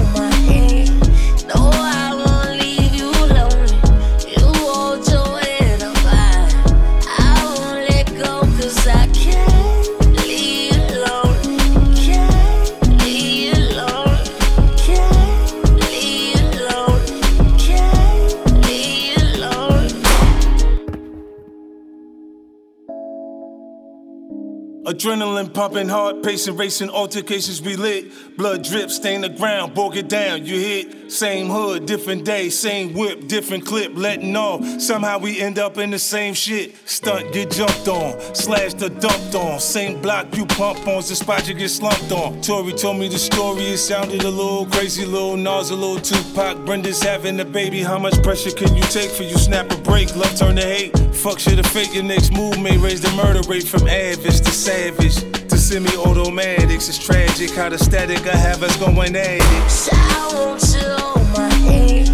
Adrenaline 24.86 25.52
pumping, 25.52 25.88
heart 25.88 26.22
pacing, 26.22 26.56
racing, 26.56 26.90
altercations 26.90 27.60
we 27.60 27.74
lit. 27.74 28.36
Blood 28.36 28.62
drip, 28.62 28.88
stain 28.88 29.22
the 29.22 29.28
ground, 29.28 29.74
broke 29.74 29.96
it 29.96 30.08
down. 30.08 30.46
You 30.46 30.60
hit, 30.60 31.05
same 31.10 31.48
hood, 31.48 31.86
different 31.86 32.24
day, 32.24 32.48
same 32.50 32.92
whip, 32.94 33.28
different 33.28 33.64
clip, 33.64 33.92
letting 33.96 34.34
off. 34.36 34.64
Somehow 34.80 35.18
we 35.18 35.40
end 35.40 35.58
up 35.58 35.78
in 35.78 35.90
the 35.90 35.98
same 35.98 36.34
shit. 36.34 36.76
Stunt 36.88 37.32
get 37.32 37.50
jumped 37.50 37.88
on, 37.88 38.18
slashed 38.34 38.82
or 38.82 38.88
dumped 38.88 39.34
on. 39.34 39.60
Same 39.60 40.00
block 40.00 40.36
you 40.36 40.46
pump 40.46 40.86
on, 40.86 40.96
the 40.96 41.14
spot 41.14 41.48
you 41.48 41.54
get 41.54 41.68
slumped 41.68 42.12
on. 42.12 42.40
Tori 42.42 42.72
told 42.72 42.98
me 42.98 43.08
the 43.08 43.18
story, 43.18 43.62
it 43.62 43.78
sounded 43.78 44.22
a 44.22 44.30
little 44.30 44.66
crazy, 44.66 45.04
little 45.04 45.36
Nas, 45.36 45.70
a 45.70 45.74
little 45.74 46.00
Tupac. 46.00 46.64
Brenda's 46.64 47.02
having 47.02 47.38
a 47.40 47.44
baby, 47.44 47.82
how 47.82 47.98
much 47.98 48.20
pressure 48.22 48.50
can 48.50 48.74
you 48.74 48.82
take 48.84 49.10
for 49.10 49.22
you 49.22 49.36
snap 49.36 49.70
a 49.70 49.76
break? 49.78 50.14
Love 50.16 50.36
turn 50.36 50.56
to 50.56 50.62
hate, 50.62 50.98
fuck 51.14 51.38
shit 51.38 51.58
or 51.58 51.68
fake. 51.68 51.94
Your 51.94 52.04
next 52.04 52.32
move 52.32 52.60
may 52.60 52.76
raise 52.76 53.00
the 53.00 53.10
murder 53.12 53.40
rate 53.48 53.66
from 53.66 53.86
average 53.88 54.40
to 54.40 54.50
savage 54.50 55.45
semi-automatics. 55.66 56.88
It's 56.88 56.96
tragic 56.96 57.50
how 57.50 57.68
the 57.68 57.76
static 57.76 58.24
I 58.24 58.36
have 58.36 58.62
us 58.62 58.76
going 58.76 59.16
at 59.16 59.40
it. 59.40 59.68
So 59.70 59.90
I 59.92 60.30
want 60.32 60.62
you 60.62 61.32
my 61.32 61.48
hand. 61.66 62.08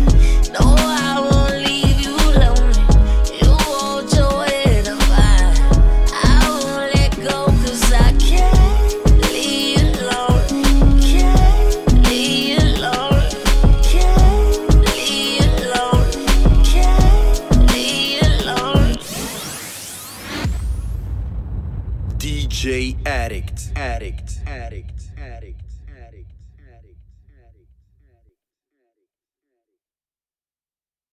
No, 0.54 0.91